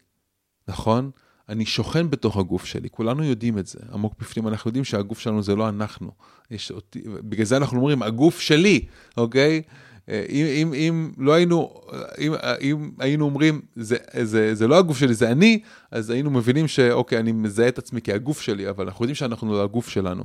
נכון? 0.67 1.11
אני 1.49 1.65
שוכן 1.65 2.09
בתוך 2.09 2.38
הגוף 2.38 2.65
שלי, 2.65 2.89
כולנו 2.89 3.23
יודעים 3.23 3.57
את 3.57 3.67
זה. 3.67 3.80
עמוק 3.93 4.13
בפנים 4.19 4.47
אנחנו 4.47 4.69
יודעים 4.69 4.84
שהגוף 4.84 5.19
שלנו 5.19 5.43
זה 5.43 5.55
לא 5.55 5.69
אנחנו. 5.69 6.11
יש 6.51 6.71
אותי, 6.71 7.01
בגלל 7.05 7.45
זה 7.45 7.57
אנחנו 7.57 7.77
אומרים, 7.77 8.03
הגוף 8.03 8.39
שלי, 8.39 8.86
אוקיי? 9.17 9.61
אה, 10.09 10.25
אם, 10.30 10.45
אם, 10.45 10.73
אם 10.73 11.11
לא 11.17 11.34
היינו, 11.34 11.73
אם, 12.19 12.34
אם 12.61 12.91
היינו 12.99 13.25
אומרים, 13.25 13.61
זה, 13.75 13.97
זה, 14.23 14.55
זה 14.55 14.67
לא 14.67 14.77
הגוף 14.77 14.97
שלי, 14.97 15.13
זה 15.13 15.32
אני, 15.32 15.59
אז 15.91 16.09
היינו 16.09 16.30
מבינים 16.30 16.67
שאוקיי, 16.67 17.19
אני 17.19 17.32
מזהה 17.32 17.67
את 17.67 17.77
עצמי 17.77 18.01
כהגוף 18.03 18.41
שלי, 18.41 18.69
אבל 18.69 18.86
אנחנו 18.86 19.03
יודעים 19.03 19.15
שאנחנו 19.15 19.51
לא 19.51 19.63
הגוף 19.63 19.89
שלנו. 19.89 20.23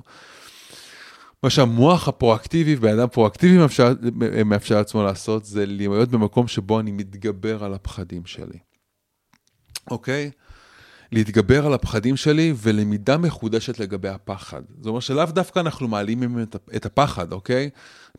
מה 1.45 1.51
שהמוח 1.51 2.09
הפרואקטיבי, 2.09 2.77
בן 2.77 2.99
אדם 2.99 3.09
פרואקטיבי 3.09 3.59
מאפשר, 3.59 3.93
מאפשר 4.45 4.77
לעצמו 4.77 5.03
לעשות, 5.03 5.45
זה 5.45 5.67
להיות 5.67 6.09
במקום 6.09 6.49
שבו 6.49 6.81
אני 6.81 6.93
מתגבר 6.93 7.65
על 7.65 7.75
הפחדים 7.75 8.27
שלי. 8.27 8.59
אוקיי? 9.91 10.31
להתגבר 11.13 11.67
על 11.67 11.75
הפחדים 11.75 12.17
שלי 12.17 12.55
ולמידה 12.57 13.19
מחודשת 13.19 13.79
לגבי 13.79 14.09
הפחד. 14.09 14.63
זאת 14.77 14.87
אומרת 14.87 15.03
שלאו 15.03 15.25
דווקא 15.25 15.61
אנחנו 15.61 15.89
מעלים 15.89 16.39
את, 16.77 16.87
הפחד, 16.87 17.33
אוקיי? 17.33 17.71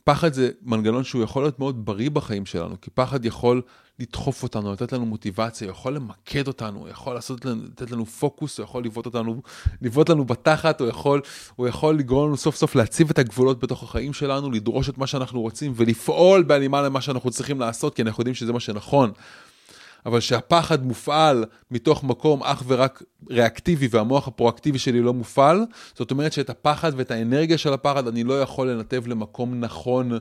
פחד 0.06 0.34
זה 0.34 0.50
מנגנון 0.62 1.04
שהוא 1.04 1.24
יכול 1.24 1.44
להיות 1.44 1.60
מאוד 1.60 1.86
בריא 1.86 2.10
בחיים 2.10 2.46
שלנו, 2.46 2.82
כי 2.82 2.90
פחד 2.90 3.26
יכול 3.26 3.62
לדחוף 4.00 4.44
אותנו, 4.44 4.74
לתת 4.74 4.94
לנו 4.94 5.06
מוטיבציה, 5.06 5.68
יכול 5.68 5.96
למקד 5.96 6.48
אותנו, 6.48 6.88
יכול 6.90 7.14
לעשות, 7.14 7.46
לתת 7.46 7.92
לנו 7.92 8.06
פוקוס, 8.06 8.58
הוא 8.58 8.64
יכול 8.64 8.84
לבעוט 8.84 9.06
אותנו, 9.06 9.42
לבעוט 9.82 10.10
לנו 10.10 10.26
בתחת, 10.26 10.82
הוא 10.82 10.90
יכול, 10.90 11.22
הוא 11.56 11.68
יכול 11.68 11.96
לגרום 11.96 12.28
לנו 12.28 12.38
סוף 12.38 12.56
סוף 12.56 12.76
להציב 12.76 13.10
את 13.10 13.20
הגבולות 13.20 13.60
בתוך 13.60 13.84
החיים 13.84 14.14
שלנו, 14.14 14.52
לדרוש 14.52 14.90
את 14.90 14.98
מה 14.98 15.08
שאנחנו 15.08 15.42
רוצים 15.42 15.74
ולפעול 15.76 16.44
בהלימה 16.44 16.82
למה 16.82 17.02
שאנחנו 17.02 17.32
צריכים 17.32 17.60
לעשות, 17.60 17.96
כי 17.96 18.02
אנחנו 18.02 18.22
יודעים 18.22 18.36
שזה 18.36 18.54
מה 18.54 18.60
שנכון. 18.60 19.12
אבל 20.06 20.20
שהפחד 20.20 20.86
מופעל 20.86 21.46
מתוך 21.72 22.04
מקום 22.04 22.44
אך 22.44 22.64
ורק 22.68 23.04
ריאקטיבי 23.30 23.88
והמוח 23.92 24.28
הפרואקטיבי 24.28 24.80
שלי 24.80 25.02
לא 25.02 25.14
מופעל, 25.14 25.66
זאת 25.96 26.12
אומרת 26.12 26.34
שאת 26.34 26.50
הפחד 26.50 26.92
ואת 26.96 27.12
האנרגיה 27.12 27.58
של 27.58 27.74
הפחד 27.74 28.08
אני 28.08 28.24
לא 28.24 28.42
יכול 28.42 28.70
לנתב 28.70 29.08
למקום 29.08 29.60
נכון 29.60 30.12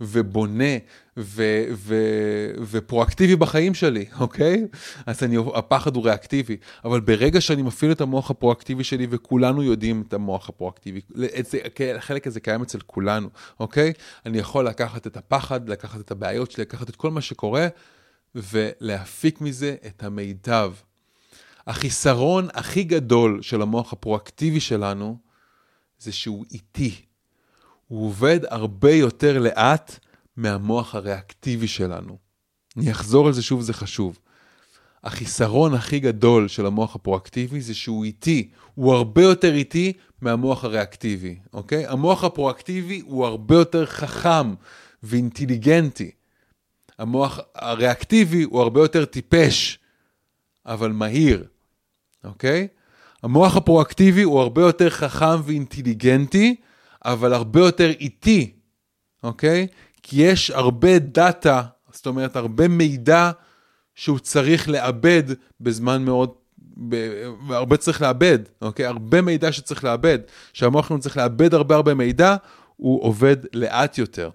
ובונה 0.00 0.74
ו- 1.16 1.64
ו- 1.72 2.50
ופרואקטיבי 2.70 3.36
בחיים 3.36 3.74
שלי, 3.74 4.04
אוקיי? 4.20 4.66
אז 5.06 5.22
אני, 5.22 5.36
הפחד 5.54 5.96
הוא 5.96 6.04
ריאקטיבי, 6.04 6.56
אבל 6.84 7.00
ברגע 7.00 7.40
שאני 7.40 7.62
מפעיל 7.62 7.92
את 7.92 8.00
המוח 8.00 8.30
הפרואקטיבי 8.30 8.84
שלי, 8.84 9.06
וכולנו 9.10 9.62
יודעים 9.62 10.04
את 10.08 10.14
המוח 10.14 10.48
הפרואקטיבי, 10.48 11.00
את 11.38 11.46
זה, 11.46 11.58
החלק 11.96 12.26
הזה 12.26 12.40
קיים 12.40 12.62
אצל 12.62 12.78
כולנו, 12.86 13.28
אוקיי? 13.60 13.92
אני 14.26 14.38
יכול 14.38 14.66
לקחת 14.66 15.06
את 15.06 15.16
הפחד, 15.16 15.68
לקחת 15.68 16.00
את 16.00 16.10
הבעיות 16.10 16.50
שלי, 16.50 16.62
לקחת 16.62 16.90
את 16.90 16.96
כל 16.96 17.10
מה 17.10 17.20
שקורה, 17.20 17.68
ולהפיק 18.34 19.40
מזה 19.40 19.76
את 19.86 20.02
המיטב. 20.02 20.72
החיסרון 21.66 22.48
הכי 22.54 22.84
גדול 22.84 23.42
של 23.42 23.62
המוח 23.62 23.92
הפרואקטיבי 23.92 24.60
שלנו 24.60 25.16
זה 25.98 26.12
שהוא 26.12 26.44
איטי. 26.52 26.94
הוא 27.88 28.06
עובד 28.06 28.40
הרבה 28.48 28.92
יותר 28.92 29.38
לאט 29.38 29.98
מהמוח 30.36 30.94
הריאקטיבי 30.94 31.68
שלנו. 31.68 32.18
אני 32.76 32.90
אחזור 32.90 33.26
על 33.26 33.32
זה 33.32 33.42
שוב, 33.42 33.62
זה 33.62 33.72
חשוב. 33.72 34.18
החיסרון 35.04 35.74
הכי 35.74 36.00
גדול 36.00 36.48
של 36.48 36.66
המוח 36.66 36.96
הפרואקטיבי 36.96 37.60
זה 37.60 37.74
שהוא 37.74 38.04
איטי, 38.04 38.50
הוא 38.74 38.94
הרבה 38.94 39.22
יותר 39.22 39.54
איטי 39.54 39.92
מהמוח 40.20 40.64
הריאקטיבי, 40.64 41.38
אוקיי? 41.52 41.86
המוח 41.86 42.24
הפרואקטיבי 42.24 43.02
הוא 43.06 43.26
הרבה 43.26 43.54
יותר 43.54 43.86
חכם 43.86 44.54
ואינטליגנטי. 45.02 46.10
המוח 47.02 47.40
הריאקטיבי 47.54 48.42
הוא 48.42 48.60
הרבה 48.60 48.80
יותר 48.80 49.04
טיפש, 49.04 49.78
אבל 50.66 50.92
מהיר, 50.92 51.44
אוקיי? 52.24 52.68
המוח 53.22 53.56
הפרואקטיבי 53.56 54.22
הוא 54.22 54.40
הרבה 54.40 54.62
יותר 54.62 54.90
חכם 54.90 55.42
ואינטליגנטי, 55.44 56.56
אבל 57.04 57.32
הרבה 57.32 57.60
יותר 57.60 57.90
איטי, 57.90 58.52
אוקיי? 59.22 59.66
כי 60.02 60.22
יש 60.22 60.50
הרבה 60.50 60.98
דאטה, 60.98 61.62
זאת 61.92 62.06
אומרת, 62.06 62.36
הרבה 62.36 62.68
מידע 62.68 63.30
שהוא 63.94 64.18
צריך 64.18 64.68
לאבד 64.68 65.22
בזמן 65.60 66.04
מאוד, 66.04 66.30
הרבה 67.48 67.76
צריך 67.76 68.02
לאבד, 68.02 68.38
אוקיי? 68.62 68.86
הרבה 68.86 69.22
מידע 69.22 69.52
שצריך 69.52 69.84
לאבד. 69.84 70.18
שהמוח 70.52 70.88
שלנו 70.88 71.00
צריך 71.00 71.16
לאבד 71.16 71.54
הרבה 71.54 71.74
הרבה 71.74 71.94
מידע, 71.94 72.36
הוא 72.76 73.02
עובד 73.02 73.36
לאט 73.52 73.98
יותר. 73.98 74.30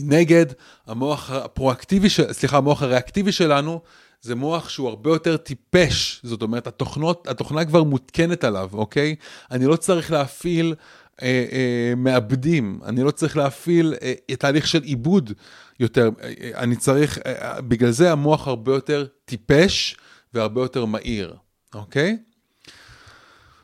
מנגד, 0.00 0.46
המוח 0.86 1.30
הפרואקטיבי, 1.30 2.08
סליחה, 2.08 2.56
המוח 2.56 2.82
הריאקטיבי 2.82 3.32
שלנו, 3.32 3.80
זה 4.22 4.34
מוח 4.34 4.68
שהוא 4.68 4.88
הרבה 4.88 5.10
יותר 5.10 5.36
טיפש, 5.36 6.20
זאת 6.22 6.42
אומרת, 6.42 6.66
התוכנות, 6.66 7.28
התוכנה 7.28 7.64
כבר 7.64 7.82
מותקנת 7.82 8.44
עליו, 8.44 8.70
אוקיי? 8.72 9.14
אני 9.50 9.66
לא 9.66 9.76
צריך 9.76 10.10
להפעיל 10.10 10.74
אה, 11.22 11.46
אה, 11.52 11.94
מעבדים, 11.96 12.80
אני 12.84 13.02
לא 13.02 13.10
צריך 13.10 13.36
להפעיל 13.36 13.94
אה, 14.02 14.36
תהליך 14.36 14.66
של 14.66 14.82
עיבוד 14.82 15.32
יותר, 15.80 16.10
אה, 16.22 16.50
אני 16.56 16.76
צריך, 16.76 17.18
אה, 17.26 17.60
בגלל 17.60 17.90
זה 17.90 18.12
המוח 18.12 18.48
הרבה 18.48 18.74
יותר 18.74 19.06
טיפש 19.24 19.96
והרבה 20.34 20.62
יותר 20.62 20.84
מהיר, 20.84 21.36
אוקיי? 21.74 22.18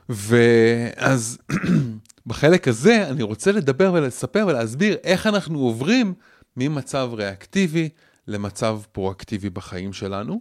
ואז 0.08 1.38
בחלק 2.28 2.68
הזה 2.68 3.08
אני 3.08 3.22
רוצה 3.22 3.52
לדבר 3.52 3.92
ולספר 3.94 4.44
ולהסביר 4.48 4.96
איך 5.04 5.26
אנחנו 5.26 5.58
עוברים 5.58 6.14
ממצב 6.56 7.10
ריאקטיבי 7.12 7.88
למצב 8.26 8.80
פרואקטיבי 8.92 9.50
בחיים 9.50 9.92
שלנו. 9.92 10.40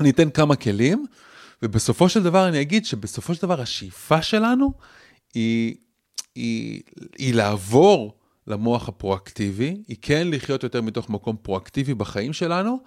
אני 0.00 0.10
אתן 0.10 0.30
כמה 0.30 0.56
כלים, 0.56 1.06
ובסופו 1.62 2.08
של 2.08 2.22
דבר 2.22 2.48
אני 2.48 2.60
אגיד 2.60 2.84
שבסופו 2.84 3.34
של 3.34 3.42
דבר 3.42 3.60
השאיפה 3.60 4.22
שלנו 4.22 4.72
היא, 5.34 5.74
היא, 6.34 6.82
היא 7.18 7.34
לעבור 7.34 8.18
למוח 8.46 8.88
הפרואקטיבי, 8.88 9.82
היא 9.88 9.96
כן 10.02 10.28
לחיות 10.30 10.62
יותר 10.62 10.82
מתוך 10.82 11.10
מקום 11.10 11.36
פרואקטיבי 11.42 11.94
בחיים 11.94 12.32
שלנו, 12.32 12.78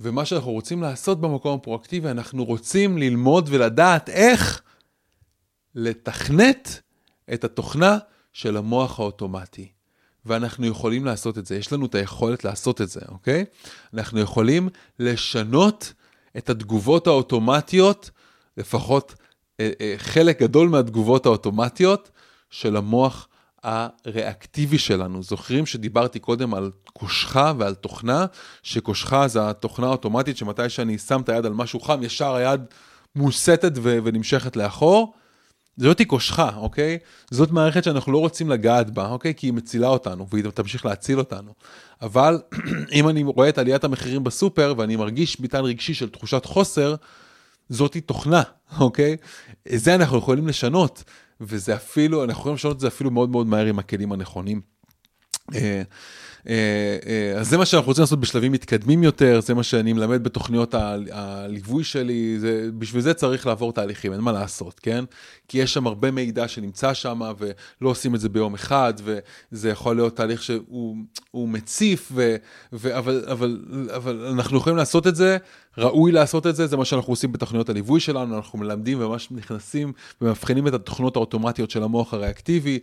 ומה 0.00 0.24
שאנחנו 0.24 0.52
רוצים 0.52 0.82
לעשות 0.82 1.20
במקום 1.20 1.54
הפרואקטיבי, 1.54 2.10
אנחנו 2.10 2.44
רוצים 2.44 2.98
ללמוד 2.98 3.48
ולדעת 3.52 4.08
איך 4.08 4.62
לתכנת 5.74 6.80
את 7.32 7.44
התוכנה 7.44 7.98
של 8.32 8.56
המוח 8.56 9.00
האוטומטי. 9.00 9.68
ואנחנו 10.26 10.66
יכולים 10.66 11.04
לעשות 11.04 11.38
את 11.38 11.46
זה, 11.46 11.56
יש 11.56 11.72
לנו 11.72 11.86
את 11.86 11.94
היכולת 11.94 12.44
לעשות 12.44 12.80
את 12.80 12.88
זה, 12.88 13.00
אוקיי? 13.08 13.44
אנחנו 13.94 14.20
יכולים 14.20 14.68
לשנות 14.98 15.92
את 16.36 16.50
התגובות 16.50 17.06
האוטומטיות, 17.06 18.10
לפחות 18.56 19.14
אה, 19.60 19.70
אה, 19.80 19.94
חלק 19.96 20.42
גדול 20.42 20.68
מהתגובות 20.68 21.26
האוטומטיות 21.26 22.10
של 22.50 22.76
המוח 22.76 23.28
הריאקטיבי 23.62 24.78
שלנו. 24.78 25.22
זוכרים 25.22 25.66
שדיברתי 25.66 26.18
קודם 26.18 26.54
על 26.54 26.70
קושחה 26.92 27.52
ועל 27.58 27.74
תוכנה, 27.74 28.26
שקושחה 28.62 29.28
זה 29.28 29.50
התוכנה 29.50 29.86
האוטומטית 29.86 30.36
שמתי 30.36 30.68
שאני 30.68 30.98
שם 30.98 31.20
את 31.20 31.28
היד 31.28 31.46
על 31.46 31.52
משהו 31.52 31.80
חם, 31.80 32.02
ישר 32.02 32.34
היד 32.34 32.60
מוסטת 33.16 33.72
ונמשכת 33.82 34.56
לאחור. 34.56 35.14
זאתי 35.76 36.04
קושחה, 36.04 36.50
אוקיי? 36.56 36.98
זאת 37.30 37.50
מערכת 37.50 37.84
שאנחנו 37.84 38.12
לא 38.12 38.18
רוצים 38.18 38.50
לגעת 38.50 38.90
בה, 38.90 39.08
אוקיי? 39.08 39.34
כי 39.34 39.46
היא 39.46 39.52
מצילה 39.52 39.88
אותנו, 39.88 40.26
והיא 40.30 40.44
תמשיך 40.54 40.86
להציל 40.86 41.18
אותנו. 41.18 41.52
אבל 42.02 42.42
אם 42.92 43.08
אני 43.08 43.22
רואה 43.22 43.48
את 43.48 43.58
עליית 43.58 43.84
המחירים 43.84 44.24
בסופר, 44.24 44.74
ואני 44.78 44.96
מרגיש 44.96 45.40
מטען 45.40 45.64
רגשי 45.64 45.94
של 45.94 46.08
תחושת 46.08 46.44
חוסר, 46.44 46.94
זאתי 47.68 48.00
תוכנה, 48.00 48.42
אוקיי? 48.80 49.16
זה 49.68 49.94
אנחנו 49.94 50.18
יכולים 50.18 50.48
לשנות, 50.48 51.04
וזה 51.40 51.74
אפילו, 51.74 52.24
אנחנו 52.24 52.40
יכולים 52.40 52.54
לשנות 52.54 52.76
את 52.76 52.80
זה 52.80 52.88
אפילו 52.88 53.10
מאוד 53.10 53.30
מאוד 53.30 53.46
מהר 53.46 53.66
עם 53.66 53.78
הכלים 53.78 54.12
הנכונים. 54.12 54.60
אה, 56.48 56.54
אה, 57.06 57.32
אה, 57.34 57.40
אז 57.40 57.48
זה 57.48 57.58
מה 57.58 57.66
שאנחנו 57.66 57.88
רוצים 57.88 58.02
לעשות 58.02 58.20
בשלבים 58.20 58.52
מתקדמים 58.52 59.02
יותר, 59.02 59.40
זה 59.40 59.54
מה 59.54 59.62
שאני 59.62 59.92
מלמד 59.92 60.24
בתוכניות 60.24 60.74
הליווי 61.10 61.84
שלי, 61.84 62.38
זה, 62.38 62.68
בשביל 62.78 63.02
זה 63.02 63.14
צריך 63.14 63.46
לעבור 63.46 63.72
תהליכים, 63.72 64.12
אין 64.12 64.20
מה 64.20 64.32
לעשות, 64.32 64.80
כן? 64.80 65.04
כי 65.48 65.58
יש 65.58 65.74
שם 65.74 65.86
הרבה 65.86 66.10
מידע 66.10 66.48
שנמצא 66.48 66.94
שם, 66.94 67.20
ולא 67.38 67.90
עושים 67.90 68.14
את 68.14 68.20
זה 68.20 68.28
ביום 68.28 68.54
אחד, 68.54 68.94
וזה 69.52 69.70
יכול 69.70 69.96
להיות 69.96 70.16
תהליך 70.16 70.42
שהוא 70.42 71.48
מציף, 71.48 72.12
ו, 72.14 72.36
ו, 72.72 72.98
אבל, 72.98 73.24
אבל, 73.30 73.58
אבל 73.96 74.26
אנחנו 74.26 74.56
יכולים 74.56 74.76
לעשות 74.76 75.06
את 75.06 75.16
זה, 75.16 75.36
ראוי 75.78 76.12
לעשות 76.12 76.46
את 76.46 76.56
זה, 76.56 76.66
זה 76.66 76.76
מה 76.76 76.84
שאנחנו 76.84 77.12
עושים 77.12 77.32
בתוכניות 77.32 77.68
הליווי 77.68 78.00
שלנו, 78.00 78.36
אנחנו 78.36 78.58
מלמדים 78.58 79.00
וממש 79.00 79.28
נכנסים 79.30 79.92
ומבחינים 80.20 80.68
את 80.68 80.74
התוכנות 80.74 81.16
האוטומטיות 81.16 81.70
של 81.70 81.82
המוח 81.82 82.14
הריאקטיבי. 82.14 82.78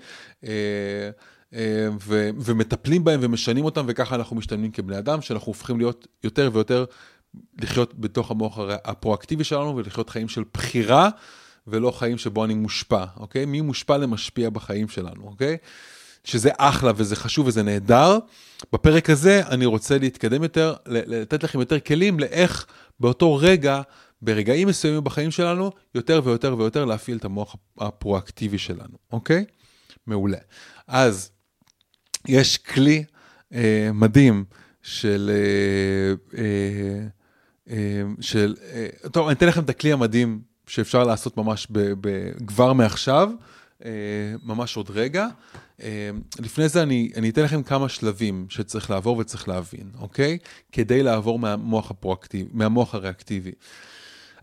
אה, 1.54 1.88
ו- 2.02 2.30
ומטפלים 2.36 3.04
בהם 3.04 3.20
ומשנים 3.24 3.66
אותם, 3.66 3.86
וככה 3.88 4.16
אנחנו 4.16 4.36
משתנים 4.36 4.72
כבני 4.72 4.98
אדם, 4.98 5.22
שאנחנו 5.22 5.48
הופכים 5.48 5.78
להיות 5.78 6.08
יותר 6.24 6.50
ויותר, 6.54 6.86
לחיות 7.62 8.00
בתוך 8.00 8.32
המוח 8.32 8.60
הפרואקטיבי 8.84 9.44
שלנו 9.44 9.76
ולחיות 9.76 10.10
חיים 10.10 10.28
של 10.28 10.44
בחירה, 10.54 11.10
ולא 11.68 11.92
חיים 11.92 12.18
שבו 12.18 12.46
אני 12.46 12.54
מושפע, 12.54 13.04
אוקיי? 13.18 13.46
מי 13.46 13.62
מושפע 13.62 13.98
למשפיע 13.98 14.50
בחיים 14.50 14.88
שלנו, 14.88 15.24
אוקיי? 15.24 15.58
שזה 16.24 16.50
אחלה 16.58 16.92
וזה 16.96 17.16
חשוב 17.16 17.48
וזה 17.48 17.64
נהדר. 17.64 18.20
בפרק 18.74 19.10
הזה 19.10 19.42
אני 19.48 19.66
רוצה 19.66 19.98
להתקדם 19.98 20.44
יותר, 20.44 20.76
לתת 20.86 21.44
לכם 21.44 21.60
יותר 21.60 21.80
כלים 21.80 22.20
לאיך 22.20 22.66
באותו 23.00 23.36
רגע, 23.36 23.82
ברגעים 24.22 24.68
מסוימים 24.68 25.04
בחיים 25.04 25.32
שלנו, 25.32 25.72
יותר 25.96 26.22
ויותר 26.24 26.56
ויותר 26.58 26.86
להפעיל 26.86 27.18
את 27.18 27.26
המוח 27.26 27.56
הפרואקטיבי 27.78 28.58
שלנו, 28.58 28.98
אוקיי? 29.12 29.46
מעולה. 30.08 30.38
אז 30.88 31.32
יש 32.28 32.58
כלי 32.58 33.04
אה, 33.54 33.90
מדהים 33.94 34.44
של... 34.82 35.32
אה, 35.34 36.38
אה, 36.38 37.08
אה, 37.70 38.02
של 38.22 38.56
אה, 38.74 39.10
טוב, 39.12 39.28
אני 39.28 39.36
אתן 39.36 39.48
לכם 39.48 39.64
את 39.64 39.70
הכלי 39.70 39.92
המדהים 39.92 40.42
שאפשר 40.68 41.04
לעשות 41.04 41.38
ממש 41.38 41.68
ב, 41.72 41.80
ב, 42.02 42.32
כבר 42.48 42.74
מעכשיו, 42.74 43.30
אה, 43.86 43.92
ממש 44.44 44.78
עוד 44.78 44.90
רגע. 44.90 45.28
אה, 45.82 46.10
לפני 46.40 46.70
זה 46.70 46.84
אני, 46.84 47.12
אני 47.16 47.30
אתן 47.30 47.44
לכם 47.44 47.64
כמה 47.64 47.90
שלבים 47.90 48.46
שצריך 48.50 48.90
לעבור 48.90 49.18
וצריך 49.18 49.48
להבין, 49.48 49.90
אוקיי? 50.00 50.38
כדי 50.72 51.04
לעבור 51.04 51.40
מהמוח, 51.40 51.92
הפרואקטיב, 51.92 52.48
מהמוח 52.52 52.96
הריאקטיבי. 52.96 53.52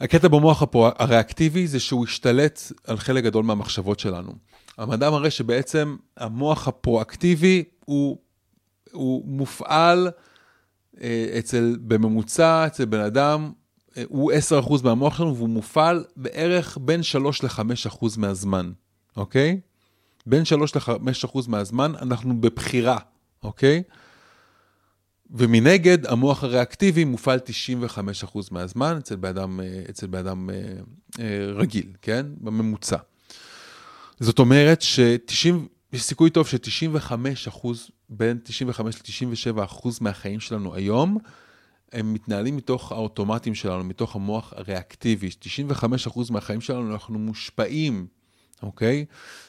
הקטע 0.00 0.28
במוח 0.28 0.62
הפרו... 0.62 0.88
הריאקטיבי 0.98 1.66
זה 1.66 1.80
שהוא 1.80 2.04
השתלט 2.04 2.60
על 2.84 2.96
חלק 2.96 3.24
גדול 3.24 3.44
מהמחשבות 3.44 4.00
שלנו. 4.00 4.32
המדע 4.78 5.10
מראה 5.10 5.30
שבעצם 5.30 5.96
המוח 6.16 6.68
הפרואקטיבי 6.68 7.64
הוא, 7.84 8.18
הוא 8.92 9.24
מופעל 9.26 10.08
אה, 11.00 11.36
אצל, 11.38 11.76
בממוצע, 11.80 12.66
אצל 12.66 12.84
בן 12.84 13.00
אדם, 13.00 13.52
אה, 13.96 14.02
הוא 14.08 14.32
10% 14.32 14.82
מהמוח 14.84 15.16
שלנו 15.18 15.36
והוא 15.36 15.48
מופעל 15.48 16.04
בערך 16.16 16.78
בין 16.80 17.02
3 17.02 17.44
ל-5% 17.44 18.06
מהזמן, 18.16 18.72
אוקיי? 19.16 19.60
בין 20.26 20.44
3 20.44 20.76
ל-5% 20.76 21.38
מהזמן 21.48 21.92
אנחנו 22.02 22.40
בבחירה, 22.40 22.98
אוקיי? 23.42 23.82
ומנגד, 25.30 26.06
המוח 26.06 26.44
הריאקטיבי 26.44 27.04
מופעל 27.04 27.38
95% 28.28 28.38
מהזמן 28.50 28.98
אצל 28.98 29.16
בן 30.06 30.18
אדם, 30.18 30.50
אה, 31.20 31.52
רגיל, 31.54 31.92
כן? 32.02 32.26
בממוצע. 32.40 32.96
זאת 34.20 34.38
אומרת 34.38 34.82
ש-90, 34.82 35.54
יש 35.92 36.02
סיכוי 36.02 36.30
טוב 36.30 36.48
ש-95 36.48 37.12
אחוז, 37.48 37.90
בין 38.08 38.38
95 38.42 38.96
ל-97 38.96 39.64
אחוז 39.64 40.00
מהחיים 40.00 40.40
שלנו 40.40 40.74
היום, 40.74 41.18
הם 41.92 42.12
מתנהלים 42.12 42.56
מתוך 42.56 42.92
האוטומטים 42.92 43.54
שלנו, 43.54 43.84
מתוך 43.84 44.16
המוח 44.16 44.52
הריאקטיבי. 44.56 45.28
95 45.38 46.06
אחוז 46.06 46.30
מהחיים 46.30 46.60
שלנו 46.60 46.92
אנחנו 46.92 47.18
מושפעים, 47.18 48.06
אוקיי? 48.62 49.04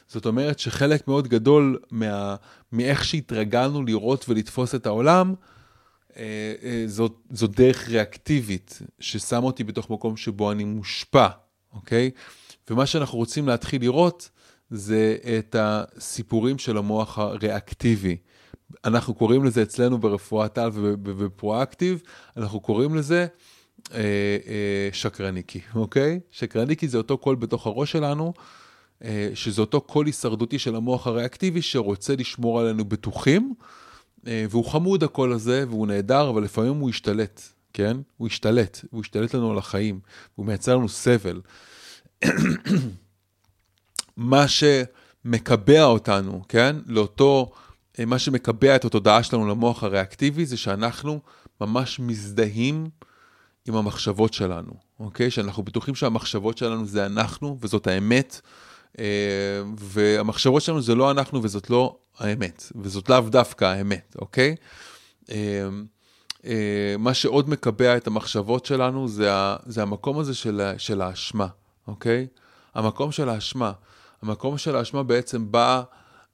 זאת 0.08 0.26
אומרת 0.26 0.60
שחלק 0.60 1.08
מאוד 1.08 1.28
גדול 1.28 1.80
מה, 1.92 2.36
מאיך 2.72 3.06
שהתרגלנו 3.06 3.84
לראות 3.84 4.30
ולתפוס 4.30 4.76
את 4.76 4.86
העולם, 4.86 5.34
אה, 6.18 6.54
אה, 6.64 6.84
זאת, 6.88 7.16
זאת 7.32 7.52
דרך 7.52 7.90
ריאקטיבית, 7.90 8.82
ששמה 9.00 9.46
אותי 9.46 9.64
בתוך 9.64 9.90
מקום 9.90 10.18
שבו 10.18 10.52
אני 10.52 10.64
מושפע, 10.64 11.28
אוקיי? 11.74 12.12
ומה 12.70 12.86
שאנחנו 12.86 13.18
רוצים 13.18 13.48
להתחיל 13.48 13.82
לראות, 13.82 14.30
זה 14.72 15.18
את 15.40 15.56
הסיפורים 15.60 16.58
של 16.58 16.78
המוח 16.78 17.20
הריאקטיבי. 17.20 18.18
אנחנו 18.86 19.14
קוראים 19.14 19.44
לזה 19.44 19.64
אצלנו 19.64 19.98
ברפואת 19.98 20.58
על 20.58 20.72
ובפרואקטיב, 20.74 22.02
אנחנו 22.38 22.60
קוראים 22.60 22.96
לזה 22.96 23.28
אה, 23.94 23.98
אה, 24.48 24.90
שקרניקי, 24.92 25.62
אוקיי? 25.76 26.20
שקרניקי 26.32 26.88
זה 26.88 26.98
אותו 26.98 27.18
קול 27.18 27.36
בתוך 27.36 27.68
הראש 27.68 27.92
שלנו, 27.92 28.34
אה, 29.04 29.30
שזה 29.34 29.62
אותו 29.62 29.82
קול 29.82 30.06
הישרדותי 30.06 30.60
של 30.60 30.76
המוח 30.76 31.08
הריאקטיבי 31.08 31.62
שרוצה 31.62 32.16
לשמור 32.16 32.60
עלינו 32.60 32.86
בטוחים, 32.86 33.54
אה, 34.28 34.46
והוא 34.50 34.66
חמוד 34.66 35.04
הקול 35.04 35.34
הזה, 35.34 35.66
והוא 35.70 35.88
נהדר, 35.88 36.30
אבל 36.30 36.44
לפעמים 36.44 36.76
הוא 36.76 36.90
ישתלט, 36.90 37.42
כן? 37.74 37.98
הוא 38.18 38.28
ישתלט, 38.28 38.80
הוא 38.92 39.02
ישתלט 39.02 39.34
לנו 39.34 39.52
על 39.52 39.58
החיים, 39.58 40.00
הוא 40.36 40.46
מייצר 40.46 40.76
לנו 40.76 40.90
סבל. 40.90 41.42
מה 44.20 44.46
שמקבע 44.48 45.84
אותנו, 45.84 46.42
כן? 46.48 46.76
לאותו, 46.86 47.52
אה, 48.00 48.06
מה 48.06 48.20
שמקבע 48.20 48.76
את 48.76 48.86
התודעה 48.86 49.24
שלנו 49.24 49.48
למוח 49.48 49.84
הריאקטיבי 49.84 50.46
זה 50.46 50.58
שאנחנו 50.58 51.20
ממש 51.62 52.00
מזדהים 52.00 52.90
עם 53.68 53.76
המחשבות 53.76 54.34
שלנו, 54.34 54.72
אוקיי? 55.00 55.32
שאנחנו 55.32 55.64
בטוחים 55.64 55.96
שהמחשבות 55.96 56.58
שלנו 56.58 56.86
זה 56.86 57.06
אנחנו 57.06 57.58
וזאת 57.62 57.88
האמת, 57.88 58.42
אה, 59.00 59.06
והמחשבות 59.78 60.62
שלנו 60.62 60.82
זה 60.82 60.96
לא 60.96 61.12
אנחנו 61.12 61.44
וזאת 61.44 61.70
לא 61.70 61.98
האמת, 62.18 62.72
וזאת 62.76 63.10
לאו 63.10 63.22
דווקא 63.22 63.66
האמת, 63.66 64.16
אוקיי? 64.22 64.56
אה, 65.32 65.36
מה 67.00 67.14
שעוד 67.14 67.50
מקבע 67.50 67.98
את 67.98 68.08
המחשבות 68.08 68.66
שלנו 68.66 69.08
זה, 69.08 69.30
זה 69.66 69.82
המקום 69.82 70.20
הזה 70.20 70.36
של, 70.36 70.72
של 70.78 71.02
האשמה, 71.02 71.48
אוקיי? 71.88 72.28
המקום 72.76 73.12
של 73.12 73.30
האשמה. 73.30 73.72
המקום 74.22 74.58
של 74.58 74.76
האשמה 74.76 75.04
בעצם 75.04 75.52
בא 75.52 75.84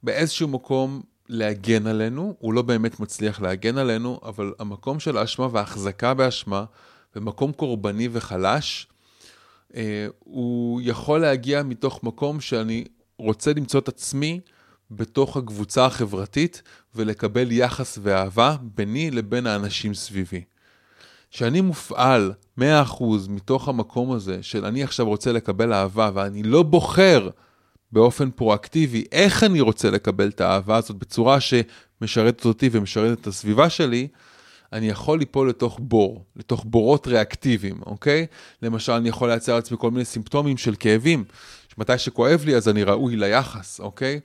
באיזשהו 0.02 0.48
מקום 0.48 1.02
להגן 1.28 1.86
עלינו, 1.86 2.34
הוא 2.38 2.54
לא 2.54 2.62
באמת 2.62 3.00
מצליח 3.00 3.40
להגן 3.40 3.78
עלינו, 3.78 4.20
אבל 4.22 4.52
המקום 4.58 5.00
של 5.00 5.16
האשמה 5.16 5.48
וההחזקה 5.52 6.14
באשמה, 6.14 6.64
במקום 7.14 7.52
קורבני 7.52 8.08
וחלש, 8.12 8.86
אה, 9.76 10.06
הוא 10.18 10.80
יכול 10.84 11.20
להגיע 11.20 11.62
מתוך 11.62 12.02
מקום 12.02 12.40
שאני 12.40 12.84
רוצה 13.18 13.52
למצוא 13.56 13.80
את 13.80 13.88
עצמי 13.88 14.40
בתוך 14.90 15.36
הקבוצה 15.36 15.86
החברתית 15.86 16.62
ולקבל 16.94 17.52
יחס 17.52 17.98
ואהבה 18.02 18.56
ביני 18.62 19.10
לבין 19.10 19.46
האנשים 19.46 19.94
סביבי. 19.94 20.44
כשאני 21.30 21.60
מופעל 21.60 22.32
100% 22.60 22.62
מתוך 23.28 23.68
המקום 23.68 24.12
הזה 24.12 24.42
של 24.42 24.64
אני 24.64 24.82
עכשיו 24.82 25.06
רוצה 25.06 25.32
לקבל 25.32 25.72
אהבה 25.72 26.10
ואני 26.14 26.42
לא 26.42 26.62
בוחר 26.62 27.28
באופן 27.96 28.30
פרואקטיבי, 28.30 29.04
איך 29.12 29.44
אני 29.44 29.60
רוצה 29.60 29.90
לקבל 29.90 30.28
את 30.28 30.40
האהבה 30.40 30.76
הזאת 30.76 30.96
בצורה 30.96 31.38
שמשרתת 31.40 32.44
אותי 32.44 32.68
ומשרתת 32.72 33.20
את 33.20 33.26
הסביבה 33.26 33.70
שלי, 33.70 34.08
אני 34.72 34.88
יכול 34.88 35.18
ליפול 35.18 35.48
לתוך 35.48 35.78
בור, 35.82 36.24
לתוך 36.36 36.64
בורות 36.66 37.06
ריאקטיביים, 37.06 37.80
אוקיי? 37.86 38.26
למשל, 38.62 38.92
אני 38.92 39.08
יכול 39.08 39.28
לייצר 39.28 39.54
לעצמי 39.54 39.76
כל 39.80 39.90
מיני 39.90 40.04
סימפטומים 40.04 40.56
של 40.56 40.74
כאבים. 40.78 41.24
מתי 41.78 41.98
שכואב 41.98 42.42
לי, 42.44 42.56
אז 42.56 42.68
אני 42.68 42.82
ראוי 42.82 43.16
ליחס, 43.16 43.80
אוקיי? 43.80 44.20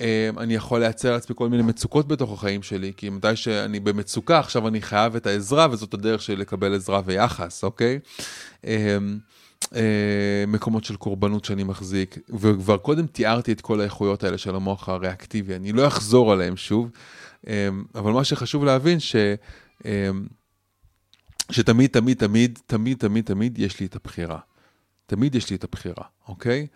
אה, 0.00 0.30
אני 0.38 0.54
יכול 0.54 0.80
לייצר 0.80 1.12
לעצמי 1.12 1.36
כל 1.38 1.48
מיני 1.48 1.62
מצוקות 1.62 2.08
בתוך 2.08 2.32
החיים 2.32 2.62
שלי, 2.62 2.92
כי 2.96 3.08
מתי 3.08 3.36
שאני 3.36 3.80
במצוקה, 3.80 4.38
עכשיו 4.38 4.68
אני 4.68 4.82
חייב 4.82 5.16
את 5.16 5.26
העזרה, 5.26 5.66
וזאת 5.70 5.94
הדרך 5.94 6.22
שלי 6.22 6.36
לקבל 6.36 6.74
עזרה 6.74 7.00
ויחס, 7.04 7.64
אוקיי? 7.64 7.98
אה, 9.74 10.44
מקומות 10.48 10.84
של 10.84 10.96
קורבנות 10.96 11.44
שאני 11.44 11.64
מחזיק, 11.64 12.18
וכבר 12.28 12.76
קודם 12.76 13.06
תיארתי 13.06 13.52
את 13.52 13.60
כל 13.60 13.80
האיכויות 13.80 14.24
האלה 14.24 14.38
של 14.38 14.54
המוח 14.54 14.88
הריאקטיבי, 14.88 15.56
אני 15.56 15.72
לא 15.72 15.86
אחזור 15.86 16.32
עליהם 16.32 16.56
שוב, 16.56 16.90
אה, 17.48 17.68
אבל 17.94 18.12
מה 18.12 18.24
שחשוב 18.24 18.64
להבין 18.64 19.00
ש... 19.00 19.16
אה, 19.86 20.10
שתמיד, 21.50 21.90
תמיד, 21.90 22.16
תמיד, 22.16 22.58
תמיד, 22.66 22.98
תמיד, 22.98 23.24
תמיד 23.24 23.58
יש 23.58 23.80
לי 23.80 23.86
את 23.86 23.96
הבחירה. 23.96 24.38
תמיד 25.06 25.34
יש 25.34 25.50
לי 25.50 25.56
את 25.56 25.64
הבחירה, 25.64 26.04
אוקיי? 26.28 26.66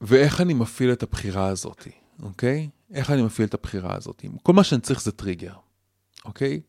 ואיך 0.00 0.40
אני 0.40 0.54
מפעיל 0.54 0.92
את 0.92 1.02
הבחירה 1.02 1.46
הזאת, 1.46 1.88
אוקיי? 2.22 2.68
איך 2.94 3.10
אני 3.10 3.22
מפעיל 3.22 3.48
את 3.48 3.54
הבחירה 3.54 3.96
הזאת? 3.96 4.24
כל 4.42 4.52
מה 4.52 4.64
שאני 4.64 4.80
צריך 4.80 5.02
זה 5.02 5.12
טריגר, 5.12 5.54
אוקיי? 6.24 6.60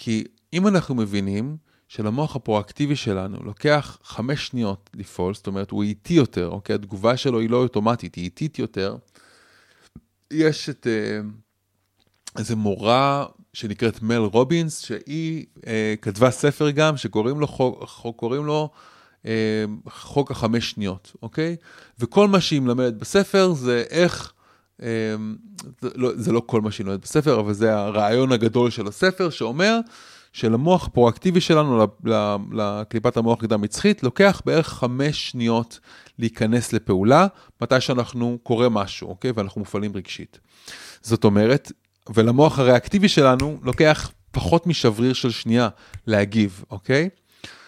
כי 0.00 0.24
אם 0.52 0.66
אנחנו 0.68 0.94
מבינים 0.94 1.56
שלמוח 1.88 2.36
הפרואקטיבי 2.36 2.96
שלנו 2.96 3.38
לוקח 3.44 3.98
חמש 4.02 4.46
שניות 4.46 4.90
לפעול, 4.94 5.34
זאת 5.34 5.46
אומרת 5.46 5.70
הוא 5.70 5.82
איטי 5.82 6.14
יותר, 6.14 6.48
אוקיי? 6.48 6.74
התגובה 6.74 7.16
שלו 7.16 7.40
היא 7.40 7.50
לא 7.50 7.62
אוטומטית, 7.62 8.14
היא 8.14 8.24
איטית 8.24 8.58
יותר. 8.58 8.96
יש 10.30 10.68
את 10.68 10.86
אה, 10.86 11.20
איזה 12.38 12.56
מורה 12.56 13.26
שנקראת 13.52 14.02
מל 14.02 14.16
רובינס, 14.16 14.80
שהיא 14.80 15.46
אה, 15.66 15.94
כתבה 16.02 16.30
ספר 16.30 16.70
גם, 16.70 16.96
שקוראים 16.96 17.40
לו, 17.40 17.46
חוק, 17.46 18.16
קוראים 18.16 18.46
לו 18.46 18.70
אה, 19.26 19.64
חוק 19.90 20.30
החמש 20.30 20.70
שניות, 20.70 21.12
אוקיי? 21.22 21.56
וכל 21.98 22.28
מה 22.28 22.40
שהיא 22.40 22.60
מלמדת 22.60 22.94
בספר 22.94 23.52
זה 23.52 23.84
איך... 23.90 24.32
זה 25.80 25.88
לא, 25.94 26.10
זה 26.16 26.32
לא 26.32 26.42
כל 26.46 26.60
מה 26.60 26.70
שהיא 26.70 26.86
לומדת 26.86 27.02
בספר, 27.02 27.40
אבל 27.40 27.52
זה 27.52 27.76
הרעיון 27.76 28.32
הגדול 28.32 28.70
של 28.70 28.86
הספר, 28.86 29.30
שאומר 29.30 29.80
שלמוח 30.32 30.86
הפרואקטיבי 30.86 31.40
שלנו, 31.40 31.86
לקליפת 32.52 33.16
המוח 33.16 33.40
קדם 33.40 33.60
מצחית, 33.60 34.02
לוקח 34.02 34.42
בערך 34.46 34.68
חמש 34.68 35.30
שניות 35.30 35.80
להיכנס 36.18 36.72
לפעולה, 36.72 37.26
מתי 37.62 37.80
שאנחנו 37.80 38.38
קורה 38.42 38.68
משהו, 38.68 39.08
אוקיי? 39.08 39.32
ואנחנו 39.36 39.60
מופעלים 39.60 39.96
רגשית. 39.96 40.38
זאת 41.02 41.24
אומרת, 41.24 41.72
ולמוח 42.14 42.58
הריאקטיבי 42.58 43.08
שלנו 43.08 43.58
לוקח 43.62 44.10
פחות 44.30 44.66
משבריר 44.66 45.12
של 45.12 45.30
שנייה 45.30 45.68
להגיב, 46.06 46.64
אוקיי? 46.70 47.08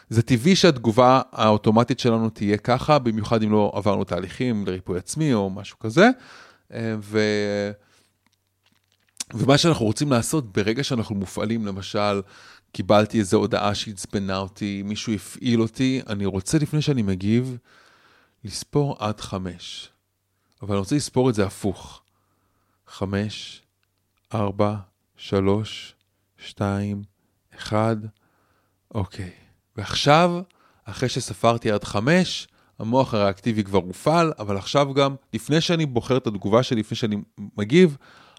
זה 0.09 0.23
טבעי 0.23 0.57
שהתגובה 0.57 1.21
האוטומטית 1.33 2.01
שלנו 2.01 2.31
תהיה 2.31 2.57
ככה, 2.57 2.99
במיוחד 2.99 3.43
אם 3.43 3.53
לא 3.53 3.73
עברנו 3.75 4.05
תהליכים 4.05 4.67
לריפוי 4.67 4.99
עצמי 4.99 5.35
או 5.35 5.51
משהו 5.51 5.79
כזה. 5.79 6.09
ו... 7.01 7.19
ומה 9.35 9.59
שאנחנו 9.59 9.87
רוצים 9.87 10.11
לעשות 10.13 10.53
ברגע 10.53 10.85
שאנחנו 10.85 11.15
מופעלים, 11.15 11.67
למשל, 11.67 12.23
קיבלתי 12.73 13.19
איזו 13.19 13.37
הודעה 13.37 13.75
שעצבנה 13.75 14.39
אותי, 14.39 14.83
מישהו 14.85 15.13
הפעיל 15.13 15.61
אותי, 15.61 16.01
אני 16.07 16.27
רוצה 16.27 16.59
לפני 16.59 16.83
שאני 16.83 17.03
מגיב, 17.03 17.59
לספור 18.45 18.97
עד 18.99 19.21
חמש. 19.21 19.91
אבל 20.63 20.71
אני 20.71 20.79
רוצה 20.79 20.97
לספור 20.97 21.31
את 21.31 21.35
זה 21.35 21.47
הפוך. 21.47 22.03
חמש, 22.87 23.63
ארבע, 24.35 24.77
שלוש, 25.17 25.95
שתיים, 26.39 27.03
אחד, 27.55 27.97
אוקיי. 28.95 29.31
ועכשיו, 29.77 30.41
אחרי 30.85 31.09
שספרתי 31.09 31.71
עד 31.71 31.85
חמש, 31.85 32.49
המוח 32.81 33.15
הריאקטיבי 33.15 33.65
כבר 33.65 33.79
הופעל, 33.79 34.33
אבל 34.39 34.57
עכשיו 34.57 34.95
גם, 34.95 35.15
לפני 35.35 35.61
שאני 35.61 35.87
בוחר 35.87 36.17
את 36.17 36.27
התגובה 36.27 36.63
שלי, 36.63 36.81
לפני 36.81 36.97
שאני 36.97 37.17
מגיב, 37.57 37.97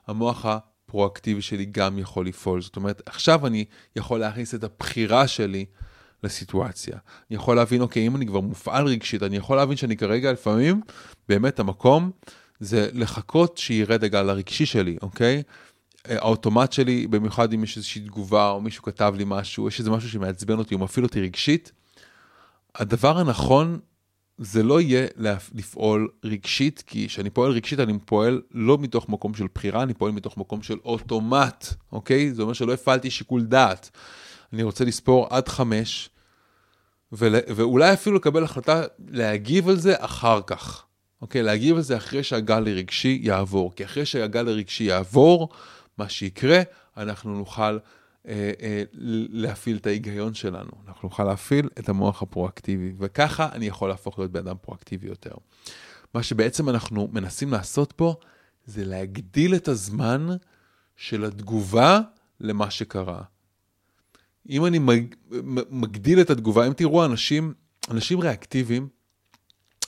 המוח 0.07 0.45
הפרואקטיבי 0.45 1.41
שלי 1.41 1.65
גם 1.65 1.99
יכול 1.99 2.27
לפעול. 2.27 2.61
זאת 2.61 2.75
אומרת, 2.75 3.01
עכשיו 3.05 3.47
אני 3.47 3.65
יכול 3.95 4.19
להכניס 4.19 4.55
את 4.55 4.63
הבחירה 4.63 5.27
שלי 5.27 5.65
לסיטואציה. 6.23 6.93
אני 7.29 7.35
יכול 7.35 7.55
להבין, 7.55 7.81
אוקיי, 7.81 8.07
אם 8.07 8.15
אני 8.15 8.27
כבר 8.27 8.39
מופעל 8.39 8.87
רגשית, 8.87 9.23
אני 9.23 9.37
יכול 9.37 9.57
להבין 9.57 9.77
שאני 9.77 9.97
כרגע 9.97 10.31
לפעמים, 10.31 10.81
באמת 11.29 11.59
המקום 11.59 12.11
זה 12.59 12.89
לחכות 12.93 13.57
שירד 13.57 14.03
הגל 14.03 14.29
הרגשי 14.29 14.65
שלי, 14.65 14.97
אוקיי? 15.01 15.43
האוטומט 16.05 16.71
שלי, 16.71 17.07
במיוחד 17.07 17.53
אם 17.53 17.63
יש 17.63 17.77
איזושהי 17.77 18.01
תגובה 18.01 18.49
או 18.49 18.61
מישהו 18.61 18.83
כתב 18.83 19.13
לי 19.17 19.23
משהו, 19.27 19.67
יש 19.67 19.79
איזה 19.79 19.91
משהו 19.91 20.09
שמעצבן 20.09 20.57
אותי, 20.57 20.73
הוא 20.73 20.81
מפעיל 20.81 21.05
אותי 21.05 21.21
רגשית, 21.21 21.71
הדבר 22.75 23.17
הנכון 23.17 23.79
זה 24.43 24.63
לא 24.63 24.81
יהיה 24.81 25.07
לפעול 25.53 26.07
רגשית, 26.23 26.83
כי 26.87 27.07
כשאני 27.07 27.29
פועל 27.29 27.51
רגשית 27.51 27.79
אני 27.79 27.99
פועל 28.05 28.41
לא 28.51 28.77
מתוך 28.77 29.09
מקום 29.09 29.33
של 29.33 29.45
בחירה, 29.55 29.83
אני 29.83 29.93
פועל 29.93 30.11
מתוך 30.11 30.37
מקום 30.37 30.63
של 30.63 30.77
אוטומט, 30.85 31.67
אוקיי? 31.91 32.33
זה 32.33 32.41
אומר 32.41 32.53
שלא 32.53 32.73
הפעלתי 32.73 33.09
שיקול 33.09 33.41
דעת. 33.41 33.89
אני 34.53 34.63
רוצה 34.63 34.85
לספור 34.85 35.27
עד 35.29 35.47
חמש, 35.47 36.09
ול, 37.11 37.35
ואולי 37.55 37.93
אפילו 37.93 38.15
לקבל 38.15 38.43
החלטה 38.43 38.83
להגיב 39.07 39.69
על 39.69 39.75
זה 39.75 39.93
אחר 39.97 40.41
כך. 40.47 40.85
אוקיי? 41.21 41.43
להגיב 41.43 41.75
על 41.75 41.81
זה 41.81 41.97
אחרי 41.97 42.23
שהגל 42.23 42.67
הרגשי 42.67 43.19
יעבור. 43.23 43.75
כי 43.75 43.85
אחרי 43.85 44.05
שהגל 44.05 44.47
הרגשי 44.47 44.83
יעבור, 44.83 45.49
מה 45.97 46.09
שיקרה, 46.09 46.61
אנחנו 46.97 47.37
נוכל 47.37 47.77
להפעיל 49.29 49.77
את 49.77 49.87
ההיגיון 49.87 50.33
שלנו, 50.33 50.71
אנחנו 50.87 51.09
נוכל 51.09 51.23
להפעיל 51.23 51.69
את 51.79 51.89
המוח 51.89 52.21
הפרואקטיבי, 52.21 52.93
וככה 52.97 53.49
אני 53.51 53.65
יכול 53.65 53.89
להפוך 53.89 54.19
להיות 54.19 54.31
בן 54.31 54.47
אדם 54.47 54.55
פרואקטיבי 54.61 55.07
יותר. 55.07 55.33
מה 56.13 56.23
שבעצם 56.23 56.69
אנחנו 56.69 57.09
מנסים 57.11 57.51
לעשות 57.51 57.91
פה, 57.91 58.15
זה 58.65 58.85
להגדיל 58.85 59.55
את 59.55 59.67
הזמן 59.67 60.27
של 60.95 61.25
התגובה 61.25 61.99
למה 62.39 62.71
שקרה. 62.71 63.21
אם 64.49 64.65
אני 64.65 64.79
מג, 64.79 65.15
מגדיל 65.69 66.21
את 66.21 66.29
התגובה, 66.29 66.67
אם 66.67 66.73
תראו 66.73 67.05
אנשים, 67.05 67.53
אנשים 67.91 68.19
ריאקטיביים, 68.19 68.87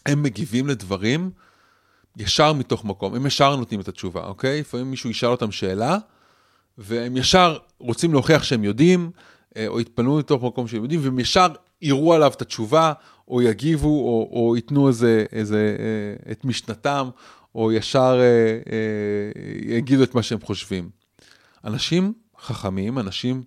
הם 0.06 0.24
מגיבים 0.24 0.68
לדברים 0.68 1.32
ישר 2.18 2.54
מתוך 2.54 2.86
מקום, 2.86 3.16
הם 3.16 3.26
ישר 3.26 3.56
נותנים 3.56 3.80
את 3.80 3.88
התשובה, 3.88 4.26
אוקיי? 4.26 4.60
לפעמים 4.60 4.92
מישהו 4.92 5.10
ישאל 5.10 5.30
אותם 5.30 5.52
שאלה, 5.52 5.98
והם 6.78 7.18
ישר 7.18 7.58
רוצים 7.80 8.14
להוכיח 8.14 8.44
שהם 8.44 8.64
יודעים, 8.64 9.12
אה, 9.58 9.68
או 9.68 9.80
יתפנו 9.80 10.20
לתוך 10.20 10.44
מקום 10.44 10.68
שהם 10.68 10.82
יודעים, 10.84 11.00
והם 11.04 11.20
ישר 11.20 11.48
יראו 11.82 12.14
עליו 12.14 12.32
את 12.36 12.42
התשובה, 12.42 12.94
או 13.28 13.42
יגיבו, 13.42 13.88
או, 13.88 14.30
או 14.32 14.56
ייתנו 14.56 14.88
איזה, 14.88 15.26
איזה, 15.32 15.76
אה, 15.80 16.32
את 16.32 16.46
משנתם, 16.46 17.10
או 17.56 17.72
ישר 17.72 18.20
אה, 18.20 19.78
יגידו 19.78 20.04
את 20.04 20.16
מה 20.16 20.24
שהם 20.24 20.42
חושבים. 20.42 20.90
אנשים 21.64 22.14
חכמים, 22.40 23.00
אנשים 23.00 23.44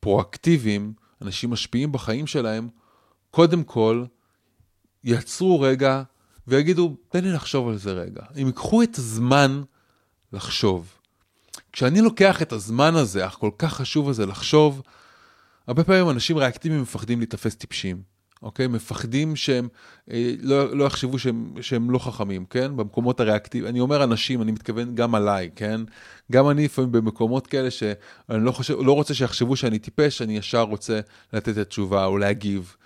פרואקטיביים, 0.00 0.92
אנשים 1.22 1.50
משפיעים 1.50 1.92
בחיים 1.92 2.26
שלהם, 2.26 2.68
קודם 3.30 3.64
כל, 3.64 4.04
יעצרו 5.04 5.60
רגע 5.60 6.02
ויגידו, 6.46 6.96
תן 7.08 7.24
לי 7.24 7.32
לחשוב 7.32 7.68
על 7.68 7.76
זה 7.76 7.92
רגע. 7.92 8.22
הם 8.34 8.46
ייקחו 8.46 8.82
את 8.82 8.98
הזמן 8.98 9.62
לחשוב. 10.32 10.99
כשאני 11.72 12.00
לוקח 12.00 12.42
את 12.42 12.52
הזמן 12.52 12.94
הזה, 12.94 13.26
אך 13.26 13.34
כל 13.34 13.50
כך 13.58 13.72
חשוב 13.72 14.08
הזה 14.08 14.26
לחשוב, 14.26 14.82
הרבה 15.66 15.84
פעמים 15.84 16.10
אנשים 16.10 16.36
ריאקטיביים 16.36 16.82
מפחדים 16.82 17.18
להיתפס 17.18 17.54
טיפשים, 17.54 18.02
אוקיי? 18.42 18.66
מפחדים 18.66 19.36
שהם 19.36 19.68
אה, 20.10 20.34
לא, 20.40 20.76
לא 20.76 20.84
יחשבו 20.84 21.18
שהם, 21.18 21.54
שהם 21.60 21.90
לא 21.90 21.98
חכמים, 21.98 22.44
כן? 22.44 22.76
במקומות 22.76 23.20
הריאקטיביים, 23.20 23.70
אני 23.70 23.80
אומר 23.80 24.04
אנשים, 24.04 24.42
אני 24.42 24.52
מתכוון 24.52 24.94
גם 24.94 25.14
עליי, 25.14 25.50
כן? 25.56 25.80
גם 26.32 26.50
אני 26.50 26.64
לפעמים 26.64 26.92
במקומות 26.92 27.46
כאלה 27.46 27.70
שאני 27.70 28.44
לא, 28.44 28.52
חושב, 28.52 28.74
לא 28.80 28.92
רוצה 28.92 29.14
שיחשבו 29.14 29.56
שאני 29.56 29.78
טיפש, 29.78 30.22
אני 30.22 30.36
ישר 30.36 30.62
רוצה 30.62 31.00
לתת 31.32 31.48
את 31.48 31.56
התשובה 31.56 32.04
או 32.04 32.18
להגיב. 32.18 32.76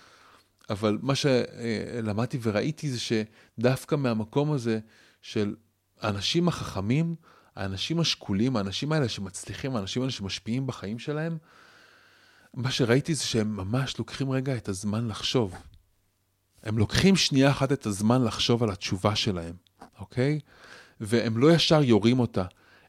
אבל 0.70 0.98
מה 1.02 1.14
שלמדתי 1.14 2.38
וראיתי 2.42 2.90
זה 2.90 2.98
שדווקא 3.00 3.94
מהמקום 3.94 4.52
הזה 4.52 4.78
של 5.22 5.54
האנשים 6.00 6.48
החכמים, 6.48 7.14
האנשים 7.56 8.00
השקולים, 8.00 8.56
האנשים 8.56 8.92
האלה 8.92 9.08
שמצליחים, 9.08 9.76
האנשים 9.76 10.02
האלה 10.02 10.12
שמשפיעים 10.12 10.66
בחיים 10.66 10.98
שלהם, 10.98 11.38
מה 12.54 12.70
שראיתי 12.70 13.14
זה 13.14 13.24
שהם 13.24 13.56
ממש 13.56 13.98
לוקחים 13.98 14.30
רגע 14.30 14.56
את 14.56 14.68
הזמן 14.68 15.08
לחשוב. 15.08 15.54
הם 16.62 16.78
לוקחים 16.78 17.16
שנייה 17.16 17.50
אחת 17.50 17.72
את 17.72 17.86
הזמן 17.86 18.24
לחשוב 18.24 18.62
על 18.62 18.70
התשובה 18.70 19.16
שלהם, 19.16 19.54
אוקיי? 19.98 20.40
והם 21.00 21.38
לא 21.38 21.52
ישר 21.52 21.82
יורים 21.82 22.20
אותה. 22.20 22.44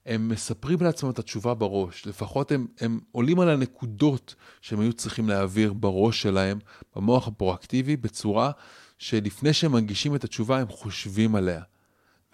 הם 0.05 0.29
מספרים 0.29 0.81
לעצמם 0.81 1.09
את 1.09 1.19
התשובה 1.19 1.53
בראש. 1.53 2.07
לפחות 2.07 2.51
הם, 2.51 2.67
הם 2.79 2.99
עולים 3.11 3.39
על 3.39 3.49
הנקודות 3.49 4.35
שהם 4.61 4.79
היו 4.79 4.93
צריכים 4.93 5.29
להעביר 5.29 5.73
בראש 5.73 6.21
שלהם, 6.21 6.59
במוח 6.95 7.27
הפרואקטיבי, 7.27 7.97
בצורה 7.97 8.51
שלפני 8.97 9.53
שהם 9.53 9.71
מנגישים 9.71 10.15
את 10.15 10.23
התשובה, 10.23 10.59
הם 10.59 10.67
חושבים 10.67 11.35
עליה. 11.35 11.61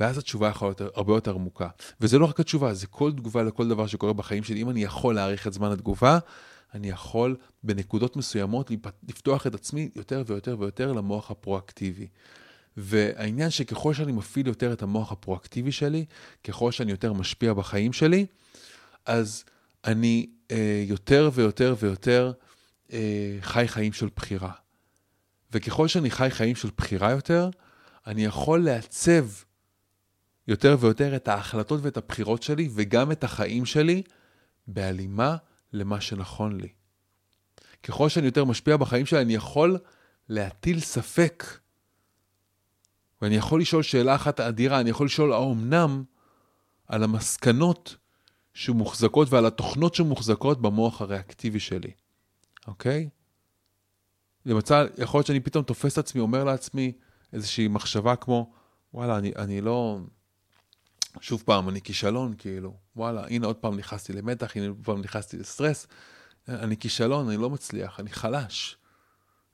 ואז 0.02 0.18
התשובה 0.18 0.50
יכולה 0.50 0.72
להיות 0.80 0.98
הרבה 0.98 1.14
יותר 1.14 1.36
עמוקה. 1.36 1.68
וזה 2.02 2.20
לא 2.20 2.26
רק 2.26 2.40
התשובה, 2.40 2.74
זה 2.74 2.88
כל 2.88 3.12
תגובה 3.12 3.44
לכל 3.44 3.68
דבר 3.68 3.88
שקורה 3.88 4.14
בחיים 4.14 4.44
שלי. 4.44 4.62
אם 4.62 4.70
אני 4.70 4.84
יכול 4.84 5.16
להעריך 5.16 5.48
את 5.48 5.54
זמן 5.54 5.72
התגובה, 5.72 6.20
אני 6.74 6.90
יכול 6.90 7.36
בנקודות 7.64 8.16
מסוימות 8.16 8.72
לפתוח 9.10 9.48
את 9.48 9.56
עצמי 9.56 9.90
יותר 9.96 10.24
ויותר 10.28 10.56
ויותר 10.60 10.94
למוח 10.94 11.32
הפרואקטיבי. 11.32 12.08
והעניין 12.78 13.50
שככל 13.50 13.94
שאני 13.94 14.12
מפעיל 14.12 14.48
יותר 14.48 14.74
את 14.74 14.82
המוח 14.82 15.12
הפרואקטיבי 15.12 15.72
שלי, 15.72 16.06
ככל 16.44 16.72
שאני 16.72 16.92
יותר 16.92 17.14
משפיע 17.14 17.54
בחיים 17.54 17.94
שלי, 17.94 18.26
אז 19.06 19.44
אני 19.86 20.28
אה, 20.52 20.84
יותר 20.88 21.30
ויותר 21.34 21.76
ויותר 21.80 22.32
אה, 22.94 23.38
חי 23.42 23.68
חיים 23.68 23.94
של 23.94 24.10
בחירה. 24.16 24.52
וככל 25.52 25.88
שאני 25.88 26.12
חי 26.12 26.28
חיים 26.32 26.56
של 26.56 26.70
בחירה 26.78 27.12
יותר, 27.12 27.50
אני 28.08 28.26
יכול 28.26 28.64
לעצב 28.64 29.26
יותר 30.48 30.78
ויותר 30.80 31.16
את 31.16 31.28
ההחלטות 31.28 31.80
ואת 31.84 31.98
הבחירות 31.98 32.44
שלי, 32.44 32.70
וגם 32.74 33.12
את 33.12 33.24
החיים 33.24 33.66
שלי, 33.66 34.04
בהלימה 34.68 35.36
למה 35.74 36.02
שנכון 36.02 36.62
לי. 36.62 36.70
ככל 37.84 38.10
שאני 38.10 38.26
יותר 38.26 38.46
משפיע 38.46 38.78
בחיים 38.78 39.06
שלי, 39.06 39.22
אני 39.22 39.34
יכול 39.34 39.78
להטיל 40.30 40.80
ספק. 40.80 41.44
ואני 43.22 43.36
יכול 43.36 43.62
לשאול 43.62 43.84
שאלה 43.84 44.16
אחת 44.16 44.40
אדירה, 44.40 44.80
אני 44.80 44.90
יכול 44.90 45.06
לשאול 45.06 45.34
האומנם 45.34 46.04
על 46.88 47.04
המסקנות 47.04 47.96
שמוחזקות 48.54 49.28
ועל 49.32 49.46
התוכנות 49.46 49.96
שמוחזקות 49.96 50.62
במוח 50.62 51.02
הריאקטיבי 51.02 51.60
שלי, 51.60 51.92
אוקיי? 52.68 53.10
למצב, 54.46 54.86
יכול 54.98 55.18
להיות 55.18 55.28
שאני 55.28 55.40
פתאום 55.40 55.64
תופס 55.64 55.94
את 55.94 55.98
עצמי, 55.98 56.22
אומר 56.22 56.44
לעצמי 56.44 56.92
איזושהי 57.34 57.68
מחשבה 57.68 58.16
כמו, 58.16 58.52
וואלה, 58.94 59.18
אני, 59.18 59.32
אני 59.36 59.62
לא... 59.62 60.00
שוב 61.22 61.44
פעם, 61.46 61.70
אני 61.70 61.82
כישלון, 61.82 62.34
כאילו, 62.38 62.74
וואלה, 62.96 63.28
הנה 63.28 63.48
עוד 63.48 63.56
פעם 63.56 63.78
נכנסתי 63.78 64.14
למתח, 64.14 64.52
הנה 64.56 64.68
עוד 64.68 64.78
פעם 64.84 65.02
נכנסתי 65.02 65.38
לסטרס, 65.38 65.88
אני 66.50 66.78
כישלון, 66.78 67.28
אני 67.30 67.38
לא 67.38 67.50
מצליח, 67.50 68.00
אני 68.00 68.10
חלש. 68.10 68.78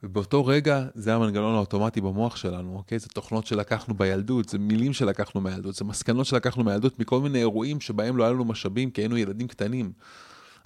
ובאותו 0.04 0.46
רגע 0.46 0.86
זה 0.96 1.16
המנגנון 1.16 1.56
האוטומטי 1.56 2.02
במוח 2.02 2.36
שלנו, 2.36 2.76
אוקיי? 2.76 3.00
זה 3.00 3.08
תוכנות 3.08 3.46
שלקחנו 3.46 3.94
בילדות, 3.94 4.50
זה 4.50 4.60
מילים 4.60 4.94
שלקחנו 4.94 5.42
מהילדות, 5.42 5.76
זה 5.76 5.86
מסקנות 5.86 6.26
שלקחנו 6.26 6.64
מהילדות 6.64 7.00
מכל 7.00 7.22
מיני 7.22 7.40
אירועים 7.40 7.82
שבהם 7.82 8.18
לא 8.18 8.24
היה 8.24 8.34
לנו 8.34 8.46
משאבים 8.46 8.92
כי 8.92 9.02
היינו 9.02 9.18
ילדים 9.18 9.48
קטנים. 9.48 9.92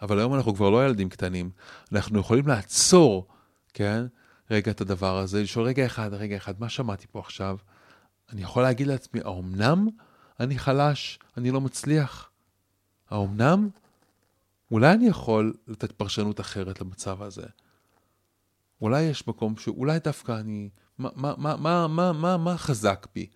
אבל 0.02 0.20
היום 0.20 0.36
אנחנו 0.36 0.56
כבר 0.56 0.70
לא 0.70 0.86
ילדים 0.86 1.10
קטנים. 1.10 1.50
אנחנו 1.92 2.20
יכולים 2.20 2.48
לעצור, 2.48 3.28
כן? 3.74 4.06
רגע 4.52 4.72
את 4.72 4.82
הדבר 4.82 5.18
הזה, 5.18 5.42
לשאול 5.42 5.66
רגע 5.66 5.86
אחד, 5.86 6.14
רגע 6.14 6.38
אחד, 6.38 6.54
מה 6.60 6.70
שמעתי 6.70 7.08
פה 7.12 7.20
עכשיו? 7.20 7.58
אני 8.32 8.42
יכול 8.42 8.64
להגיד 8.64 8.88
לעצמי, 8.88 9.22
האומנם 9.22 9.88
אני 10.42 10.60
חלש, 10.60 11.20
אני 11.38 11.52
לא 11.52 11.62
מצליח? 11.62 12.30
האומנם? 13.10 13.70
אולי 14.72 14.94
אני 14.94 15.08
יכול 15.08 15.54
לתת 15.68 15.92
פרשנות 15.92 16.40
אחרת 16.40 16.82
למצב 16.82 17.22
הזה. 17.22 17.46
אולי 18.82 19.02
יש 19.02 19.28
מקום 19.28 19.58
שאולי 19.58 20.00
דווקא 20.00 20.32
אני, 20.32 20.70
מה, 20.98 21.10
מה, 21.16 21.34
מה, 21.38 21.88
מה, 21.88 22.14
מה, 22.14 22.38
מה, 22.38 22.58
חזק 22.58 23.08
בי? 23.16 23.28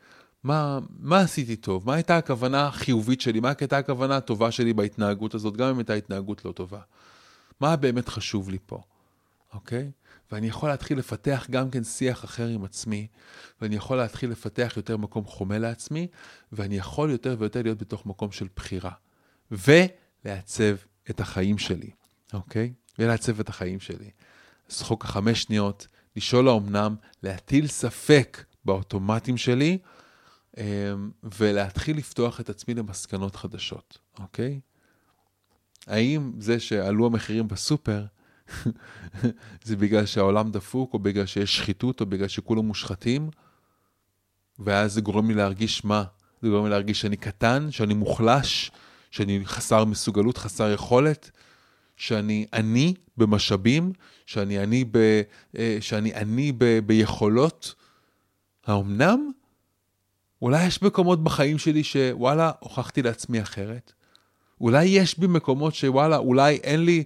מה, 0.43 0.79
מה 0.99 1.19
עשיתי 1.19 1.55
טוב? 1.55 1.87
מה 1.87 1.93
הייתה 1.93 2.17
הכוונה 2.17 2.67
החיובית 2.67 3.21
שלי? 3.21 3.39
מה 3.39 3.53
הייתה 3.59 3.77
הכוונה 3.77 4.17
הטובה 4.17 4.51
שלי 4.51 4.73
בהתנהגות 4.73 5.33
הזאת, 5.33 5.57
גם 5.57 5.69
אם 5.69 5.77
הייתה 5.77 5.93
התנהגות 5.93 6.45
לא 6.45 6.51
טובה? 6.51 6.79
מה 7.59 7.75
באמת 7.75 8.09
חשוב 8.09 8.49
לי 8.49 8.57
פה, 8.65 8.81
אוקיי? 9.53 9.91
ואני 10.35 10.47
יכול 10.47 10.69
להתחיל 10.69 10.97
לפתח 10.97 11.47
גם 11.49 11.69
כן 11.69 11.83
שיח 11.83 12.25
אחר 12.25 12.47
עם 12.47 12.63
עצמי, 12.63 13.07
ואני 13.61 13.75
יכול 13.75 13.97
להתחיל 13.97 14.31
לפתח 14.31 14.73
יותר 14.77 14.97
מקום 14.97 15.25
חומה 15.25 15.57
לעצמי, 15.57 16.07
ואני 16.51 16.77
יכול 16.77 17.11
יותר 17.11 17.35
ויותר 17.39 17.61
להיות 17.61 17.77
בתוך 17.77 18.05
מקום 18.05 18.31
של 18.31 18.47
בחירה. 18.55 18.91
ולעצב 19.51 20.75
את 21.09 21.19
החיים 21.19 21.57
שלי, 21.57 21.89
אוקיי? 22.33 22.73
ולעצב 22.99 23.39
את 23.39 23.49
החיים 23.49 23.79
שלי. 23.79 24.09
אז 24.69 24.81
חוק 24.81 25.05
החמש 25.05 25.41
שניות, 25.41 25.87
לשאול 26.15 26.47
האומנם, 26.47 26.95
להטיל 27.23 27.67
ספק 27.67 28.43
באוטומטים 28.65 29.37
שלי, 29.37 29.77
אמ, 30.57 30.63
ולהתחיל 31.23 31.97
לפתוח 31.97 32.39
את 32.39 32.49
עצמי 32.49 32.73
למסקנות 32.73 33.35
חדשות, 33.35 33.97
אוקיי? 34.19 34.59
האם 35.87 36.31
זה 36.39 36.59
שעלו 36.59 37.05
המחירים 37.05 37.47
בסופר, 37.47 38.05
זה 39.63 39.75
בגלל 39.75 40.05
שהעולם 40.05 40.51
דפוק, 40.51 40.93
או 40.93 40.99
בגלל 40.99 41.25
שיש 41.25 41.57
שחיתות, 41.57 42.01
או 42.01 42.05
בגלל 42.05 42.27
שכולם 42.27 42.65
מושחתים, 42.65 43.29
ואז 44.59 44.93
זה 44.93 45.01
גורם 45.01 45.27
לי 45.27 45.33
להרגיש 45.33 45.85
מה? 45.85 46.03
זה 46.41 46.47
גורם 46.49 46.63
לי 46.63 46.69
להרגיש 46.69 47.01
שאני 47.01 47.17
קטן, 47.17 47.71
שאני 47.71 47.93
מוחלש, 47.93 48.71
שאני 49.11 49.41
חסר 49.45 49.85
מסוגלות, 49.85 50.37
חסר 50.37 50.71
יכולת, 50.71 51.31
שאני 51.97 52.45
עני 52.53 52.93
במשאבים, 53.17 53.93
שאני 54.25 54.59
עני, 54.59 54.85
ב, 54.91 55.21
אה, 55.57 55.77
שאני 55.81 56.13
עני 56.13 56.51
ב, 56.57 56.79
ביכולות. 56.79 57.75
האומנם? 58.65 59.31
אולי 60.41 60.65
יש 60.65 60.81
מקומות 60.81 61.23
בחיים 61.23 61.57
שלי 61.57 61.83
שוואלה, 61.83 62.51
הוכחתי 62.59 63.01
לעצמי 63.01 63.41
אחרת. 63.41 63.93
אולי 64.61 64.85
יש 64.85 65.19
בי 65.19 65.27
מקומות 65.27 65.75
שוואלה, 65.75 66.17
אולי 66.17 66.55
אין 66.55 66.85
לי 66.85 67.03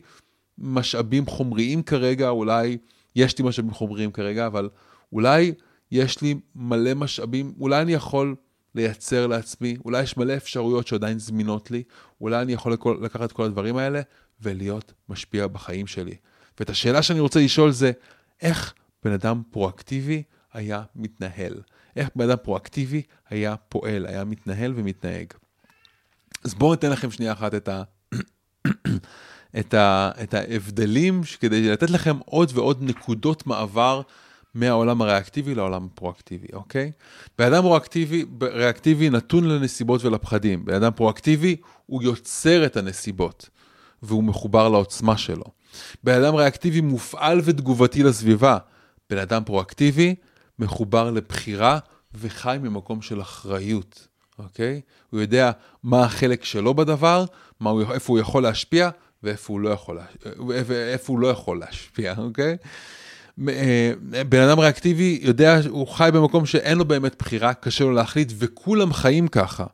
משאבים 0.62 1.26
חומריים 1.26 1.84
כרגע, 1.84 2.30
אולי 2.30 2.78
יש 3.16 3.38
לי 3.38 3.46
משאבים 3.46 3.74
חומריים 3.74 4.12
כרגע, 4.12 4.48
אבל 4.48 4.70
אולי 5.14 5.54
יש 5.92 6.22
לי 6.22 6.36
מלא 6.56 6.94
משאבים, 6.94 7.54
אולי 7.60 7.82
אני 7.82 7.94
יכול 7.94 8.36
לייצר 8.76 9.28
לעצמי, 9.28 9.78
אולי 9.86 10.04
יש 10.04 10.18
מלא 10.18 10.38
אפשרויות 10.38 10.88
שעדיין 10.88 11.20
זמינות 11.20 11.72
לי, 11.72 11.84
אולי 12.22 12.42
אני 12.42 12.54
יכול 12.54 12.78
לקחת 13.02 13.24
את 13.24 13.32
כל 13.32 13.44
הדברים 13.44 13.78
האלה 13.78 14.02
ולהיות 14.42 14.94
משפיע 15.10 15.48
בחיים 15.48 15.88
שלי. 15.88 16.16
ואת 16.60 16.70
השאלה 16.70 17.02
שאני 17.02 17.20
רוצה 17.20 17.40
לשאול 17.40 17.72
זה, 17.72 17.92
איך 18.42 18.74
בן 19.04 19.12
אדם 19.12 19.42
פרואקטיבי 19.52 20.24
היה 20.54 20.84
מתנהל? 20.96 21.54
איך 21.96 22.10
בן 22.16 22.30
אדם 22.30 22.38
פרואקטיבי 22.44 23.02
היה 23.30 23.56
פועל, 23.56 24.06
היה 24.06 24.24
מתנהל 24.24 24.74
ומתנהג? 24.76 25.34
אז 26.44 26.54
בואו 26.54 26.72
ניתן 26.72 26.92
לכם 26.92 27.12
שנייה 27.12 27.32
אחת 27.32 27.54
את, 27.54 27.68
ה... 27.68 27.84
את, 29.60 29.74
ה... 29.74 30.12
את 30.24 30.34
ההבדלים, 30.34 31.22
כדי 31.40 31.70
לתת 31.70 31.90
לכם 31.90 32.18
עוד 32.26 32.52
ועוד 32.54 32.78
נקודות 32.82 33.48
מעבר 33.48 34.02
מהעולם 34.56 35.02
הריאקטיבי 35.02 35.56
לעולם 35.56 35.88
הפרואקטיבי, 35.94 36.48
אוקיי? 36.54 36.92
בן 37.38 37.54
אדם 37.54 37.66
ריאקטיבי, 37.66 38.26
ריאקטיבי 38.42 39.10
נתון 39.10 39.44
לנסיבות 39.44 40.06
ולפחדים. 40.06 40.66
בן 40.66 40.74
אדם 40.74 40.92
פרואקטיבי, 40.96 41.56
הוא 41.86 42.04
יוצר 42.04 42.66
את 42.66 42.78
הנסיבות, 42.78 43.50
והוא 44.04 44.24
מחובר 44.24 44.70
לעוצמה 44.70 45.18
שלו. 45.18 45.44
בן 46.04 46.24
אדם 46.24 46.36
ריאקטיבי 46.36 46.82
מופעל 46.82 47.42
ותגובתי 47.44 48.04
לסביבה. 48.04 48.58
בן 49.10 49.18
אדם 49.18 49.44
פרואקטיבי 49.46 50.16
מחובר 50.60 51.12
לבחירה 51.12 51.80
וחי 52.14 52.58
ממקום 52.62 53.02
של 53.02 53.22
אחריות, 53.22 54.08
אוקיי? 54.40 54.82
הוא 55.10 55.22
יודע 55.22 55.52
מה 55.84 56.04
החלק 56.04 56.44
שלו 56.44 56.74
בדבר, 56.74 57.26
מה 57.60 57.70
הוא, 57.70 57.82
איפה 57.94 58.14
הוא 58.14 58.20
יכול 58.20 58.44
להשפיע 58.44 58.90
ואיפה 59.24 59.54
הוא 59.54 59.60
לא 59.60 59.70
יכול, 59.70 60.00
לא 61.10 61.28
יכול 61.28 61.60
להשפיע, 61.60 62.14
אוקיי? 62.18 62.58
אה, 63.48 63.92
בן 64.30 64.42
אדם 64.42 64.60
ריאקטיבי 64.60 65.20
יודע, 65.22 65.60
הוא 65.70 65.88
חי 65.88 66.10
במקום 66.14 66.46
שאין 66.46 66.78
לו 66.78 66.86
באמת 66.86 67.16
בחירה, 67.20 67.54
קשה 67.54 67.84
לו 67.84 67.92
להחליט, 67.92 68.32
וכולם 68.38 68.94
חיים 68.94 69.28
ככה. 69.28 69.66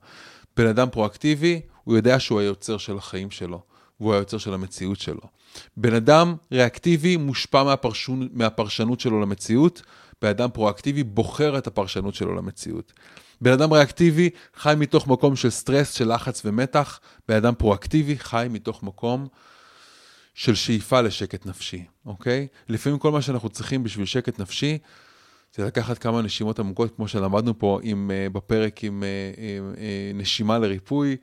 בן 0.58 0.68
אדם 0.68 0.88
פרואקטיבי, 0.92 1.62
הוא 1.84 1.96
יודע 1.96 2.20
שהוא 2.20 2.40
היוצר 2.40 2.78
של 2.78 2.98
החיים 2.98 3.32
שלו, 3.32 3.62
והוא 4.00 4.14
היוצר 4.14 4.38
של 4.38 4.54
המציאות 4.54 5.00
שלו. 5.00 5.22
בן 5.78 5.94
אדם 5.94 6.36
ריאקטיבי 6.52 7.18
מושפע 7.18 7.64
מהפרשון, 7.64 8.30
מהפרשנות 8.34 9.00
שלו 9.00 9.22
למציאות, 9.22 9.82
בן 10.22 10.30
אדם 10.30 10.50
פרואקטיבי 10.54 11.04
בוחר 11.04 11.58
את 11.58 11.68
הפרשנות 11.68 12.16
שלו 12.16 12.36
למציאות. 12.36 12.94
בן 13.42 13.52
אדם 13.52 13.74
ריאקטיבי 13.74 14.30
חי 14.56 14.74
מתוך 14.78 15.08
מקום 15.08 15.36
של 15.36 15.50
סטרס, 15.50 15.92
של 15.92 16.14
לחץ 16.14 16.42
ומתח, 16.46 17.00
בן 17.28 17.36
אדם 17.36 17.54
פרואקטיבי 17.56 18.18
חי 18.18 18.48
מתוך 18.50 18.84
מקום 18.84 19.28
של 20.34 20.56
שאיפה 20.56 21.02
לשקט 21.02 21.46
נפשי, 21.46 21.86
אוקיי? 22.06 22.48
לפעמים 22.70 23.00
כל 23.00 23.12
מה 23.12 23.22
שאנחנו 23.22 23.50
צריכים 23.50 23.84
בשביל 23.84 24.06
שקט 24.06 24.40
נפשי, 24.40 24.78
זה 25.56 25.66
לקחת 25.66 25.98
כמה 25.98 26.22
נשימות 26.22 26.60
עמוקות, 26.60 26.96
כמו 26.96 27.08
שלמדנו 27.08 27.60
פה 27.60 27.80
עם, 27.84 28.12
uh, 28.12 28.34
בפרק 28.34 28.84
עם, 28.84 29.04
uh, 29.04 29.40
עם 29.40 29.74
uh, 29.74 29.78
נשימה 30.18 30.60
לריפוי, 30.60 31.18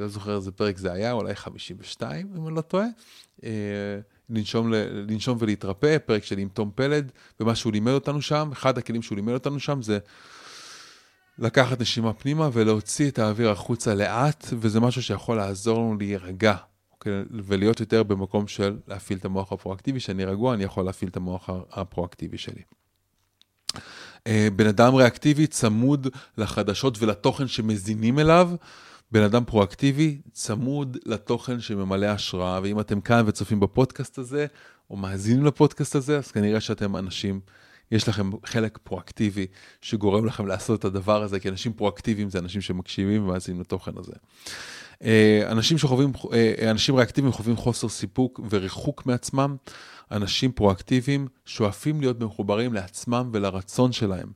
לא 0.00 0.08
זוכר 0.08 0.36
איזה 0.36 0.52
פרק 0.52 0.78
זה 0.78 0.92
היה, 0.92 1.12
אולי 1.12 1.34
52, 1.34 2.28
אם 2.36 2.46
אני 2.46 2.56
לא 2.56 2.60
טועה. 2.60 2.86
לנשום, 4.30 4.72
לנשום 5.08 5.38
ולהתרפא, 5.40 5.98
פרק 5.98 6.24
שלי 6.24 6.42
עם 6.42 6.48
תום 6.48 6.70
פלד, 6.74 7.12
ומה 7.40 7.54
שהוא 7.54 7.72
לימד 7.72 7.92
אותנו 7.92 8.22
שם, 8.22 8.48
אחד 8.52 8.78
הכלים 8.78 9.02
שהוא 9.02 9.16
לימד 9.16 9.32
אותנו 9.32 9.60
שם 9.60 9.82
זה 9.82 9.98
לקחת 11.38 11.80
נשימה 11.80 12.12
פנימה 12.12 12.48
ולהוציא 12.52 13.08
את 13.08 13.18
האוויר 13.18 13.50
החוצה 13.50 13.94
לאט, 13.94 14.46
וזה 14.58 14.80
משהו 14.80 15.02
שיכול 15.02 15.36
לעזור 15.36 15.78
לנו 15.78 15.96
להירגע, 15.98 16.56
אוקיי? 16.92 17.12
ולהיות 17.30 17.80
יותר 17.80 18.02
במקום 18.02 18.48
של 18.48 18.78
להפעיל 18.88 19.18
את 19.18 19.24
המוח 19.24 19.52
הפרואקטיבי, 19.52 20.00
שאני 20.00 20.24
רגוע, 20.24 20.54
אני 20.54 20.64
יכול 20.64 20.84
להפעיל 20.84 21.10
את 21.10 21.16
המוח 21.16 21.50
הפרואקטיבי 21.70 22.38
שלי. 22.38 22.62
אה, 24.26 24.48
בן 24.56 24.66
אדם 24.66 24.94
ריאקטיבי 24.94 25.46
צמוד 25.46 26.08
לחדשות 26.38 27.02
ולתוכן 27.02 27.48
שמזינים 27.48 28.18
אליו, 28.18 28.50
בן 29.12 29.22
אדם 29.22 29.44
פרואקטיבי 29.44 30.18
צמוד 30.32 30.96
לתוכן 31.06 31.60
שממלא 31.60 32.06
השראה, 32.06 32.60
ואם 32.62 32.80
אתם 32.80 33.00
כאן 33.00 33.22
וצופים 33.26 33.60
בפודקאסט 33.60 34.18
הזה, 34.18 34.46
או 34.90 34.96
מאזינים 34.96 35.44
לפודקאסט 35.44 35.94
הזה, 35.94 36.18
אז 36.18 36.30
כנראה 36.30 36.60
שאתם 36.60 36.96
אנשים, 36.96 37.40
יש 37.90 38.08
לכם 38.08 38.30
חלק 38.44 38.78
פרואקטיבי 38.82 39.46
שגורם 39.80 40.26
לכם 40.26 40.46
לעשות 40.46 40.80
את 40.80 40.84
הדבר 40.84 41.22
הזה, 41.22 41.40
כי 41.40 41.48
אנשים 41.48 41.72
פרואקטיביים 41.72 42.30
זה 42.30 42.38
אנשים 42.38 42.60
שמקשיבים 42.60 43.24
ומאזינים 43.24 43.60
לתוכן 43.60 43.92
הזה. 43.96 44.12
אה, 45.04 45.42
אנשים 45.50 45.78
שחווים, 45.78 46.12
אה, 46.32 46.70
אנשים 46.70 46.96
ריאקטיביים 46.96 47.32
חווים 47.32 47.56
חוסר 47.56 47.88
סיפוק 47.88 48.40
וריחוק 48.50 49.06
מעצמם. 49.06 49.56
אנשים 50.10 50.52
פרואקטיביים 50.52 51.28
שואפים 51.44 52.00
להיות 52.00 52.20
מחוברים 52.20 52.74
לעצמם 52.74 53.30
ולרצון 53.32 53.92
שלהם. 53.92 54.28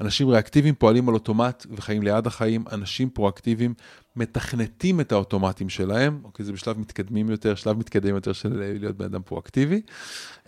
אנשים 0.00 0.28
ריאקטיביים 0.28 0.74
פועלים 0.74 1.08
על 1.08 1.14
אוטומט 1.14 1.66
וחיים 1.70 2.02
ליד 2.02 2.26
החיים. 2.26 2.64
אנשים 2.72 3.10
פרואקטיביים 3.10 3.74
מתכנתים 4.16 5.00
את 5.00 5.12
האוטומטים 5.12 5.68
שלהם, 5.68 6.20
אוקיי, 6.24 6.44
זה 6.44 6.52
בשלב 6.52 6.78
מתקדמים 6.78 7.30
יותר, 7.30 7.54
שלב 7.54 7.78
מתקדם 7.78 8.14
יותר 8.14 8.32
של 8.32 8.76
להיות 8.80 8.96
בן 8.96 9.04
אדם 9.04 9.22
פרואקטיבי. 9.22 9.80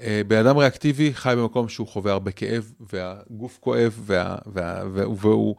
אה, 0.01 0.23
בן 0.29 0.47
אדם 0.47 0.57
ריאקטיבי 0.57 1.15
חי 1.15 1.35
במקום 1.39 1.69
שהוא 1.69 1.89
חווה 1.89 2.13
הרבה 2.13 2.31
כאב, 2.31 2.73
והגוף 2.93 3.59
כואב, 3.61 4.01
וה, 4.07 4.37
וה, 4.47 4.83
וה, 4.93 5.09
והוא, 5.09 5.57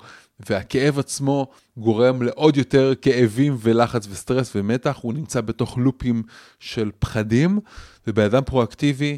והכאב 0.50 1.00
עצמו 1.00 1.48
גורם 1.78 2.22
לעוד 2.22 2.58
יותר 2.58 2.94
כאבים 3.02 3.58
ולחץ 3.60 4.08
וסטרס 4.10 4.56
ומתח, 4.56 4.98
הוא 5.02 5.14
נמצא 5.14 5.42
בתוך 5.42 5.78
לופים 5.78 6.24
של 6.60 6.92
פחדים, 7.00 7.60
ובן 8.08 8.24
אדם 8.24 8.44
פרואקטיבי 8.44 9.18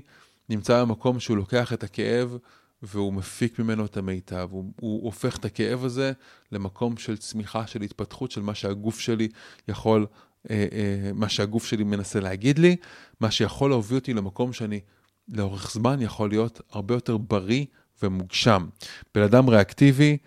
נמצא 0.49 0.82
במקום 0.82 1.19
שהוא 1.19 1.38
לוקח 1.38 1.74
את 1.74 1.84
הכאב 1.84 2.38
והוא 2.84 3.13
מפיק 3.13 3.59
ממנו 3.59 3.86
את 3.86 3.97
המיטב, 3.97 4.47
הוא, 4.51 4.71
הוא 4.80 5.03
הופך 5.03 5.38
את 5.38 5.45
הכאב 5.45 5.86
הזה 5.86 6.11
למקום 6.51 6.97
של 6.97 7.17
צמיחה, 7.17 7.67
של 7.67 7.82
התפתחות, 7.82 8.32
של 8.32 8.41
מה 8.41 8.55
שהגוף 8.55 8.99
שלי 8.99 9.28
יכול, 9.67 10.05
אה, 10.49 10.65
אה, 10.71 11.11
מה 11.13 11.30
שהגוף 11.30 11.65
שלי 11.65 11.84
מנסה 11.84 12.19
להגיד 12.19 12.59
לי, 12.59 12.76
מה 13.19 13.32
שיכול 13.32 13.69
להוביל 13.69 13.97
אותי 13.97 14.13
למקום 14.13 14.53
שאני 14.53 14.80
לאורך 15.28 15.71
זמן 15.71 16.01
יכול 16.01 16.30
להיות 16.30 16.61
הרבה 16.71 16.93
יותר 16.93 17.17
בריא 17.17 17.65
ומוגשם. 18.03 18.67
בן 19.15 19.21
אדם 19.21 19.49
ריאקטיבי, 19.49 20.17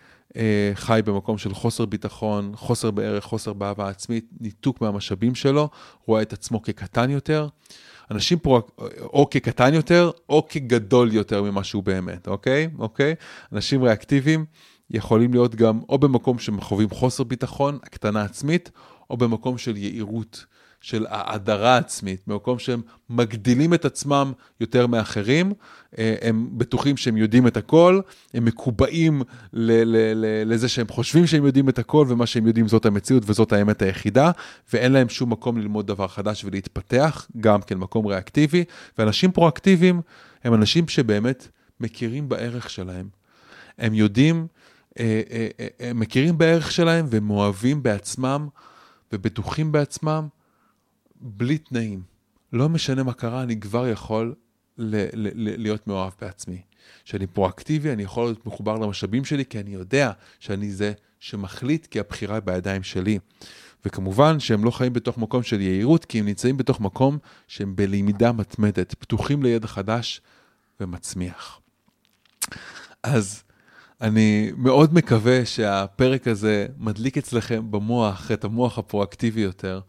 חי 0.74 1.00
במקום 1.04 1.38
של 1.38 1.54
חוסר 1.54 1.84
ביטחון, 1.84 2.52
חוסר 2.56 2.90
בערך, 2.90 3.24
חוסר 3.24 3.52
באהבה 3.52 3.88
עצמית, 3.88 4.24
ניתוק 4.40 4.80
מהמשאבים 4.80 5.34
שלו, 5.34 5.68
רואה 6.06 6.22
את 6.22 6.32
עצמו 6.32 6.62
כקטן 6.62 7.10
יותר. 7.10 7.48
אנשים 8.10 8.38
פה 8.38 8.60
או 9.02 9.30
כקטן 9.30 9.74
יותר, 9.74 10.10
או 10.28 10.46
כגדול 10.48 11.12
יותר 11.12 11.42
ממה 11.42 11.64
שהוא 11.64 11.82
באמת, 11.82 12.28
אוקיי? 12.28 12.68
אוקיי? 12.78 13.14
אנשים 13.52 13.82
ריאקטיביים 13.82 14.44
יכולים 14.90 15.32
להיות 15.32 15.54
גם 15.54 15.80
או 15.88 15.98
במקום 15.98 16.38
שהם 16.38 16.60
חווים 16.60 16.90
חוסר 16.90 17.24
ביטחון, 17.24 17.78
הקטנה 17.82 18.22
עצמית, 18.22 18.70
או 19.10 19.16
במקום 19.16 19.58
של 19.58 19.76
יהירות. 19.76 20.44
של 20.86 21.06
האדרה 21.08 21.76
עצמית, 21.76 22.20
במקום 22.26 22.58
שהם 22.58 22.80
מגדילים 23.10 23.74
את 23.74 23.84
עצמם 23.84 24.32
יותר 24.60 24.86
מאחרים, 24.86 25.52
אה, 25.98 26.14
הם 26.22 26.48
בטוחים 26.52 26.96
שהם 26.96 27.16
יודעים 27.16 27.46
את 27.46 27.56
הכל, 27.56 28.00
הם 28.34 28.44
מקובעים 28.44 29.22
לזה 29.52 30.68
שהם 30.68 30.88
חושבים 30.88 31.26
שהם 31.26 31.46
יודעים 31.46 31.68
את 31.68 31.78
הכל, 31.78 32.06
ומה 32.08 32.26
שהם 32.26 32.46
יודעים 32.46 32.68
זאת 32.68 32.86
המציאות 32.86 33.22
וזאת 33.26 33.52
האמת 33.52 33.82
היחידה, 33.82 34.30
ואין 34.72 34.92
להם 34.92 35.08
שום 35.08 35.32
מקום 35.32 35.58
ללמוד 35.58 35.86
דבר 35.86 36.08
חדש 36.08 36.44
ולהתפתח, 36.44 37.26
גם 37.40 37.62
כן 37.62 37.78
מקום 37.78 38.06
ריאקטיבי, 38.06 38.64
ואנשים 38.98 39.32
פרואקטיביים 39.32 40.00
הם 40.44 40.54
אנשים 40.54 40.88
שבאמת 40.88 41.48
מכירים 41.80 42.28
בערך 42.28 42.70
שלהם. 42.70 43.08
הם 43.78 43.94
יודעים, 43.94 44.46
אה, 44.98 45.22
אה, 45.30 45.66
הם 45.80 46.00
מכירים 46.00 46.38
בערך 46.38 46.72
שלהם 46.72 47.06
והם 47.10 47.30
אוהבים 47.30 47.82
בעצמם 47.82 48.48
ובטוחים 49.12 49.72
בעצמם, 49.72 50.28
בלי 51.20 51.58
תנאים. 51.58 52.02
לא 52.52 52.68
משנה 52.68 53.02
מה 53.02 53.12
קרה, 53.12 53.42
אני 53.42 53.60
כבר 53.60 53.88
יכול 53.88 54.34
ל- 54.78 55.06
ל- 55.14 55.62
להיות 55.62 55.86
מאוהב 55.86 56.12
בעצמי. 56.20 56.62
שאני 57.04 57.26
פרואקטיבי, 57.26 57.92
אני 57.92 58.02
יכול 58.02 58.24
להיות 58.24 58.46
מחובר 58.46 58.74
למשאבים 58.74 59.24
שלי, 59.24 59.44
כי 59.44 59.60
אני 59.60 59.70
יודע 59.70 60.12
שאני 60.40 60.72
זה 60.72 60.92
שמחליט, 61.20 61.86
כי 61.86 62.00
הבחירה 62.00 62.34
היא 62.34 62.42
בידיים 62.42 62.82
שלי. 62.82 63.18
וכמובן 63.84 64.40
שהם 64.40 64.64
לא 64.64 64.70
חיים 64.70 64.92
בתוך 64.92 65.18
מקום 65.18 65.42
של 65.42 65.60
יהירות, 65.60 66.04
כי 66.04 66.18
הם 66.18 66.26
נמצאים 66.26 66.56
בתוך 66.56 66.80
מקום 66.80 67.18
שהם 67.48 67.76
בלמידה 67.76 68.32
מתמדת, 68.32 68.94
פתוחים 68.94 69.42
לידע 69.42 69.66
חדש 69.66 70.20
ומצמיח. 70.80 71.60
אז 73.02 73.42
אני 74.00 74.52
מאוד 74.56 74.94
מקווה 74.94 75.46
שהפרק 75.46 76.28
הזה 76.28 76.66
מדליק 76.78 77.18
אצלכם 77.18 77.70
במוח 77.70 78.30
את 78.32 78.44
המוח 78.44 78.78
הפרואקטיבי 78.78 79.40
יותר, 79.40 79.80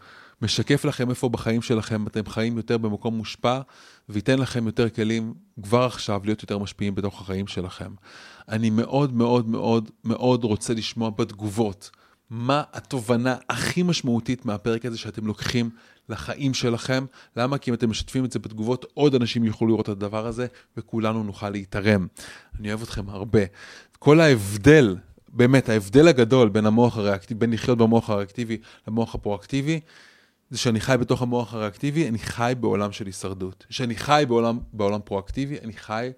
משקף 0.41 0.85
לכם 0.85 1.09
איפה 1.09 1.29
בחיים 1.29 1.61
שלכם 1.61 2.07
אתם 2.07 2.25
חיים 2.25 2.57
יותר 2.57 2.77
במקום 2.77 3.17
מושפע, 3.17 3.59
וייתן 4.09 4.39
לכם 4.39 4.65
יותר 4.65 4.89
כלים 4.89 5.33
כבר 5.63 5.83
עכשיו 5.83 6.21
להיות 6.25 6.41
יותר 6.41 6.57
משפיעים 6.57 6.95
בתוך 6.95 7.21
החיים 7.21 7.47
שלכם. 7.47 7.91
אני 8.49 8.69
מאוד 8.69 9.13
מאוד 9.13 9.49
מאוד 9.49 9.91
מאוד 10.03 10.43
רוצה 10.43 10.73
לשמוע 10.73 11.09
בתגובות 11.09 11.91
מה 12.29 12.63
התובנה 12.73 13.35
הכי 13.49 13.83
משמעותית 13.83 14.45
מהפרק 14.45 14.85
הזה 14.85 14.97
שאתם 14.97 15.27
לוקחים 15.27 15.69
לחיים 16.09 16.53
שלכם. 16.53 17.05
למה? 17.35 17.57
כי 17.57 17.71
אם 17.71 17.75
אתם 17.75 17.89
משתפים 17.89 18.25
את 18.25 18.31
זה 18.31 18.39
בתגובות, 18.39 18.85
עוד 18.93 19.15
אנשים 19.15 19.43
יוכלו 19.43 19.67
לראות 19.67 19.85
את 19.85 19.89
הדבר 19.89 20.27
הזה, 20.27 20.47
וכולנו 20.77 21.23
נוכל 21.23 21.49
להתערם. 21.49 22.07
אני 22.59 22.69
אוהב 22.69 22.81
אתכם 22.81 23.09
הרבה. 23.09 23.39
כל 23.99 24.19
ההבדל, 24.19 24.95
באמת, 25.29 25.69
ההבדל 25.69 26.07
הגדול 26.07 26.49
בין 26.49 26.65
המוח 26.65 26.97
הריאקטיבי, 26.97 27.39
בין 27.39 27.53
לחיות 27.53 27.77
במוח 27.77 28.09
הריאקטיבי 28.09 28.57
למוח 28.87 29.15
הפרואקטיבי, 29.15 29.79
זה 30.49 30.57
שאני 30.57 30.79
חי 30.79 30.95
בתוך 30.99 31.21
המוח 31.21 31.53
הריאקטיבי, 31.53 32.07
אני 32.07 32.19
חי 32.19 32.53
בעולם 32.59 32.91
של 32.91 33.05
הישרדות. 33.05 33.65
כשאני 33.69 33.95
חי 33.95 34.23
בעולם, 34.27 34.59
בעולם 34.73 34.99
פרואקטיבי, 35.03 35.59
אני 35.59 35.73
חי 35.73 36.11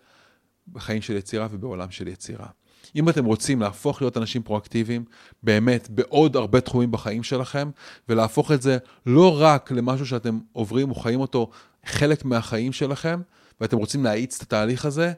בחיים 0.67 1.01
של 1.01 1.15
יצירה 1.15 1.47
ובעולם 1.51 1.91
של 1.91 2.07
יצירה. 2.07 2.47
אם 2.95 3.09
אתם 3.09 3.25
רוצים 3.25 3.61
להפוך 3.61 4.01
להיות 4.01 4.17
אנשים 4.17 4.43
פרואקטיביים, 4.43 5.05
באמת, 5.43 5.89
בעוד 5.89 6.35
הרבה 6.35 6.61
תחומים 6.61 6.91
בחיים 6.91 7.23
שלכם, 7.23 7.69
ולהפוך 8.09 8.51
את 8.51 8.61
זה 8.61 8.77
לא 9.05 9.41
רק 9.41 9.71
למשהו 9.71 10.05
שאתם 10.05 10.39
עוברים 10.51 10.89
או 10.89 10.95
חיים 10.95 11.19
אותו 11.19 11.49
חלק 11.85 12.25
מהחיים 12.25 12.73
שלכם, 12.73 13.21
ואתם 13.61 13.77
רוצים 13.77 14.03
להאיץ 14.03 14.35
את 14.35 14.41
התהליך 14.41 14.85
הזה, 14.85 15.13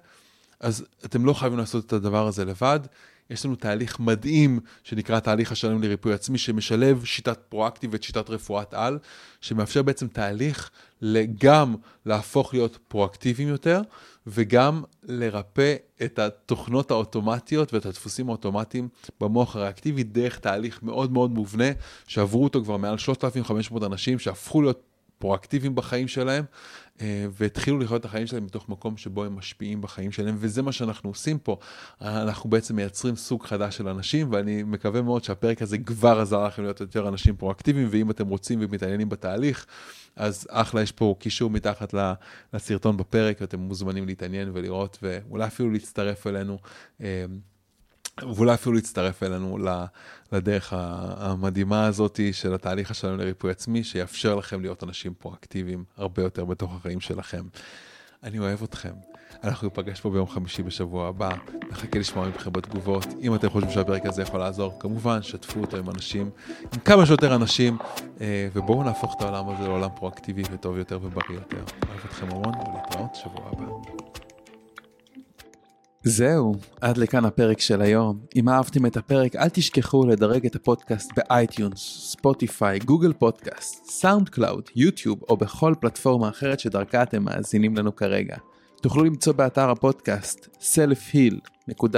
אז 0.59 0.85
אתם 1.05 1.25
לא 1.25 1.33
חייבים 1.33 1.59
לעשות 1.59 1.85
את 1.85 1.93
הדבר 1.93 2.27
הזה 2.27 2.45
לבד. 2.45 2.79
יש 3.31 3.45
לנו 3.45 3.55
תהליך 3.55 3.99
מדהים 3.99 4.59
שנקרא 4.83 5.19
תהליך 5.19 5.51
השלם 5.51 5.83
לריפוי 5.83 6.13
עצמי, 6.13 6.37
שמשלב 6.37 7.05
שיטת 7.05 7.39
פרואקטיב 7.49 7.89
ואת 7.93 8.03
שיטת 8.03 8.29
רפואת 8.29 8.73
על, 8.73 8.99
שמאפשר 9.41 9.81
בעצם 9.81 10.07
תהליך 10.07 10.69
גם 11.39 11.75
להפוך 12.05 12.53
להיות 12.53 12.77
פרואקטיביים 12.87 13.49
יותר, 13.49 13.81
וגם 14.27 14.83
לרפא 15.03 15.75
את 16.03 16.19
התוכנות 16.19 16.91
האוטומטיות 16.91 17.73
ואת 17.73 17.85
הדפוסים 17.85 18.29
האוטומטיים 18.29 18.87
במוח 19.21 19.55
הריאקטיבי 19.55 20.03
דרך 20.03 20.39
תהליך 20.39 20.83
מאוד 20.83 21.11
מאוד 21.11 21.31
מובנה, 21.31 21.69
שעברו 22.07 22.43
אותו 22.43 22.63
כבר 22.63 22.77
מעל 22.77 22.97
3,500 22.97 23.83
אנשים, 23.83 24.19
שהפכו 24.19 24.61
להיות 24.61 24.90
פרואקטיביים 25.21 25.75
בחיים 25.75 26.07
שלהם, 26.07 26.43
אה, 27.01 27.25
והתחילו 27.31 27.79
לחיות 27.79 27.99
את 27.99 28.05
החיים 28.05 28.27
שלהם 28.27 28.45
מתוך 28.45 28.69
מקום 28.69 28.97
שבו 28.97 29.23
הם 29.23 29.35
משפיעים 29.35 29.81
בחיים 29.81 30.11
שלהם, 30.11 30.35
וזה 30.39 30.61
מה 30.61 30.71
שאנחנו 30.71 31.09
עושים 31.09 31.39
פה. 31.39 31.57
אנחנו 32.01 32.49
בעצם 32.49 32.75
מייצרים 32.75 33.15
סוג 33.15 33.45
חדש 33.45 33.77
של 33.77 33.87
אנשים, 33.87 34.31
ואני 34.31 34.63
מקווה 34.63 35.01
מאוד 35.01 35.23
שהפרק 35.23 35.61
הזה 35.61 35.77
כבר 35.77 36.19
עזר 36.19 36.45
לכם 36.45 36.63
להיות 36.63 36.81
יותר 36.81 37.07
אנשים 37.07 37.35
פרואקטיביים, 37.35 37.87
ואם 37.91 38.11
אתם 38.11 38.27
רוצים 38.27 38.59
ומתעניינים 38.61 39.09
בתהליך, 39.09 39.65
אז 40.15 40.47
אחלה, 40.49 40.81
יש 40.81 40.91
פה 40.91 41.15
קישור 41.19 41.49
מתחת 41.49 41.93
לסרטון 42.53 42.97
בפרק, 42.97 43.37
ואתם 43.41 43.59
מוזמנים 43.59 44.05
להתעניין 44.07 44.51
ולראות, 44.53 44.97
ואולי 45.01 45.47
אפילו 45.47 45.71
להצטרף 45.71 46.27
אלינו. 46.27 46.57
ואולי 48.21 48.53
אפילו 48.53 48.75
להצטרף 48.75 49.23
אלינו 49.23 49.57
לדרך 50.31 50.73
המדהימה 51.17 51.85
הזאת 51.85 52.19
של 52.31 52.53
התהליך 52.53 52.91
השלם 52.91 53.17
לריפוי 53.17 53.51
עצמי, 53.51 53.83
שיאפשר 53.83 54.35
לכם 54.35 54.61
להיות 54.61 54.83
אנשים 54.83 55.13
פרואקטיביים 55.13 55.83
הרבה 55.97 56.21
יותר 56.23 56.45
בתוך 56.45 56.75
החיים 56.75 57.01
שלכם. 57.01 57.43
אני 58.23 58.39
אוהב 58.39 58.63
אתכם. 58.63 58.93
אנחנו 59.43 59.67
ניפגש 59.67 60.01
פה 60.01 60.09
ביום 60.09 60.27
חמישי 60.27 60.63
בשבוע 60.63 61.07
הבא, 61.07 61.29
נחכה 61.71 61.99
לשמוע 61.99 62.29
מכם 62.29 62.51
בתגובות. 62.51 63.05
אם 63.21 63.35
אתם 63.35 63.49
חושבים 63.49 63.73
שהפרק 63.73 64.05
הזה 64.05 64.21
יכול 64.21 64.39
לעזור, 64.39 64.79
כמובן, 64.79 65.21
שתפו 65.21 65.59
אותו 65.59 65.77
עם 65.77 65.89
אנשים, 65.89 66.29
עם 66.73 66.79
כמה 66.79 67.05
שיותר 67.05 67.35
אנשים, 67.35 67.77
אה, 68.21 68.47
ובואו 68.53 68.83
נהפוך 68.83 69.15
את 69.17 69.21
העולם 69.21 69.49
הזה 69.49 69.67
לעולם 69.67 69.89
פרואקטיבי 69.95 70.43
וטוב 70.51 70.77
יותר 70.77 70.99
ובריא 71.01 71.39
יותר. 71.39 71.63
אוהב 71.89 71.99
אתכם 72.05 72.25
המון, 72.29 72.53
ולהתראות 72.55 73.15
שבוע 73.15 73.49
הבא. 73.51 73.65
זהו, 76.03 76.55
עד 76.81 76.97
לכאן 76.97 77.25
הפרק 77.25 77.59
של 77.59 77.81
היום. 77.81 78.19
אם 78.35 78.49
אהבתם 78.49 78.85
את 78.85 78.97
הפרק, 78.97 79.35
אל 79.35 79.49
תשכחו 79.49 80.07
לדרג 80.07 80.45
את 80.45 80.55
הפודקאסט 80.55 81.11
ב-iTunes, 81.17 81.79
ספוטיפיי, 82.11 82.79
גוגל 82.79 83.13
פודקאסט, 83.13 83.85
סאונדקלאוד, 83.85 84.69
יוטיוב 84.75 85.19
או 85.29 85.37
בכל 85.37 85.73
פלטפורמה 85.79 86.29
אחרת 86.29 86.59
שדרכה 86.59 87.03
אתם 87.03 87.23
מאזינים 87.23 87.77
לנו 87.77 87.95
כרגע. 87.95 88.35
תוכלו 88.81 89.03
למצוא 89.03 89.33
באתר 89.33 89.69
הפודקאסט 89.69 90.47
selfheal.co.il 90.61 91.91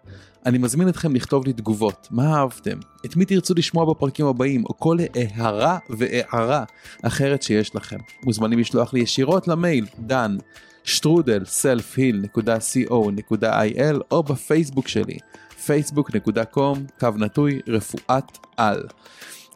אני 0.47 0.59
מזמין 0.59 0.89
אתכם 0.89 1.15
לכתוב 1.15 1.47
לי 1.47 1.53
תגובות, 1.53 2.09
מה 2.11 2.37
אהבתם, 2.37 2.79
את 3.07 3.17
מי 3.17 3.25
תרצו 3.25 3.55
לשמוע 3.55 3.95
בפרקים 3.95 4.27
הבאים, 4.27 4.65
או 4.65 4.79
כל 4.79 4.97
הערה 5.15 5.79
והערה 5.91 6.65
אחרת 7.03 7.43
שיש 7.43 7.77
לכם. 7.77 7.97
מוזמנים 8.23 8.59
לשלוח 8.59 8.95
לי 8.95 9.01
ישירות 9.01 9.49
למייל 9.49 9.87
דן 9.99 10.37
שטרודל 10.85 11.43
selfheal.co.il 11.43 13.97
או 14.11 14.23
בפייסבוק 14.23 14.89
שלי 14.89 15.19
facebook.com 15.67 16.79
קו 17.01 17.09
נטוי 17.17 17.61
רפואת 17.69 18.39
על. 18.57 18.83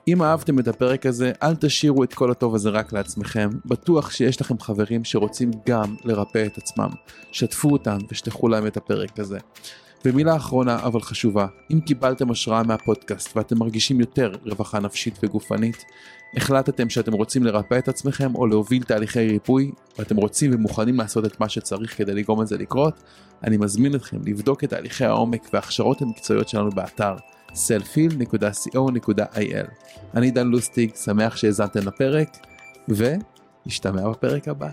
אם 0.08 0.22
אהבתם 0.22 0.58
את 0.58 0.68
הפרק 0.68 1.06
הזה, 1.06 1.32
אל 1.42 1.56
תשאירו 1.56 2.04
את 2.04 2.14
כל 2.14 2.30
הטוב 2.30 2.54
הזה 2.54 2.70
רק 2.70 2.92
לעצמכם. 2.92 3.50
בטוח 3.64 4.10
שיש 4.10 4.40
לכם 4.40 4.58
חברים 4.58 5.04
שרוצים 5.04 5.50
גם 5.66 5.94
לרפא 6.04 6.46
את 6.46 6.58
עצמם. 6.58 6.88
שתפו 7.32 7.68
אותם 7.72 7.98
ושלחו 8.10 8.48
להם 8.48 8.66
את 8.66 8.76
הפרק 8.76 9.18
הזה. 9.18 9.38
ומילה 10.04 10.36
אחרונה 10.36 10.78
אבל 10.82 11.00
חשובה, 11.00 11.46
אם 11.72 11.80
קיבלתם 11.80 12.30
השראה 12.30 12.62
מהפודקאסט 12.62 13.36
ואתם 13.36 13.58
מרגישים 13.58 14.00
יותר 14.00 14.32
רווחה 14.46 14.80
נפשית 14.80 15.18
וגופנית, 15.22 15.84
החלטתם 16.36 16.90
שאתם 16.90 17.12
רוצים 17.12 17.44
לרפא 17.44 17.78
את 17.78 17.88
עצמכם 17.88 18.34
או 18.34 18.46
להוביל 18.46 18.82
תהליכי 18.82 19.28
ריפוי, 19.28 19.72
ואתם 19.98 20.16
רוצים 20.16 20.50
ומוכנים 20.54 20.98
לעשות 20.98 21.24
את 21.24 21.40
מה 21.40 21.48
שצריך 21.48 21.98
כדי 21.98 22.14
לגרום 22.14 22.42
לזה 22.42 22.58
לקרות, 22.58 23.02
אני 23.44 23.56
מזמין 23.56 23.94
אתכם 23.94 24.18
לבדוק 24.26 24.64
את 24.64 24.70
תהליכי 24.70 25.04
העומק 25.04 25.48
וההכשרות 25.52 26.02
המקצועיות 26.02 26.48
שלנו 26.48 26.70
באתר 26.70 27.14
selfil.co.il. 27.54 29.66
אני 30.14 30.30
דן 30.30 30.46
לוסטיג, 30.46 30.94
שמח 30.94 31.36
שהאזנתם 31.36 31.80
לפרק, 31.86 32.36
ונשתמע 32.88 34.10
בפרק 34.10 34.48
הבא. 34.48 34.68